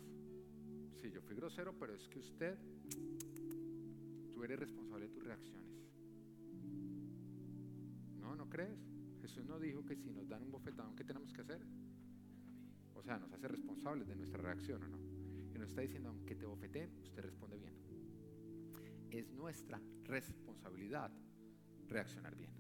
Sí, 0.99 1.11
yo 1.11 1.21
fui 1.21 1.35
grosero, 1.35 1.77
pero 1.77 1.93
es 1.93 2.09
que 2.09 2.17
usted, 2.17 2.57
tú 4.33 4.43
eres 4.43 4.57
responsable 4.57 5.05
de 5.05 5.13
tus 5.13 5.23
reacciones. 5.23 5.69
¿No? 8.19 8.35
¿No 8.35 8.49
crees? 8.49 8.94
Jesús 9.25 9.43
no 9.47 9.57
dijo 9.57 9.83
que 9.83 9.95
si 9.95 10.11
nos 10.11 10.29
dan 10.29 10.43
un 10.43 10.51
bofetón, 10.51 10.95
¿qué 10.95 11.03
tenemos 11.03 11.33
que 11.33 11.41
hacer? 11.41 11.59
O 12.93 13.01
sea, 13.01 13.17
nos 13.17 13.33
hace 13.33 13.47
responsables 13.47 14.07
de 14.07 14.15
nuestra 14.15 14.39
reacción 14.39 14.83
o 14.83 14.87
no. 14.87 14.99
Y 15.51 15.57
nos 15.57 15.69
está 15.69 15.81
diciendo, 15.81 16.09
aunque 16.09 16.35
te 16.35 16.45
bofeteen, 16.45 16.95
usted 17.01 17.23
responde 17.23 17.57
bien. 17.57 17.73
Es 19.09 19.31
nuestra 19.31 19.81
responsabilidad 20.03 21.11
reaccionar 21.87 22.35
bien. 22.35 22.51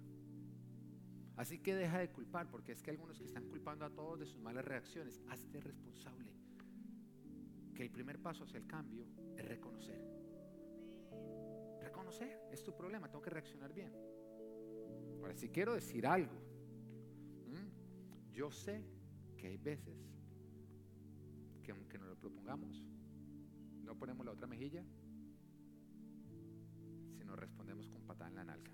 Así 1.35 1.59
que 1.59 1.75
deja 1.75 1.99
de 1.99 2.09
culpar, 2.09 2.49
porque 2.49 2.71
es 2.71 2.81
que 2.81 2.89
algunos 2.89 3.19
que 3.19 3.25
están 3.25 3.47
culpando 3.47 3.85
a 3.85 3.91
todos 3.91 4.21
de 4.21 4.25
sus 4.25 4.41
malas 4.41 4.65
reacciones, 4.65 5.21
hazte 5.29 5.61
responsable. 5.61 6.33
Que 7.75 7.83
el 7.83 7.91
primer 7.91 8.19
paso 8.19 8.43
hacia 8.43 8.57
el 8.57 8.65
cambio 8.65 9.05
es 9.37 9.45
reconocer. 9.45 10.03
Reconocer, 11.79 12.39
es 12.51 12.63
tu 12.63 12.75
problema, 12.75 13.07
tengo 13.07 13.21
que 13.21 13.29
reaccionar 13.29 13.71
bien. 13.71 13.93
Ahora, 15.21 15.35
si 15.35 15.49
quiero 15.49 15.75
decir 15.75 16.07
algo, 16.07 16.44
yo 18.35 18.51
sé 18.51 18.83
que 19.37 19.47
hay 19.47 19.57
veces 19.57 19.97
que 21.63 21.71
aunque 21.71 21.97
nos 21.97 22.09
lo 22.09 22.15
propongamos, 22.17 22.83
no 23.81 23.97
ponemos 23.97 24.25
la 24.25 24.33
otra 24.33 24.45
mejilla, 24.45 24.83
sino 27.17 27.35
respondemos 27.35 27.87
con 27.87 28.03
patada 28.03 28.29
en 28.29 28.35
la 28.35 28.43
nalga. 28.43 28.71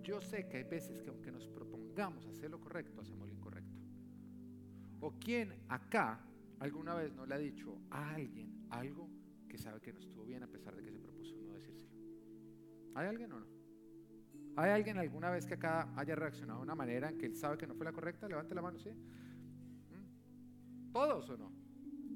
Yo 0.00 0.20
sé 0.20 0.46
que 0.48 0.58
hay 0.58 0.62
veces 0.62 1.02
que 1.02 1.10
aunque 1.10 1.32
nos 1.32 1.48
propongamos 1.48 2.24
hacer 2.26 2.50
lo 2.50 2.60
correcto, 2.60 3.00
hacemos 3.00 3.26
lo 3.26 3.34
incorrecto. 3.34 3.80
¿O 5.00 5.18
quién 5.18 5.52
acá 5.68 6.24
alguna 6.60 6.94
vez 6.94 7.12
no 7.12 7.26
le 7.26 7.34
ha 7.34 7.38
dicho 7.38 7.80
a 7.90 8.14
alguien 8.14 8.68
algo 8.70 9.10
que 9.48 9.58
sabe 9.58 9.80
que 9.80 9.92
no 9.92 9.98
estuvo 9.98 10.24
bien 10.24 10.44
a 10.44 10.46
pesar 10.46 10.76
de 10.76 10.84
que 10.84 10.92
se 10.92 11.00
propuso 11.00 11.36
no 11.42 11.52
decírselo? 11.54 11.96
¿Hay 12.94 13.08
alguien 13.08 13.32
o 13.32 13.40
no? 13.40 13.55
¿Hay 14.56 14.70
alguien 14.70 14.98
alguna 14.98 15.30
vez 15.30 15.46
que 15.46 15.54
acá 15.54 15.88
haya 15.96 16.14
reaccionado 16.14 16.60
de 16.60 16.64
una 16.64 16.74
manera 16.74 17.10
en 17.10 17.18
que 17.18 17.26
él 17.26 17.36
sabe 17.36 17.58
que 17.58 17.66
no 17.66 17.74
fue 17.74 17.84
la 17.84 17.92
correcta? 17.92 18.26
Levante 18.26 18.54
la 18.54 18.62
mano, 18.62 18.78
¿sí? 18.78 18.90
¿Mm? 18.90 20.92
¿Todos 20.92 21.28
o 21.28 21.36
no? 21.36 21.52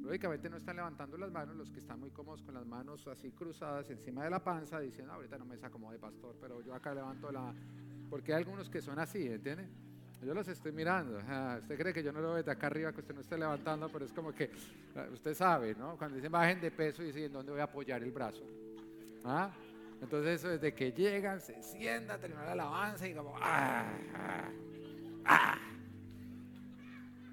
Lógicamente 0.01 0.49
no 0.49 0.57
están 0.57 0.77
levantando 0.77 1.19
las 1.19 1.31
manos 1.31 1.55
los 1.55 1.71
que 1.71 1.81
están 1.81 2.01
muy 2.01 2.11
cómodos 2.11 2.43
con 2.43 2.55
las 2.55 2.65
manos 2.65 3.07
así 3.07 3.31
cruzadas 3.33 3.91
encima 3.91 4.25
de 4.25 4.31
la 4.31 4.43
panza, 4.43 4.81
diciendo, 4.81 5.13
ahorita 5.13 5.37
no 5.37 5.45
me 5.45 5.59
saco 5.59 5.75
como 5.75 5.93
de 5.93 5.99
pastor, 5.99 6.35
pero 6.41 6.63
yo 6.63 6.75
acá 6.75 6.95
levanto 6.95 7.31
la... 7.31 7.55
Porque 8.09 8.33
hay 8.33 8.39
algunos 8.39 8.71
que 8.71 8.81
son 8.81 8.99
así, 8.99 9.27
¿entiende? 9.27 9.69
Yo 10.23 10.35
los 10.35 10.49
estoy 10.49 10.73
mirando. 10.73 11.19
usted 11.19 11.79
cree 11.79 11.93
que 11.93 12.03
yo 12.03 12.13
no 12.13 12.21
lo 12.21 12.35
veo 12.35 12.43
de 12.43 12.51
acá 12.51 12.67
arriba, 12.67 12.93
que 12.93 13.01
usted 13.01 13.15
no 13.15 13.21
esté 13.21 13.39
levantando, 13.39 13.89
pero 13.91 14.05
es 14.05 14.13
como 14.13 14.33
que 14.33 14.51
ah, 14.97 15.07
usted 15.13 15.35
sabe, 15.35 15.75
¿no? 15.75 15.97
Cuando 15.97 16.17
dicen 16.17 16.33
bajen 16.33 16.61
de 16.61 16.71
peso 16.71 17.03
dicen, 17.03 17.33
¿dónde 17.33 17.53
voy 17.53 17.61
a 17.61 17.65
apoyar 17.65 18.03
el 18.03 18.11
brazo? 18.11 18.43
¿Ah? 19.25 19.51
Entonces 20.01 20.41
eso 20.41 20.49
desde 20.49 20.75
que 20.75 20.93
llegan, 20.93 21.41
se 21.41 21.63
sientan, 21.63 22.21
terminan 22.21 22.47
la 22.47 22.53
alabanza 22.53 23.07
y 23.07 23.15
como, 23.15 23.37
ah, 23.37 23.87
ah, 24.15 24.51
ah, 25.27 25.59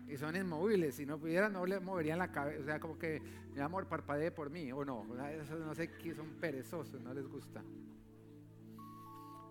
Y 0.07 0.17
son 0.17 0.35
inmóviles, 0.35 0.95
si 0.95 1.05
no 1.05 1.17
pudieran 1.17 1.53
no 1.53 1.65
le 1.65 1.79
moverían 1.79 2.19
la 2.19 2.31
cabeza, 2.31 2.61
o 2.61 2.65
sea, 2.65 2.79
como 2.79 2.99
que 2.99 3.21
mi 3.53 3.61
amor 3.61 3.87
parpadee 3.87 4.31
por 4.31 4.49
mí, 4.49 4.71
o 4.71 4.83
no, 4.83 5.05
eso 5.29 5.55
no 5.55 5.73
sé 5.73 5.91
qué, 5.97 6.13
son 6.13 6.27
perezosos, 6.41 7.01
no 7.01 7.13
les 7.13 7.27
gusta. 7.27 7.63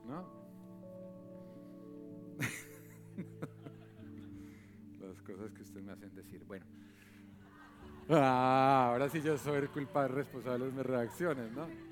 ¿No? 0.06 0.46
Las 5.00 5.22
cosas 5.22 5.50
que 5.52 5.62
ustedes 5.62 5.86
me 5.86 5.92
hacen 5.92 6.14
decir, 6.14 6.44
bueno. 6.44 6.66
ahora 8.10 9.08
sí 9.08 9.22
yo 9.22 9.38
soy 9.38 9.56
el 9.56 9.70
culpable 9.70 10.16
responsable 10.16 10.66
de 10.66 10.72
mis 10.72 10.84
reacciones, 10.84 11.50
¿no? 11.52 11.85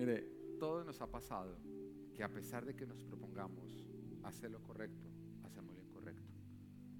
Mire, 0.00 0.24
todo 0.58 0.82
nos 0.82 0.98
ha 1.02 1.10
pasado 1.10 1.58
que 2.14 2.24
a 2.24 2.32
pesar 2.32 2.64
de 2.64 2.74
que 2.74 2.86
nos 2.86 3.04
propongamos 3.04 3.84
hacer 4.22 4.50
lo 4.50 4.62
correcto, 4.62 5.06
hacemos 5.42 5.74
lo 5.74 5.82
incorrecto. 5.82 6.32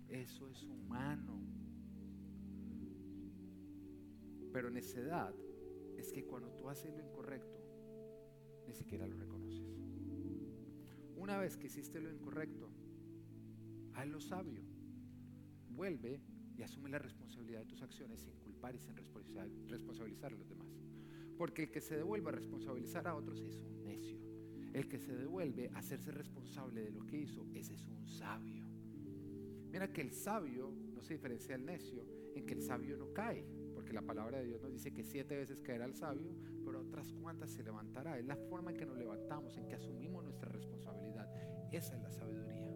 Eso 0.06 0.46
es 0.50 0.62
humano. 0.64 1.40
Pero 4.52 4.68
necedad 4.68 5.34
es 5.96 6.12
que 6.12 6.26
cuando 6.26 6.52
tú 6.52 6.68
haces 6.68 6.94
lo 6.94 7.02
incorrecto, 7.02 7.58
ni 8.66 8.74
siquiera 8.74 9.06
lo 9.06 9.16
reconoces. 9.16 9.64
Una 11.16 11.38
vez 11.38 11.56
que 11.56 11.68
hiciste 11.68 12.02
lo 12.02 12.10
incorrecto, 12.10 12.68
haz 13.94 14.08
lo 14.08 14.20
sabio. 14.20 14.62
Vuelve 15.70 16.20
y 16.54 16.62
asume 16.62 16.90
la 16.90 16.98
responsabilidad 16.98 17.60
de 17.60 17.66
tus 17.66 17.80
acciones 17.80 18.20
sin 18.20 18.34
culpar 18.40 18.74
y 18.74 18.78
sin 18.78 18.94
responsabilizar 18.94 20.34
a 20.34 20.36
los 20.36 20.50
demás. 20.50 20.68
Porque 21.40 21.62
el 21.62 21.70
que 21.70 21.80
se 21.80 21.96
devuelve 21.96 22.28
a 22.28 22.32
responsabilizar 22.32 23.08
a 23.08 23.14
otros 23.14 23.40
es 23.40 23.56
un 23.56 23.82
necio. 23.82 24.18
El 24.74 24.86
que 24.86 24.98
se 24.98 25.16
devuelve 25.16 25.70
a 25.72 25.78
hacerse 25.78 26.10
responsable 26.10 26.82
de 26.82 26.90
lo 26.90 27.06
que 27.06 27.16
hizo, 27.16 27.46
ese 27.54 27.72
es 27.72 27.88
un 27.88 28.06
sabio. 28.06 28.66
Mira 29.70 29.90
que 29.90 30.02
el 30.02 30.12
sabio 30.12 30.70
no 30.92 31.00
se 31.00 31.14
diferencia 31.14 31.56
del 31.56 31.64
necio 31.64 32.04
en 32.34 32.44
que 32.44 32.52
el 32.52 32.60
sabio 32.60 32.98
no 32.98 33.10
cae, 33.14 33.42
porque 33.72 33.94
la 33.94 34.02
palabra 34.02 34.36
de 34.36 34.48
Dios 34.48 34.60
nos 34.60 34.70
dice 34.70 34.92
que 34.92 35.02
siete 35.02 35.34
veces 35.34 35.62
caerá 35.62 35.86
el 35.86 35.94
sabio, 35.94 36.30
pero 36.62 36.82
otras 36.82 37.10
cuantas 37.14 37.50
se 37.50 37.62
levantará. 37.62 38.18
Es 38.18 38.26
la 38.26 38.36
forma 38.36 38.72
en 38.72 38.76
que 38.76 38.84
nos 38.84 38.98
levantamos, 38.98 39.56
en 39.56 39.66
que 39.66 39.76
asumimos 39.76 40.22
nuestra 40.22 40.50
responsabilidad. 40.50 41.26
Esa 41.72 41.96
es 41.96 42.02
la 42.02 42.10
sabiduría. 42.10 42.70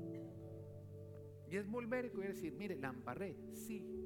Y 1.51 1.57
es 1.57 1.69
volver 1.69 2.11
y 2.15 2.19
decir, 2.23 2.55
mire, 2.55 2.77
la 2.77 2.89
embarré, 2.89 3.37
sí, 3.53 4.04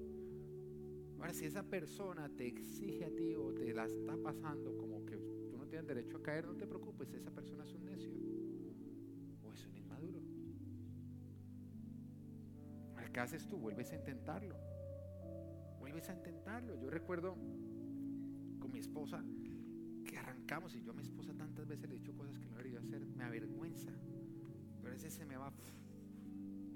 Ahora, 1.18 1.34
si 1.34 1.46
esa 1.46 1.62
persona 1.62 2.28
te 2.28 2.46
exige 2.46 3.04
a 3.04 3.14
ti 3.14 3.34
o 3.34 3.52
te 3.52 3.74
la 3.74 3.86
está 3.86 4.16
pasando 4.16 4.76
como 4.76 5.04
que 5.04 5.16
tú 5.16 5.56
no 5.58 5.66
tienes 5.66 5.86
derecho 5.86 6.18
a 6.18 6.22
caer, 6.22 6.46
no 6.46 6.54
te 6.54 6.66
preocupes, 6.66 7.12
esa 7.12 7.30
persona 7.30 7.64
es 7.64 7.72
un 7.72 7.84
necio 7.84 8.12
o 9.42 9.52
es 9.52 9.66
un 9.66 9.76
inmaduro. 9.76 10.20
¿qué 13.12 13.20
haces 13.20 13.48
tú? 13.48 13.58
Vuelves 13.58 13.90
a 13.92 13.96
intentarlo. 13.96 14.56
Vuelves 15.80 16.08
a 16.08 16.14
intentarlo. 16.14 16.76
Yo 16.76 16.90
recuerdo 16.90 17.36
con 18.60 18.70
mi 18.70 18.78
esposa 18.78 19.24
que 20.04 20.18
arrancamos 20.18 20.74
y 20.76 20.82
yo 20.82 20.92
a 20.92 20.94
mi 20.94 21.02
esposa 21.02 21.34
tantas 21.34 21.66
veces 21.66 21.88
le 21.88 21.96
he 21.96 21.98
dicho 21.98 22.14
cosas 22.14 22.38
que 22.38 22.46
no 22.46 22.56
debería 22.56 22.80
hacer, 22.80 23.04
me 23.06 23.24
avergüenza. 23.24 23.90
Pero 24.80 24.90
a 24.90 24.94
veces 24.94 25.14
se 25.14 25.24
me 25.24 25.36
va 25.36 25.52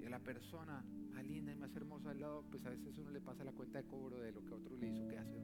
y 0.01 0.05
a 0.05 0.09
la 0.09 0.19
persona 0.19 0.83
linda 1.21 1.51
y 1.51 1.55
más 1.55 1.75
hermosa 1.75 2.11
al 2.11 2.19
lado, 2.19 2.43
pues 2.49 2.65
a 2.65 2.69
veces 2.69 2.97
uno 2.97 3.11
le 3.11 3.21
pasa 3.21 3.43
la 3.43 3.51
cuenta 3.51 3.81
de 3.81 3.87
cobro 3.87 4.19
de 4.19 4.31
lo 4.31 4.43
que 4.43 4.53
otro 4.53 4.75
le 4.77 4.87
hizo 4.87 5.07
que 5.07 5.17
hace 5.17 5.37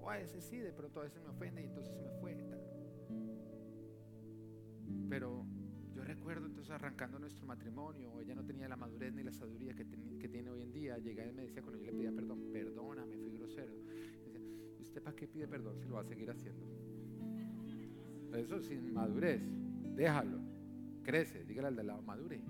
O 0.00 0.08
a 0.08 0.16
veces 0.16 0.44
sí, 0.44 0.58
de 0.58 0.72
pronto 0.72 1.00
a 1.00 1.04
veces 1.04 1.22
me 1.22 1.28
ofende 1.28 1.62
y 1.62 1.66
entonces 1.66 1.94
se 1.94 2.00
me 2.00 2.10
fue. 2.20 2.36
Pero 5.08 5.44
yo 5.92 6.04
recuerdo 6.04 6.46
entonces 6.46 6.70
arrancando 6.70 7.18
nuestro 7.18 7.46
matrimonio, 7.46 8.20
ella 8.20 8.34
no 8.34 8.44
tenía 8.44 8.68
la 8.68 8.76
madurez 8.76 9.12
ni 9.12 9.22
la 9.22 9.32
sabiduría 9.32 9.74
que, 9.74 9.84
tiene 9.84 10.50
hoy 10.50 10.62
en 10.62 10.72
día. 10.72 10.98
Llegaba 10.98 11.28
y 11.28 11.32
me 11.32 11.42
decía 11.42 11.62
cuando 11.62 11.80
yo 11.80 11.86
le 11.86 11.92
pedía 11.92 12.12
perdón, 12.12 12.52
perdóname, 12.52 13.16
fui 13.16 13.32
grosero. 13.32 13.74
Decía, 14.24 14.40
¿usted 14.80 15.02
para 15.02 15.16
qué 15.16 15.26
pide 15.26 15.48
perdón 15.48 15.78
si 15.78 15.86
lo 15.86 15.94
va 15.94 16.00
a 16.00 16.04
seguir 16.04 16.30
haciendo? 16.30 16.66
Eso 18.34 18.60
sin 18.60 18.92
madurez, 18.92 19.42
déjalo, 19.96 20.38
crece, 21.02 21.44
dígale 21.44 21.68
al 21.68 21.76
de 21.76 21.84
lado, 21.84 22.02
madure 22.02 22.40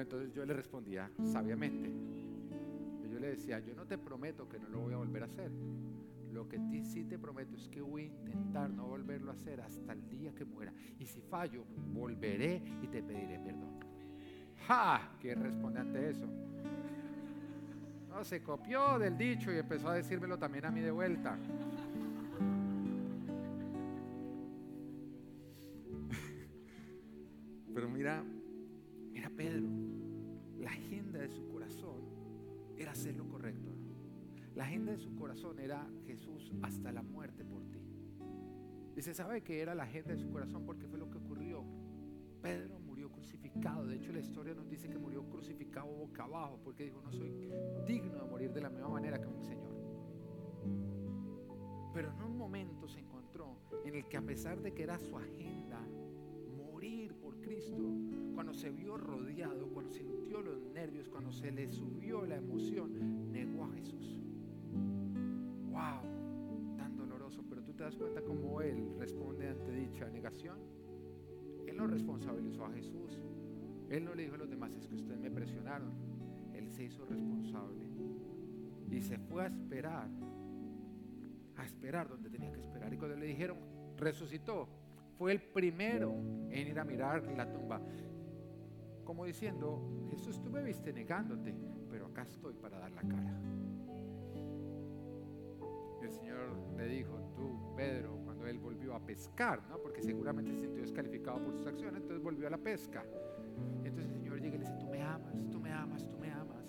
entonces 0.00 0.32
yo 0.32 0.44
le 0.44 0.54
respondía 0.54 1.10
sabiamente. 1.24 1.90
yo 3.10 3.18
le 3.18 3.28
decía, 3.28 3.58
yo 3.60 3.74
no 3.74 3.86
te 3.86 3.98
prometo 3.98 4.48
que 4.48 4.58
no 4.58 4.68
lo 4.68 4.80
voy 4.80 4.94
a 4.94 4.98
volver 4.98 5.22
a 5.22 5.26
hacer. 5.26 5.50
Lo 6.32 6.48
que 6.48 6.58
sí 6.84 7.04
te 7.04 7.18
prometo 7.18 7.56
es 7.56 7.68
que 7.68 7.80
voy 7.80 8.02
a 8.02 8.06
intentar 8.06 8.70
no 8.70 8.86
volverlo 8.86 9.30
a 9.30 9.34
hacer 9.34 9.60
hasta 9.60 9.92
el 9.92 10.08
día 10.08 10.34
que 10.34 10.44
muera. 10.44 10.72
Y 10.98 11.06
si 11.06 11.20
fallo, 11.20 11.64
volveré 11.92 12.62
y 12.82 12.86
te 12.88 13.02
pediré 13.02 13.38
perdón. 13.38 13.80
¡Ja! 14.66 15.16
¿Qué 15.20 15.34
responde 15.34 15.80
ante 15.80 16.10
eso? 16.10 16.26
No, 18.08 18.24
se 18.24 18.42
copió 18.42 18.98
del 18.98 19.16
dicho 19.16 19.52
y 19.52 19.58
empezó 19.58 19.88
a 19.88 19.94
decírmelo 19.94 20.38
también 20.38 20.66
a 20.66 20.70
mí 20.70 20.80
de 20.80 20.90
vuelta. 20.90 21.38
Hasta 36.62 36.92
la 36.92 37.02
muerte 37.02 37.44
por 37.44 37.64
ti. 37.70 37.80
Y 38.96 39.02
se 39.02 39.14
sabe 39.14 39.42
que 39.42 39.60
era 39.60 39.74
la 39.74 39.84
agenda 39.84 40.12
de 40.12 40.18
su 40.18 40.28
corazón 40.30 40.64
porque 40.66 40.86
fue 40.88 40.98
lo 40.98 41.08
que 41.08 41.18
ocurrió. 41.18 41.64
Pedro 42.42 42.80
murió 42.80 43.10
crucificado. 43.10 43.86
De 43.86 43.96
hecho, 43.96 44.12
la 44.12 44.20
historia 44.20 44.54
nos 44.54 44.68
dice 44.68 44.88
que 44.88 44.98
murió 44.98 45.24
crucificado 45.28 45.86
boca 45.86 46.24
abajo 46.24 46.60
porque 46.64 46.84
dijo, 46.84 47.00
no 47.00 47.12
soy 47.12 47.32
digno 47.86 48.18
de 48.18 48.30
morir 48.30 48.52
de 48.52 48.60
la 48.60 48.70
misma 48.70 48.88
manera 48.88 49.20
que 49.20 49.28
mi 49.28 49.40
Señor. 49.40 49.72
Pero 51.94 52.12
en 52.12 52.22
un 52.22 52.36
momento 52.36 52.88
se 52.88 53.00
encontró 53.00 53.56
en 53.84 53.94
el 53.94 54.08
que 54.08 54.16
a 54.16 54.22
pesar 54.22 54.60
de 54.60 54.72
que 54.72 54.82
era 54.82 54.98
su 54.98 55.16
agenda 55.16 55.80
morir 56.56 57.14
por 57.14 57.40
Cristo, 57.40 57.82
cuando 58.34 58.54
se 58.54 58.70
vio 58.70 58.96
rodeado, 58.96 59.68
cuando 59.68 59.92
sintió 59.92 60.40
los 60.42 60.60
nervios, 60.60 61.08
cuando 61.08 61.32
se 61.32 61.50
le 61.50 61.68
subió 61.68 62.24
la 62.24 62.36
emoción, 62.36 63.32
negó 63.32 63.64
a 63.64 63.70
Jesús. 63.70 64.20
¡Wow! 65.70 66.18
Te 67.78 67.84
das 67.84 67.96
cuenta 67.96 68.20
cómo 68.22 68.60
Él 68.60 68.92
responde 68.98 69.48
ante 69.48 69.70
dicha 69.70 70.10
negación. 70.10 70.58
Él 71.64 71.76
no 71.76 71.86
responsabilizó 71.86 72.64
a 72.64 72.72
Jesús. 72.72 73.22
Él 73.88 74.04
no 74.04 74.16
le 74.16 74.24
dijo 74.24 74.34
a 74.34 74.38
los 74.38 74.50
demás, 74.50 74.72
es 74.74 74.88
que 74.88 74.96
ustedes 74.96 75.20
me 75.20 75.30
presionaron. 75.30 75.92
Él 76.52 76.68
se 76.72 76.84
hizo 76.84 77.06
responsable 77.06 77.86
y 78.90 79.00
se 79.00 79.16
fue 79.18 79.44
a 79.44 79.46
esperar, 79.46 80.08
a 81.56 81.64
esperar 81.64 82.08
donde 82.08 82.28
tenía 82.28 82.50
que 82.50 82.58
esperar. 82.58 82.92
Y 82.92 82.98
cuando 82.98 83.16
le 83.16 83.26
dijeron, 83.26 83.58
resucitó, 83.96 84.68
fue 85.16 85.30
el 85.30 85.40
primero 85.40 86.16
en 86.50 86.66
ir 86.66 86.80
a 86.80 86.84
mirar 86.84 87.24
la 87.36 87.52
tumba. 87.52 87.80
Como 89.04 89.24
diciendo, 89.24 90.08
Jesús, 90.10 90.42
tú 90.42 90.50
me 90.50 90.64
viste 90.64 90.92
negándote, 90.92 91.54
pero 91.88 92.06
acá 92.06 92.22
estoy 92.22 92.54
para 92.54 92.80
dar 92.80 92.90
la 92.90 93.02
cara. 93.02 93.40
El 96.08 96.14
Señor 96.14 96.56
le 96.74 96.88
dijo, 96.88 97.20
tú, 97.36 97.74
Pedro, 97.76 98.18
cuando 98.24 98.46
él 98.46 98.58
volvió 98.58 98.94
a 98.94 98.98
pescar, 98.98 99.62
¿no? 99.68 99.78
porque 99.78 100.02
seguramente 100.02 100.52
se 100.52 100.60
sintió 100.60 100.80
descalificado 100.80 101.44
por 101.44 101.52
sus 101.52 101.66
acciones, 101.66 102.00
entonces 102.00 102.22
volvió 102.24 102.46
a 102.46 102.50
la 102.50 102.56
pesca. 102.56 103.04
Entonces 103.84 104.06
el 104.06 104.12
Señor 104.12 104.40
llega 104.40 104.56
y 104.56 104.58
le 104.58 104.64
dice, 104.64 104.78
tú 104.80 104.86
me 104.86 105.02
amas, 105.02 105.46
tú 105.50 105.60
me 105.60 105.70
amas, 105.70 106.08
tú 106.08 106.16
me 106.16 106.30
amas. 106.30 106.64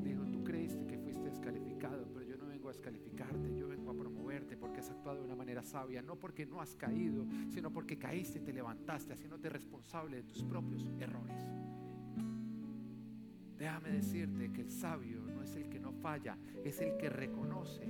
Le 0.00 0.10
dijo, 0.10 0.24
tú 0.30 0.44
creíste 0.44 0.86
que 0.86 0.96
fuiste 0.96 1.24
descalificado, 1.24 2.06
pero 2.14 2.24
yo 2.24 2.36
no 2.36 2.46
vengo 2.46 2.68
a 2.68 2.72
descalificarte, 2.72 3.52
yo 3.56 3.66
vengo 3.66 3.90
a 3.90 3.94
promoverte 3.94 4.56
porque 4.56 4.78
has 4.78 4.90
actuado 4.90 5.18
de 5.18 5.24
una 5.24 5.34
manera 5.34 5.64
sabia, 5.64 6.00
no 6.00 6.14
porque 6.14 6.46
no 6.46 6.60
has 6.60 6.76
caído, 6.76 7.26
sino 7.48 7.72
porque 7.72 7.98
caíste 7.98 8.38
y 8.38 8.42
te 8.42 8.52
levantaste, 8.52 9.12
haciéndote 9.12 9.48
responsable 9.48 10.18
de 10.18 10.22
tus 10.22 10.44
propios 10.44 10.88
errores. 11.00 11.36
Déjame 13.58 13.90
decirte 13.90 14.52
que 14.52 14.60
el 14.60 14.70
sabio 14.70 15.20
no 15.20 15.42
es 15.42 15.56
el 15.56 15.68
que 15.68 15.80
no 15.80 15.92
falla, 15.92 16.38
es 16.64 16.80
el 16.80 16.96
que 16.96 17.08
reconoce, 17.08 17.88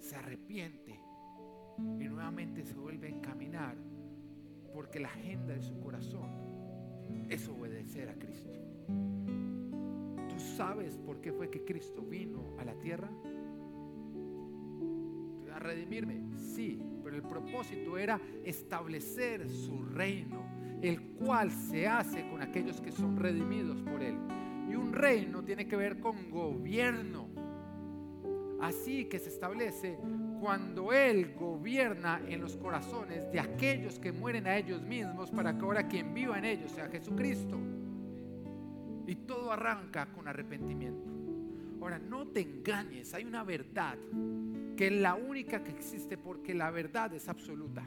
se 0.00 0.16
arrepiente 0.16 0.98
y 1.78 2.08
nuevamente 2.08 2.64
se 2.64 2.74
vuelve 2.74 3.06
a 3.06 3.10
encaminar 3.10 3.76
porque 4.74 5.00
la 5.00 5.08
agenda 5.08 5.54
de 5.54 5.62
su 5.62 5.78
corazón 5.80 6.30
es 7.28 7.48
obedecer 7.48 8.08
a 8.08 8.14
Cristo. 8.14 8.58
¿Tú 10.28 10.38
sabes 10.56 10.96
por 10.98 11.20
qué 11.20 11.32
fue 11.32 11.50
que 11.50 11.64
Cristo 11.64 12.02
vino 12.02 12.56
a 12.58 12.64
la 12.64 12.74
tierra? 12.74 13.10
¿A 15.54 15.58
redimirme? 15.58 16.22
Sí, 16.36 16.82
pero 17.04 17.16
el 17.16 17.22
propósito 17.22 17.98
era 17.98 18.20
establecer 18.44 19.48
su 19.48 19.82
reino 19.82 20.50
el 20.82 21.00
cual 21.12 21.50
se 21.50 21.86
hace 21.86 22.28
con 22.28 22.42
aquellos 22.42 22.80
que 22.80 22.92
son 22.92 23.16
redimidos 23.16 23.82
por 23.82 24.02
Él. 24.02 24.16
Y 24.68 24.74
un 24.74 24.92
reino 24.92 25.42
tiene 25.44 25.66
que 25.66 25.76
ver 25.76 26.00
con 26.00 26.30
gobierno. 26.30 27.28
Así 28.60 29.06
que 29.06 29.18
se 29.18 29.30
establece 29.30 29.98
cuando 30.40 30.92
Él 30.92 31.34
gobierna 31.34 32.20
en 32.28 32.40
los 32.40 32.56
corazones 32.56 33.30
de 33.32 33.40
aquellos 33.40 33.98
que 33.98 34.12
mueren 34.12 34.46
a 34.46 34.56
ellos 34.56 34.82
mismos 34.82 35.30
para 35.30 35.56
que 35.56 35.64
ahora 35.64 35.88
quien 35.88 36.12
viva 36.12 36.38
en 36.38 36.44
ellos 36.44 36.72
sea 36.72 36.88
Jesucristo. 36.88 37.58
Y 39.06 39.16
todo 39.16 39.50
arranca 39.50 40.06
con 40.12 40.28
arrepentimiento. 40.28 41.10
Ahora, 41.80 41.98
no 41.98 42.26
te 42.26 42.40
engañes, 42.40 43.14
hay 43.14 43.24
una 43.24 43.42
verdad 43.42 43.96
que 44.76 44.88
es 44.88 44.92
la 44.92 45.14
única 45.14 45.64
que 45.64 45.70
existe 45.70 46.18
porque 46.18 46.54
la 46.54 46.70
verdad 46.70 47.12
es 47.14 47.28
absoluta. 47.28 47.82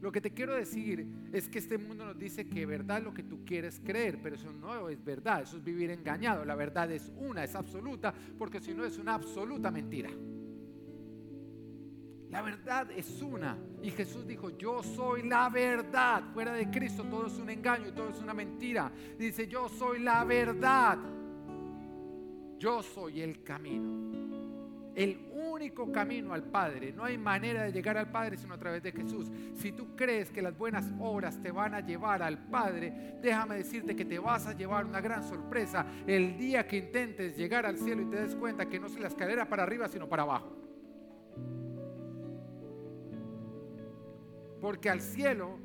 Lo 0.00 0.10
que 0.10 0.20
te 0.20 0.30
quiero 0.30 0.54
decir 0.54 1.06
es 1.32 1.48
que 1.48 1.58
este 1.58 1.76
mundo 1.76 2.06
nos 2.06 2.18
dice 2.18 2.48
que 2.48 2.64
verdad 2.64 3.02
lo 3.02 3.12
que 3.12 3.22
tú 3.22 3.44
quieres 3.44 3.80
creer, 3.84 4.18
pero 4.22 4.36
eso 4.36 4.50
no 4.52 4.88
es 4.88 5.04
verdad, 5.04 5.42
eso 5.42 5.58
es 5.58 5.64
vivir 5.64 5.90
engañado. 5.90 6.44
La 6.44 6.54
verdad 6.54 6.90
es 6.90 7.12
una, 7.16 7.44
es 7.44 7.54
absoluta, 7.54 8.14
porque 8.38 8.60
si 8.60 8.72
no 8.72 8.84
es 8.84 8.96
una 8.96 9.14
absoluta 9.14 9.70
mentira. 9.70 10.10
La 12.30 12.42
verdad 12.42 12.90
es 12.92 13.20
una. 13.20 13.58
Y 13.82 13.90
Jesús 13.90 14.26
dijo, 14.26 14.50
yo 14.56 14.82
soy 14.82 15.24
la 15.24 15.48
verdad. 15.48 16.22
Fuera 16.32 16.52
de 16.52 16.70
Cristo 16.70 17.02
todo 17.04 17.26
es 17.26 17.38
un 17.38 17.50
engaño 17.50 17.88
y 17.88 17.92
todo 17.92 18.10
es 18.10 18.20
una 18.20 18.32
mentira. 18.32 18.90
Dice, 19.18 19.48
yo 19.48 19.68
soy 19.68 19.98
la 19.98 20.24
verdad. 20.24 20.96
Yo 22.56 22.82
soy 22.82 23.20
el 23.20 23.42
camino. 23.42 24.19
El 25.00 25.18
único 25.32 25.90
camino 25.90 26.34
al 26.34 26.42
Padre. 26.42 26.92
No 26.92 27.04
hay 27.04 27.16
manera 27.16 27.62
de 27.62 27.72
llegar 27.72 27.96
al 27.96 28.10
Padre 28.10 28.36
sino 28.36 28.52
a 28.52 28.58
través 28.58 28.82
de 28.82 28.92
Jesús. 28.92 29.32
Si 29.54 29.72
tú 29.72 29.96
crees 29.96 30.30
que 30.30 30.42
las 30.42 30.58
buenas 30.58 30.92
obras 30.98 31.40
te 31.40 31.50
van 31.50 31.74
a 31.74 31.80
llevar 31.80 32.22
al 32.22 32.36
Padre, 32.36 33.16
déjame 33.22 33.56
decirte 33.56 33.96
que 33.96 34.04
te 34.04 34.18
vas 34.18 34.46
a 34.46 34.52
llevar 34.52 34.84
una 34.84 35.00
gran 35.00 35.22
sorpresa 35.22 35.86
el 36.06 36.36
día 36.36 36.66
que 36.66 36.76
intentes 36.76 37.34
llegar 37.34 37.64
al 37.64 37.78
cielo 37.78 38.02
y 38.02 38.10
te 38.10 38.20
des 38.20 38.36
cuenta 38.36 38.68
que 38.68 38.78
no 38.78 38.88
es 38.88 39.00
la 39.00 39.08
escalera 39.08 39.48
para 39.48 39.62
arriba 39.62 39.88
sino 39.88 40.06
para 40.06 40.24
abajo. 40.24 40.54
Porque 44.60 44.90
al 44.90 45.00
cielo 45.00 45.58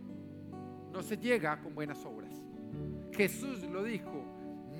no 0.93 1.03
se 1.03 1.17
llega 1.17 1.59
con 1.59 1.75
buenas 1.75 2.05
obras. 2.05 2.41
Jesús 3.11 3.63
lo 3.63 3.83
dijo, 3.83 4.23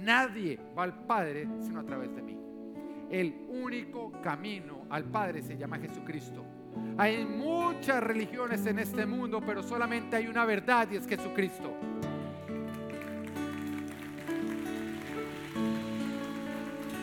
nadie 0.02 0.58
va 0.78 0.84
al 0.84 1.06
Padre 1.06 1.46
sino 1.60 1.82
a 1.82 1.84
través 1.84 2.16
de 2.16 2.22
mí. 2.22 2.45
El 3.10 3.46
único 3.50 4.12
camino 4.22 4.86
al 4.90 5.06
Padre 5.06 5.42
se 5.42 5.58
llama 5.58 5.78
Jesucristo. 5.78 6.44
Hay 6.98 7.26
muchas 7.26 8.02
religiones 8.04 8.66
en 8.66 8.80
este 8.80 9.06
mundo, 9.06 9.42
pero 9.46 9.64
solamente 9.64 10.16
hay 10.16 10.28
una 10.28 10.46
verdad 10.46 10.88
y 10.92 10.96
es 10.98 11.08
Jesucristo. 11.08 11.74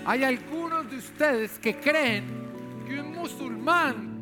Hay 0.05 0.24
algunos 0.24 0.90
de 0.90 0.96
ustedes 0.96 1.59
que 1.59 1.76
creen 1.76 2.24
que 2.86 3.00
un 3.00 3.12
musulmán 3.14 4.12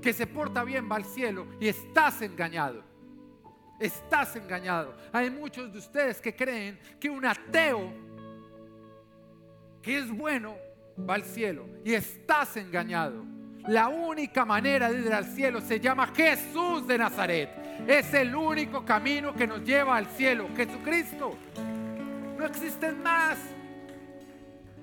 que 0.00 0.12
se 0.12 0.26
porta 0.26 0.64
bien 0.64 0.90
va 0.90 0.96
al 0.96 1.04
cielo 1.04 1.46
y 1.60 1.68
estás 1.68 2.22
engañado. 2.22 2.82
Estás 3.78 4.36
engañado. 4.36 4.96
Hay 5.12 5.30
muchos 5.30 5.72
de 5.72 5.78
ustedes 5.78 6.20
que 6.20 6.34
creen 6.34 6.78
que 6.98 7.10
un 7.10 7.24
ateo 7.24 7.92
que 9.82 9.98
es 9.98 10.10
bueno 10.10 10.54
va 11.08 11.14
al 11.14 11.24
cielo 11.24 11.66
y 11.84 11.94
estás 11.94 12.56
engañado. 12.56 13.24
La 13.66 13.88
única 13.88 14.44
manera 14.44 14.90
de 14.90 15.00
ir 15.00 15.12
al 15.12 15.26
cielo 15.26 15.60
se 15.60 15.78
llama 15.78 16.06
Jesús 16.08 16.86
de 16.86 16.98
Nazaret. 16.98 17.50
Es 17.86 18.12
el 18.14 18.34
único 18.34 18.84
camino 18.84 19.34
que 19.34 19.46
nos 19.46 19.62
lleva 19.62 19.96
al 19.96 20.06
cielo, 20.06 20.48
Jesucristo. 20.56 21.36
No 22.38 22.44
existen 22.46 23.02
más. 23.02 23.38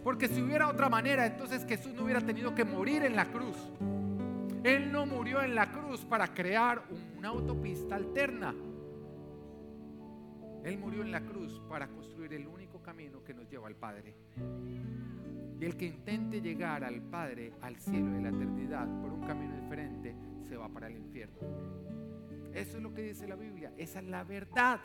Porque 0.04 0.28
si 0.28 0.42
hubiera 0.42 0.68
otra 0.68 0.90
manera, 0.90 1.26
entonces 1.26 1.66
Jesús 1.68 1.94
no 1.94 2.04
hubiera 2.04 2.22
tenido 2.22 2.54
que 2.54 2.64
morir 2.64 3.04
en 3.04 3.16
la 3.16 3.26
cruz. 3.26 3.58
Él 4.64 4.92
no 4.92 5.06
murió 5.06 5.42
en 5.42 5.56
la 5.56 5.72
cruz 5.72 6.06
para 6.06 6.34
crear 6.34 6.84
una 7.18 7.30
autopista 7.30 7.96
alterna. 7.96 8.54
Él 10.64 10.78
murió 10.78 11.02
en 11.02 11.12
la 11.12 11.22
cruz 11.22 11.62
para 11.68 11.88
construir 11.88 12.34
el 12.34 12.48
único 12.48 12.82
camino 12.82 13.24
que 13.24 13.34
nos 13.34 13.50
lleva 13.50 13.68
al 13.68 13.76
Padre. 13.76 14.16
Y 15.60 15.66
el 15.66 15.76
que 15.76 15.86
intente 15.86 16.42
llegar 16.42 16.84
al 16.84 17.02
Padre, 17.02 17.54
al 17.62 17.78
cielo 17.78 18.12
de 18.12 18.22
la 18.22 18.30
eternidad, 18.30 18.88
por 19.02 19.12
un 19.12 19.22
camino 19.22 19.56
diferente, 19.56 20.16
se 20.48 20.56
va 20.56 20.70
para 20.70 20.88
el 20.88 20.98
infierno. 20.98 21.38
Eso 22.54 22.78
es 22.78 22.84
lo 22.84 22.94
que 22.94 23.02
dice 23.02 23.28
la 23.28 23.36
Biblia. 23.36 23.74
Esa 23.78 24.00
es 24.00 24.06
la 24.06 24.24
verdad. 24.24 24.80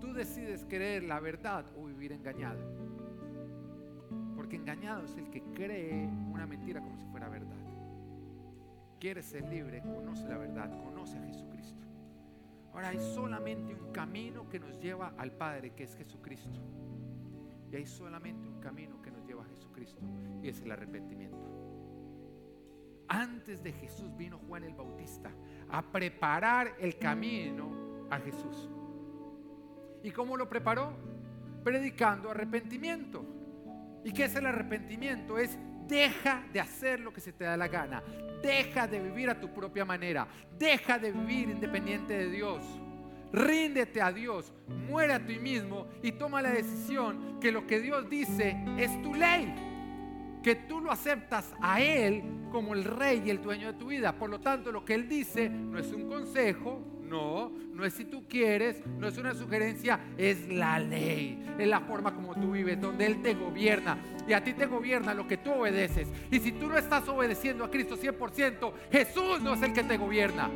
Tú 0.00 0.12
decides 0.12 0.64
creer 0.68 1.04
la 1.04 1.20
verdad 1.20 1.66
o 1.76 1.86
vivir 1.86 2.12
engañado. 2.12 2.60
Porque 4.36 4.56
engañado 4.56 5.04
es 5.04 5.16
el 5.16 5.28
que 5.30 5.42
cree 5.42 6.08
una 6.30 6.46
mentira 6.46 6.80
como 6.80 6.96
si 6.96 7.06
fuera 7.06 7.28
verdad. 7.28 7.56
Quieres 9.00 9.26
ser 9.26 9.48
libre, 9.48 9.82
conoce 9.82 10.28
la 10.28 10.38
verdad, 10.38 10.70
conoce 10.84 11.18
a 11.18 11.22
Jesucristo. 11.22 11.82
Ahora 12.72 12.88
hay 12.88 13.00
solamente 13.00 13.74
un 13.74 13.92
camino 13.92 14.48
que 14.48 14.60
nos 14.60 14.80
lleva 14.80 15.12
al 15.18 15.32
Padre, 15.32 15.72
que 15.74 15.84
es 15.84 15.96
Jesucristo. 15.96 16.60
Y 17.70 17.76
hay 17.76 17.86
solamente 17.86 18.48
un 18.48 18.60
camino 18.60 19.01
y 20.42 20.48
es 20.48 20.60
el 20.60 20.72
arrepentimiento. 20.72 21.38
Antes 23.08 23.62
de 23.62 23.72
Jesús 23.72 24.16
vino 24.16 24.38
Juan 24.46 24.64
el 24.64 24.74
Bautista 24.74 25.30
a 25.68 25.82
preparar 25.82 26.74
el 26.78 26.98
camino 26.98 28.06
a 28.10 28.18
Jesús. 28.18 28.70
¿Y 30.02 30.10
cómo 30.10 30.36
lo 30.36 30.48
preparó? 30.48 30.94
Predicando 31.62 32.30
arrepentimiento. 32.30 33.24
¿Y 34.04 34.12
qué 34.12 34.24
es 34.24 34.34
el 34.34 34.46
arrepentimiento? 34.46 35.38
Es 35.38 35.58
deja 35.86 36.44
de 36.52 36.60
hacer 36.60 37.00
lo 37.00 37.12
que 37.12 37.20
se 37.20 37.32
te 37.32 37.44
da 37.44 37.56
la 37.56 37.68
gana. 37.68 38.02
Deja 38.42 38.88
de 38.88 39.00
vivir 39.00 39.30
a 39.30 39.38
tu 39.38 39.52
propia 39.52 39.84
manera. 39.84 40.26
Deja 40.58 40.98
de 40.98 41.12
vivir 41.12 41.50
independiente 41.50 42.16
de 42.16 42.30
Dios 42.30 42.62
ríndete 43.32 44.02
a 44.02 44.12
Dios, 44.12 44.52
muere 44.68 45.14
a 45.14 45.26
ti 45.26 45.38
mismo 45.38 45.88
y 46.02 46.12
toma 46.12 46.42
la 46.42 46.50
decisión 46.50 47.40
que 47.40 47.50
lo 47.50 47.66
que 47.66 47.80
Dios 47.80 48.08
dice 48.08 48.56
es 48.78 49.00
tu 49.02 49.14
ley, 49.14 49.52
que 50.42 50.56
tú 50.56 50.80
lo 50.80 50.90
aceptas 50.90 51.54
a 51.60 51.80
Él 51.80 52.22
como 52.50 52.74
el 52.74 52.84
rey 52.84 53.22
y 53.24 53.30
el 53.30 53.40
dueño 53.40 53.68
de 53.68 53.78
tu 53.78 53.86
vida. 53.86 54.12
Por 54.12 54.30
lo 54.30 54.40
tanto, 54.40 54.72
lo 54.72 54.84
que 54.84 54.94
Él 54.94 55.08
dice 55.08 55.48
no 55.48 55.78
es 55.78 55.92
un 55.92 56.08
consejo, 56.08 56.82
no, 57.02 57.50
no 57.74 57.84
es 57.84 57.94
si 57.94 58.04
tú 58.06 58.26
quieres, 58.26 58.82
no 58.98 59.06
es 59.06 59.18
una 59.18 59.34
sugerencia, 59.34 60.00
es 60.16 60.48
la 60.48 60.78
ley, 60.78 61.44
es 61.58 61.68
la 61.68 61.80
forma 61.80 62.14
como 62.14 62.34
tú 62.34 62.52
vives, 62.52 62.80
donde 62.80 63.06
Él 63.06 63.22
te 63.22 63.34
gobierna 63.34 63.98
y 64.26 64.32
a 64.32 64.42
ti 64.42 64.54
te 64.54 64.66
gobierna 64.66 65.14
lo 65.14 65.26
que 65.26 65.36
tú 65.36 65.52
obedeces. 65.52 66.08
Y 66.30 66.38
si 66.38 66.52
tú 66.52 66.68
no 66.68 66.76
estás 66.76 67.08
obedeciendo 67.08 67.64
a 67.64 67.70
Cristo 67.70 67.96
100%, 67.96 68.72
Jesús 68.90 69.40
no 69.42 69.54
es 69.54 69.62
el 69.62 69.72
que 69.72 69.84
te 69.84 69.96
gobierna. 69.96 70.50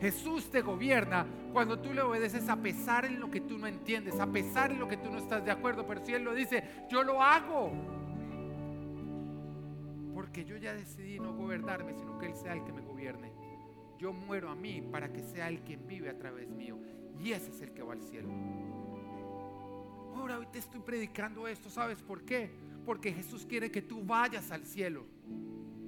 Jesús 0.00 0.48
te 0.50 0.60
gobierna 0.60 1.26
cuando 1.52 1.80
tú 1.80 1.92
le 1.92 2.02
obedeces 2.02 2.48
a 2.48 2.56
pesar 2.56 3.04
en 3.04 3.18
lo 3.18 3.30
que 3.30 3.40
tú 3.40 3.58
no 3.58 3.66
entiendes, 3.66 4.20
a 4.20 4.26
pesar 4.28 4.70
en 4.70 4.78
lo 4.78 4.86
que 4.86 4.96
tú 4.96 5.10
no 5.10 5.18
estás 5.18 5.44
de 5.44 5.50
acuerdo, 5.50 5.84
pero 5.86 6.04
si 6.04 6.14
Él 6.14 6.22
lo 6.22 6.34
dice, 6.34 6.62
yo 6.88 7.02
lo 7.02 7.22
hago. 7.22 7.97
Porque 10.18 10.44
yo 10.44 10.56
ya 10.56 10.74
decidí 10.74 11.20
no 11.20 11.32
gobernarme, 11.32 11.94
sino 11.94 12.18
que 12.18 12.26
Él 12.26 12.34
sea 12.34 12.52
el 12.54 12.64
que 12.64 12.72
me 12.72 12.80
gobierne. 12.80 13.32
Yo 14.00 14.12
muero 14.12 14.50
a 14.50 14.56
mí 14.56 14.82
para 14.82 15.12
que 15.12 15.22
sea 15.22 15.46
el 15.48 15.60
quien 15.60 15.86
vive 15.86 16.10
a 16.10 16.18
través 16.18 16.50
mío. 16.50 16.76
Y 17.20 17.30
ese 17.30 17.52
es 17.52 17.62
el 17.62 17.72
que 17.72 17.84
va 17.84 17.92
al 17.92 18.02
cielo. 18.02 18.28
Ahora 20.16 20.40
hoy 20.40 20.46
te 20.46 20.58
estoy 20.58 20.80
predicando 20.80 21.46
esto, 21.46 21.70
¿sabes 21.70 22.02
por 22.02 22.24
qué? 22.24 22.50
Porque 22.84 23.12
Jesús 23.12 23.46
quiere 23.46 23.70
que 23.70 23.80
tú 23.80 24.02
vayas 24.02 24.50
al 24.50 24.64
cielo. 24.64 25.06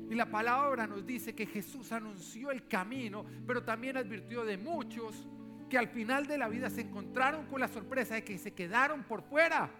Y 0.08 0.14
la 0.14 0.30
palabra 0.30 0.86
nos 0.86 1.04
dice 1.04 1.34
que 1.34 1.46
Jesús 1.46 1.90
anunció 1.90 2.52
el 2.52 2.68
camino, 2.68 3.26
pero 3.48 3.64
también 3.64 3.96
advirtió 3.96 4.44
de 4.44 4.56
muchos 4.56 5.26
que 5.68 5.76
al 5.76 5.88
final 5.88 6.28
de 6.28 6.38
la 6.38 6.46
vida 6.46 6.70
se 6.70 6.82
encontraron 6.82 7.46
con 7.46 7.58
la 7.58 7.66
sorpresa 7.66 8.14
de 8.14 8.22
que 8.22 8.38
se 8.38 8.52
quedaron 8.52 9.02
por 9.02 9.22
fuera. 9.22 9.72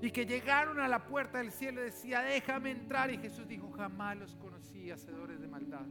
Y 0.00 0.10
que 0.10 0.26
llegaron 0.26 0.78
a 0.78 0.86
la 0.86 1.04
puerta 1.06 1.38
del 1.38 1.50
cielo 1.50 1.80
y 1.80 1.84
decía, 1.84 2.20
déjame 2.22 2.70
entrar. 2.70 3.10
Y 3.10 3.18
Jesús 3.18 3.48
dijo, 3.48 3.70
jamás 3.70 4.16
los 4.16 4.36
conocí, 4.36 4.90
hacedores 4.90 5.40
de 5.40 5.48
maldad. 5.48 5.86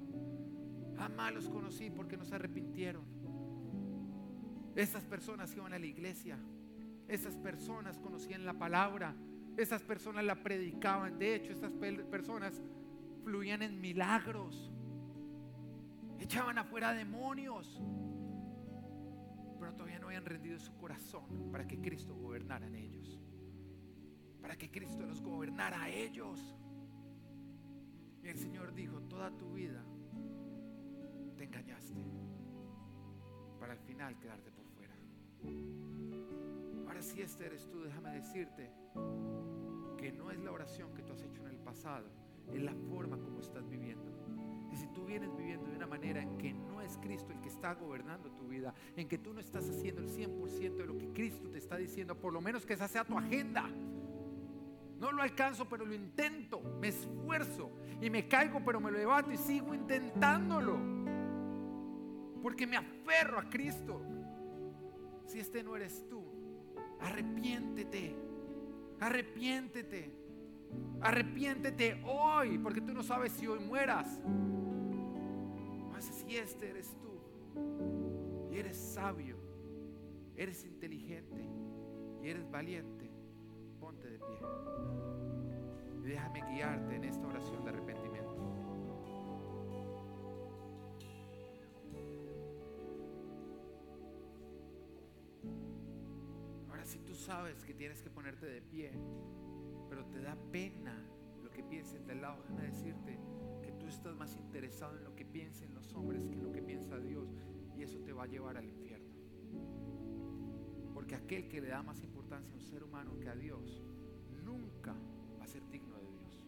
Jamás 0.98 1.34
los 1.34 1.50
conocí 1.50 1.90
porque 1.90 2.16
no 2.16 2.24
se 2.24 2.36
arrepintieron. 2.36 3.04
Esas 4.76 5.04
personas 5.04 5.56
iban 5.56 5.74
a 5.74 5.80
la 5.80 5.86
iglesia. 5.86 6.38
Esas 7.08 7.36
personas 7.36 8.00
conocían 8.00 8.46
la 8.46 8.54
palabra. 8.54 9.16
Esas 9.58 9.82
personas 9.82 10.24
la 10.24 10.36
predicaban. 10.36 11.18
De 11.20 11.36
hecho, 11.36 11.52
estas 11.52 11.72
personas 11.72 12.62
fluían 13.24 13.62
en 13.62 13.82
milagros. 13.82 14.72
Echaban 16.20 16.58
afuera 16.58 16.94
demonios. 16.94 17.82
Pero 19.60 19.74
todavía 19.74 20.00
no 20.00 20.08
habían 20.08 20.26
rendido 20.26 20.60
su 20.60 20.74
corazón 20.76 21.52
para 21.52 21.68
que 21.68 21.80
Cristo 21.80 22.16
gobernara 22.16 22.68
en 22.68 22.76
ellos. 22.76 23.17
Para 24.48 24.58
que 24.58 24.72
Cristo 24.72 25.06
los 25.06 25.22
gobernara 25.22 25.82
a 25.82 25.90
ellos. 25.90 26.56
Y 28.24 28.30
el 28.30 28.38
Señor 28.38 28.74
dijo, 28.74 29.02
toda 29.02 29.30
tu 29.30 29.52
vida 29.52 29.84
te 31.36 31.44
engañaste 31.44 32.02
para 33.60 33.74
al 33.74 33.80
final 33.80 34.18
quedarte 34.18 34.50
por 34.52 34.66
fuera. 34.70 34.96
Ahora 36.88 37.02
si 37.02 37.22
este 37.22 37.48
eres 37.48 37.70
tú, 37.70 37.82
déjame 37.82 38.12
decirte 38.12 38.72
que 39.98 40.14
no 40.14 40.32
es 40.32 40.40
la 40.40 40.54
oración 40.54 40.94
que 40.94 41.04
tú 41.04 41.12
has 41.12 41.24
hecho 41.24 41.42
en 41.42 41.48
el 41.48 41.58
pasado, 41.58 42.10
es 42.54 42.62
la 42.62 42.74
forma 42.74 43.18
como 43.18 43.42
estás 43.42 43.68
viviendo. 43.68 44.10
Y 44.72 44.78
si 44.78 44.88
tú 44.94 45.04
vienes 45.04 45.36
viviendo 45.36 45.66
de 45.66 45.76
una 45.76 45.88
manera 45.88 46.22
en 46.22 46.38
que 46.38 46.54
no 46.54 46.82
es 46.82 46.98
Cristo 47.00 47.34
el 47.34 47.42
que 47.42 47.50
está 47.50 47.74
gobernando 47.74 48.32
tu 48.32 48.48
vida, 48.48 48.74
en 48.96 49.10
que 49.10 49.18
tú 49.18 49.34
no 49.34 49.42
estás 49.42 49.70
haciendo 49.70 50.02
el 50.02 50.08
100% 50.08 50.78
de 50.78 50.86
lo 50.86 50.98
que 50.98 51.12
Cristo 51.12 51.50
te 51.50 51.58
está 51.58 51.76
diciendo, 51.76 52.16
por 52.16 52.32
lo 52.32 52.40
menos 52.40 52.66
que 52.66 52.76
esa 52.76 52.88
sea 52.88 53.04
tu 53.04 53.18
agenda. 53.18 53.70
No 55.00 55.12
lo 55.12 55.22
alcanzo, 55.22 55.68
pero 55.70 55.86
lo 55.86 55.94
intento, 55.94 56.62
me 56.80 56.88
esfuerzo 56.88 57.72
y 58.02 58.10
me 58.10 58.28
caigo, 58.28 58.62
pero 58.66 58.80
me 58.80 58.92
lo 58.92 58.98
levanto 58.98 59.32
y 59.32 59.38
sigo 59.38 59.74
intentándolo. 59.74 60.78
Porque 62.42 62.66
me 62.66 62.78
aferro 62.78 63.40
a 63.40 63.50
Cristo. 63.50 64.02
Si 65.26 65.40
este 65.40 65.64
no 65.64 65.76
eres 65.76 66.08
tú, 66.10 66.24
arrepiéntete. 67.00 68.16
Arrepiéntete. 69.00 70.12
Arrepiéntete 71.02 72.02
hoy, 72.06 72.58
porque 72.58 72.82
tú 72.82 72.94
no 72.94 73.04
sabes 73.04 73.32
si 73.34 73.48
hoy 73.48 73.60
mueras. 73.60 74.20
Mas 75.92 76.06
si 76.06 76.38
este 76.38 76.70
eres 76.70 76.96
tú, 77.02 77.08
y 78.52 78.58
eres 78.58 78.78
sabio, 78.78 79.38
eres 80.36 80.64
inteligente 80.66 81.46
y 82.22 82.30
eres 82.30 82.50
valiente, 82.50 83.07
Y 86.04 86.08
déjame 86.08 86.42
guiarte 86.42 86.96
en 86.96 87.04
esta 87.04 87.28
oración 87.28 87.64
de 87.64 87.70
arrepentimiento. 87.70 88.36
Ahora, 96.70 96.86
si 96.86 97.00
tú 97.00 97.14
sabes 97.16 97.64
que 97.66 97.74
tienes 97.74 98.02
que 98.02 98.10
ponerte 98.10 98.46
de 98.46 98.62
pie, 98.62 98.92
pero 99.90 100.06
te 100.06 100.22
da 100.22 100.38
pena 100.52 101.06
lo 101.44 101.50
que 101.50 101.64
piensen 101.64 102.06
del 102.06 102.22
lado, 102.22 102.42
déjame 102.44 102.68
decirte 102.68 103.20
que 103.62 103.72
tú 103.74 103.88
estás 103.88 104.16
más 104.16 104.36
interesado 104.36 104.98
en 104.98 105.04
lo 105.04 105.16
que 105.16 105.26
piensen 105.26 105.74
los 105.74 105.94
hombres 105.94 106.26
que 106.26 106.34
en 106.34 106.44
lo 106.44 106.52
que 106.52 106.62
piensa 106.62 106.98
Dios 107.00 107.36
y 107.76 107.84
eso 107.84 108.00
te 108.00 108.14
va 108.14 108.24
a 108.24 108.28
llevar 108.28 108.58
al 108.58 108.66
infierno. 108.66 109.08
Porque 110.94 111.16
aquel 111.16 111.48
que 111.48 111.62
le 111.62 111.70
da 111.70 111.84
más 111.84 112.04
importancia 112.04 112.54
a 112.54 112.58
un 112.58 112.62
ser 112.62 112.84
humano 112.84 113.18
que 113.20 113.30
a 113.30 113.36
Dios 113.36 113.84
va 114.94 115.44
a 115.44 115.48
ser 115.48 115.68
digno 115.70 115.98
de 116.00 116.08
Dios. 116.12 116.42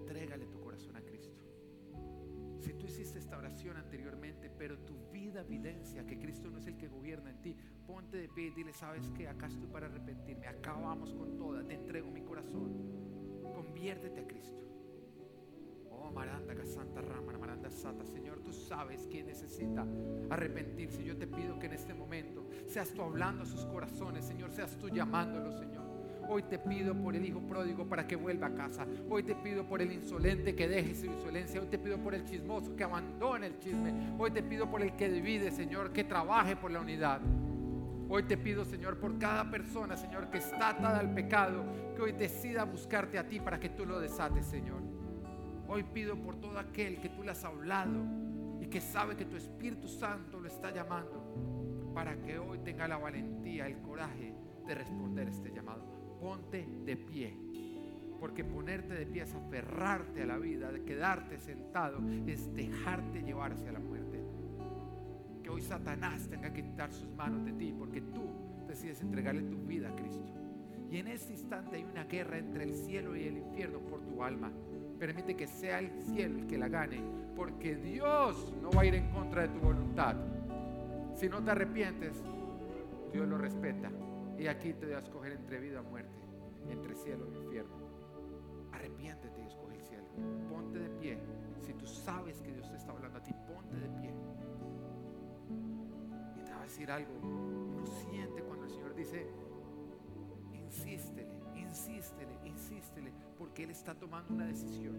Entrégale 0.00 0.46
tu 0.46 0.60
corazón 0.60 0.96
a 0.96 1.02
Cristo. 1.02 1.36
Si 2.58 2.74
tú 2.74 2.86
hiciste 2.86 3.18
esta 3.18 3.38
oración 3.38 3.76
anteriormente, 3.76 4.50
pero 4.50 4.78
tu 4.80 5.10
vida 5.10 5.40
evidencia 5.40 6.04
que 6.06 6.18
Cristo 6.18 6.50
no 6.50 6.58
es 6.58 6.66
el 6.66 6.76
que 6.76 6.88
gobierna 6.88 7.30
en 7.30 7.40
ti, 7.40 7.56
ponte 7.86 8.16
de 8.16 8.28
pie 8.28 8.48
y 8.48 8.50
dile, 8.50 8.72
¿sabes 8.72 9.10
qué? 9.16 9.28
Acá 9.28 9.46
estoy 9.46 9.68
para 9.68 9.86
arrepentirme, 9.86 10.46
acá 10.46 10.72
vamos 10.72 11.14
con 11.14 11.36
toda, 11.36 11.64
te 11.66 11.74
entrego 11.74 12.10
mi 12.10 12.22
corazón. 12.22 12.72
Conviértete 13.54 14.20
a 14.20 14.26
Cristo. 14.26 14.68
Oh, 15.90 16.10
Maranda, 16.10 16.54
Santa 16.64 17.00
Rama, 17.00 17.32
Maranda 17.38 17.70
Santa, 17.70 18.04
Señor, 18.04 18.40
tú 18.40 18.52
sabes 18.52 19.06
quién 19.10 19.26
necesita 19.26 19.86
arrepentirse. 20.30 21.04
Yo 21.04 21.16
te 21.16 21.26
pido 21.26 21.58
que 21.58 21.66
en 21.66 21.72
este 21.72 21.94
momento 21.94 22.48
seas 22.66 22.92
tú 22.92 23.02
hablando 23.02 23.42
a 23.42 23.46
sus 23.46 23.64
corazones, 23.66 24.24
Señor, 24.24 24.52
seas 24.52 24.76
tú 24.78 24.88
llamándolo, 24.88 25.52
Señor. 25.52 25.87
Hoy 26.30 26.42
te 26.42 26.58
pido 26.58 26.94
por 26.94 27.16
el 27.16 27.24
hijo 27.24 27.40
pródigo 27.40 27.86
para 27.86 28.06
que 28.06 28.14
vuelva 28.14 28.48
a 28.48 28.54
casa. 28.54 28.86
Hoy 29.08 29.22
te 29.22 29.34
pido 29.34 29.64
por 29.64 29.80
el 29.80 29.90
insolente 29.90 30.54
que 30.54 30.68
deje 30.68 30.94
su 30.94 31.06
insolencia. 31.06 31.58
Hoy 31.58 31.68
te 31.68 31.78
pido 31.78 31.96
por 31.96 32.14
el 32.14 32.24
chismoso 32.24 32.76
que 32.76 32.84
abandone 32.84 33.46
el 33.46 33.58
chisme. 33.58 34.14
Hoy 34.18 34.30
te 34.30 34.42
pido 34.42 34.70
por 34.70 34.82
el 34.82 34.94
que 34.94 35.08
divide, 35.08 35.50
Señor, 35.50 35.90
que 35.90 36.04
trabaje 36.04 36.54
por 36.54 36.70
la 36.70 36.80
unidad. 36.80 37.22
Hoy 38.10 38.24
te 38.24 38.36
pido, 38.36 38.66
Señor, 38.66 38.98
por 38.98 39.18
cada 39.18 39.50
persona, 39.50 39.96
Señor, 39.96 40.28
que 40.28 40.38
está 40.38 40.70
atada 40.70 40.98
al 40.98 41.14
pecado, 41.14 41.64
que 41.96 42.02
hoy 42.02 42.12
decida 42.12 42.64
buscarte 42.64 43.18
a 43.18 43.26
ti 43.26 43.40
para 43.40 43.58
que 43.58 43.70
tú 43.70 43.86
lo 43.86 43.98
desates, 43.98 44.44
Señor. 44.46 44.82
Hoy 45.66 45.82
pido 45.82 46.16
por 46.16 46.36
todo 46.36 46.58
aquel 46.58 47.00
que 47.00 47.08
tú 47.08 47.22
le 47.22 47.30
has 47.30 47.44
hablado 47.44 48.04
y 48.60 48.66
que 48.66 48.82
sabe 48.82 49.16
que 49.16 49.24
tu 49.24 49.36
Espíritu 49.36 49.88
Santo 49.88 50.40
lo 50.40 50.48
está 50.48 50.70
llamando, 50.70 51.92
para 51.94 52.16
que 52.20 52.38
hoy 52.38 52.58
tenga 52.58 52.86
la 52.86 52.98
valentía, 52.98 53.66
el 53.66 53.78
coraje 53.78 54.34
de 54.66 54.74
responder 54.74 55.28
este 55.28 55.50
llamado. 55.50 55.97
Ponte 56.20 56.66
de 56.84 56.96
pie, 56.96 57.34
porque 58.20 58.44
ponerte 58.44 58.94
de 58.94 59.06
pie 59.06 59.22
es 59.22 59.34
aferrarte 59.34 60.22
a 60.22 60.26
la 60.26 60.38
vida, 60.38 60.72
de 60.72 60.82
quedarte 60.82 61.38
sentado, 61.38 61.98
es 62.26 62.54
dejarte 62.54 63.22
llevar 63.22 63.52
hacia 63.52 63.72
la 63.72 63.80
muerte 63.80 64.08
hoy 65.48 65.62
Satanás 65.62 66.28
tenga 66.28 66.52
que 66.52 66.62
quitar 66.62 66.92
sus 66.92 67.10
manos 67.14 67.44
de 67.44 67.52
ti 67.52 67.74
porque 67.76 68.00
tú 68.00 68.30
decides 68.66 69.00
entregarle 69.00 69.42
tu 69.42 69.56
vida 69.66 69.88
a 69.88 69.96
Cristo. 69.96 70.32
Y 70.90 70.98
en 70.98 71.08
este 71.08 71.32
instante 71.32 71.76
hay 71.76 71.84
una 71.84 72.04
guerra 72.04 72.38
entre 72.38 72.64
el 72.64 72.74
cielo 72.74 73.16
y 73.16 73.24
el 73.24 73.38
infierno 73.38 73.78
por 73.80 74.00
tu 74.02 74.22
alma. 74.22 74.50
Permite 74.98 75.36
que 75.36 75.46
sea 75.46 75.78
el 75.78 75.90
cielo 76.02 76.38
el 76.38 76.46
que 76.46 76.58
la 76.58 76.68
gane, 76.68 77.00
porque 77.36 77.76
Dios 77.76 78.52
no 78.62 78.70
va 78.70 78.82
a 78.82 78.86
ir 78.86 78.94
en 78.94 79.10
contra 79.10 79.42
de 79.42 79.48
tu 79.48 79.60
voluntad. 79.60 80.16
Si 81.14 81.28
no 81.28 81.42
te 81.42 81.50
arrepientes, 81.50 82.22
Dios 83.12 83.28
lo 83.28 83.38
respeta. 83.38 83.90
Y 84.38 84.46
aquí 84.46 84.72
te 84.72 84.86
voy 84.86 84.94
a 84.94 85.00
escoger 85.00 85.32
entre 85.32 85.60
vida 85.60 85.80
o 85.80 85.84
muerte, 85.84 86.20
entre 86.68 86.94
cielo 86.94 87.26
y 87.32 87.36
infierno. 87.36 87.76
Arrepiéntete 88.72 89.40
y 89.42 89.46
escoge 89.46 89.74
el 89.74 89.82
cielo. 89.82 90.06
Ponte 90.48 90.78
de 90.78 90.90
pie. 90.90 91.18
Si 91.60 91.72
tú 91.74 91.86
sabes 91.86 92.40
que 92.40 92.52
Dios 92.52 92.70
te 92.70 92.76
está 92.76 92.92
hablando 92.92 93.18
a 93.18 93.22
ti, 93.22 93.32
ponte 93.46 93.76
de 93.76 93.88
pie 94.00 94.12
decir 96.68 96.90
algo. 96.90 97.12
Uno 97.22 97.86
siente 97.86 98.42
cuando 98.42 98.66
el 98.66 98.70
Señor 98.70 98.94
dice, 98.94 99.26
insístele, 100.52 101.26
insístele, 101.56 102.38
insístele, 102.44 103.12
porque 103.38 103.64
Él 103.64 103.70
está 103.70 103.94
tomando 103.94 104.34
una 104.34 104.46
decisión. 104.46 104.96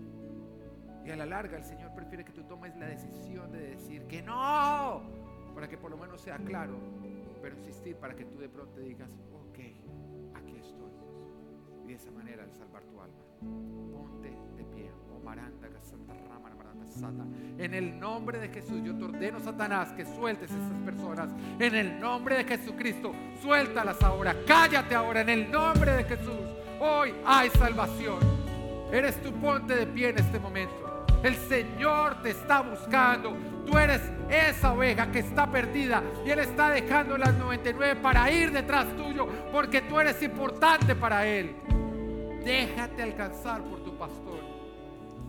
Y 1.06 1.12
a 1.12 1.16
la 1.16 1.28
larga 1.28 1.58
el 1.58 1.64
Señor 1.64 1.94
prefiere 1.94 2.26
que 2.26 2.32
tú 2.32 2.44
tomes 2.44 2.76
la 2.76 2.88
decisión 2.88 3.52
de 3.52 3.60
decir 3.76 4.08
que 4.08 4.22
no, 4.22 5.04
para 5.54 5.70
que 5.70 5.78
por 5.78 5.92
lo 5.92 5.98
menos 5.98 6.22
sea 6.22 6.38
claro, 6.40 6.80
pero 7.42 7.56
insistir 7.56 7.96
para 7.96 8.16
que 8.16 8.26
tú 8.26 8.38
de 8.38 8.50
pronto 8.50 8.80
digas, 8.80 9.10
ok, 9.34 9.60
aquí 10.36 10.58
estoy. 10.58 10.92
Y 11.84 11.88
de 11.88 11.94
esa 11.94 12.12
manera 12.12 12.44
al 12.44 12.52
salvar 12.52 12.84
tu 12.84 13.00
alma, 13.00 13.24
ponte 13.92 14.30
de 14.58 14.64
pie, 14.76 14.92
oh 15.14 15.20
Maranda, 15.24 15.60
Santa 15.82 16.14
Rama, 16.28 16.50
en 17.58 17.74
el 17.74 18.00
nombre 18.00 18.40
de 18.40 18.50
Jesús, 18.50 18.82
yo 18.84 18.96
te 18.98 19.04
ordeno, 19.04 19.40
Satanás, 19.40 19.92
que 19.94 20.06
sueltes 20.06 20.52
a 20.52 20.56
esas 20.56 20.82
personas. 20.84 21.30
En 21.60 21.76
el 21.76 22.00
nombre 22.00 22.38
de 22.38 22.44
Jesucristo, 22.46 23.14
suéltalas 23.42 24.02
ahora. 24.02 24.36
Cállate 24.46 24.96
ahora 24.96 25.22
en 25.22 25.30
el 25.30 25.52
nombre 25.52 25.92
de 25.92 26.04
Jesús. 26.06 26.40
Hoy 26.80 27.14
hay 27.26 27.50
salvación. 27.52 28.20
Eres 28.92 29.22
tu 29.22 29.32
ponte 29.34 29.76
de 29.76 29.88
pie 29.88 30.10
en 30.10 30.20
este 30.20 30.40
momento. 30.40 30.89
El 31.24 31.36
Señor 31.36 32.22
te 32.22 32.30
está 32.30 32.62
buscando. 32.62 33.36
Tú 33.66 33.78
eres 33.78 34.02
esa 34.30 34.74
oveja 34.74 35.12
que 35.12 35.20
está 35.20 35.52
perdida 35.52 36.02
y 36.26 36.30
Él 36.30 36.40
está 36.40 36.70
dejando 36.70 37.18
las 37.18 37.36
99 37.36 38.00
para 38.02 38.32
ir 38.32 38.52
detrás 38.52 38.88
tuyo 38.96 39.28
porque 39.52 39.82
tú 39.82 40.00
eres 40.00 40.22
importante 40.24 40.96
para 40.96 41.28
Él. 41.28 41.56
Déjate 42.44 43.04
alcanzar 43.04 43.62
por 43.64 43.84
tu 43.84 43.98
pastor. 43.98 44.40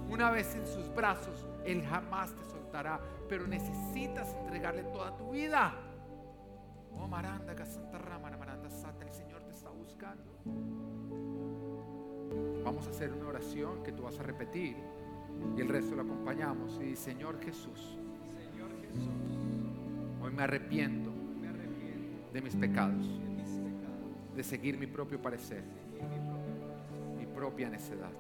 Una 0.09 0.31
vez 0.31 0.55
en 0.55 0.67
sus 0.67 0.95
brazos, 0.95 1.47
Él 1.65 1.85
jamás 1.85 2.33
te 2.35 2.45
soltará, 2.45 3.01
pero 3.29 3.47
necesitas 3.47 4.33
entregarle 4.35 4.85
toda 4.85 5.17
tu 5.17 5.31
vida. 5.31 5.75
Oh, 6.93 7.09
Maranda, 7.09 7.55
Santa 7.67 7.99
Rama, 7.99 8.31
Maranda 8.37 8.71
Santa, 8.71 9.05
el 9.05 9.12
Señor 9.12 9.43
te 9.43 9.53
está 9.53 9.71
buscando. 9.71 10.33
Vamos 12.65 12.87
a 12.87 12.91
hacer 12.91 13.12
una 13.12 13.29
oración 13.29 13.83
que 13.83 13.93
tú 13.93 14.03
vas 14.03 14.19
a 14.19 14.23
repetir 14.23 14.77
y 15.57 15.61
el 15.61 15.69
resto 15.69 15.95
lo 15.95 16.03
acompañamos. 16.03 16.81
Y 16.83 16.91
Jesús, 16.91 16.99
Señor 16.99 17.41
Jesús, 17.43 17.97
hoy 20.23 20.33
me 20.33 20.43
arrepiento, 20.43 21.11
de, 22.33 22.41
mis 22.41 22.55
pecados, 22.55 23.21
de 24.37 24.43
seguir 24.45 24.79
mi 24.79 24.87
propio 24.87 25.21
parecer, 25.21 25.65
mi 27.19 27.27
propia 27.27 27.69
necedad, 27.69 28.12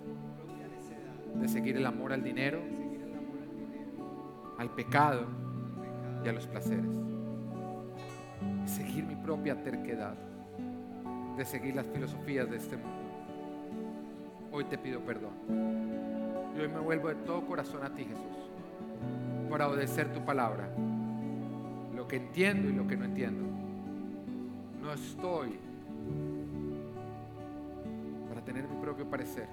de 1.36 1.48
seguir 1.48 1.76
el 1.76 1.86
amor 1.86 2.12
al 2.12 2.22
dinero, 2.22 2.60
al 4.58 4.74
pecado 4.74 5.26
y 6.24 6.28
a 6.28 6.32
los 6.32 6.46
placeres, 6.48 6.90
de 8.62 8.68
seguir 8.68 9.04
mi 9.04 9.14
propia 9.14 9.62
terquedad, 9.62 10.16
de 11.36 11.44
seguir 11.44 11.76
las 11.76 11.86
filosofías 11.86 12.50
de 12.50 12.56
este 12.56 12.76
mundo. 12.76 12.98
Hoy 14.52 14.64
te 14.64 14.76
pido 14.76 15.00
perdón 15.00 16.19
hoy 16.60 16.68
me 16.68 16.80
vuelvo 16.80 17.08
de 17.08 17.14
todo 17.16 17.46
corazón 17.46 17.82
a 17.84 17.94
ti, 17.94 18.04
Jesús, 18.04 18.50
para 19.48 19.68
obedecer 19.68 20.12
tu 20.12 20.24
palabra. 20.24 20.68
Lo 21.94 22.06
que 22.06 22.16
entiendo 22.16 22.68
y 22.68 22.72
lo 22.72 22.86
que 22.86 22.96
no 22.96 23.04
entiendo. 23.04 23.46
No 24.80 24.92
estoy 24.92 25.58
para 28.28 28.42
tener 28.42 28.68
mi 28.68 28.76
propio 28.80 29.06
parecer, 29.06 29.48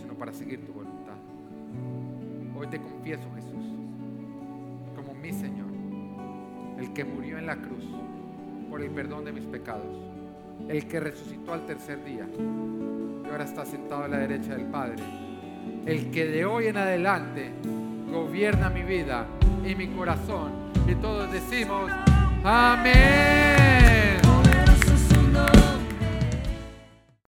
sino 0.00 0.14
para 0.14 0.32
seguir 0.32 0.64
tu 0.66 0.72
voluntad. 0.72 1.16
Hoy 2.56 2.66
te 2.68 2.80
confieso, 2.80 3.24
Jesús, 3.34 3.64
como 4.94 5.14
mi 5.14 5.32
Señor, 5.32 5.68
el 6.78 6.92
que 6.92 7.04
murió 7.04 7.38
en 7.38 7.46
la 7.46 7.56
cruz 7.56 7.84
por 8.70 8.82
el 8.82 8.90
perdón 8.90 9.24
de 9.24 9.32
mis 9.32 9.44
pecados, 9.46 9.96
el 10.68 10.86
que 10.86 11.00
resucitó 11.00 11.52
al 11.52 11.66
tercer 11.66 12.04
día 12.04 12.26
ahora 13.34 13.46
está 13.46 13.64
sentado 13.64 14.04
a 14.04 14.08
la 14.08 14.18
derecha 14.18 14.54
del 14.54 14.66
Padre. 14.66 15.02
El 15.86 16.12
que 16.12 16.24
de 16.24 16.44
hoy 16.44 16.68
en 16.68 16.76
adelante 16.76 17.50
gobierna 18.08 18.70
mi 18.70 18.84
vida 18.84 19.26
y 19.66 19.74
mi 19.74 19.88
corazón. 19.88 20.52
Y 20.86 20.94
todos 20.94 21.32
decimos, 21.32 21.90
amén. 22.44 23.93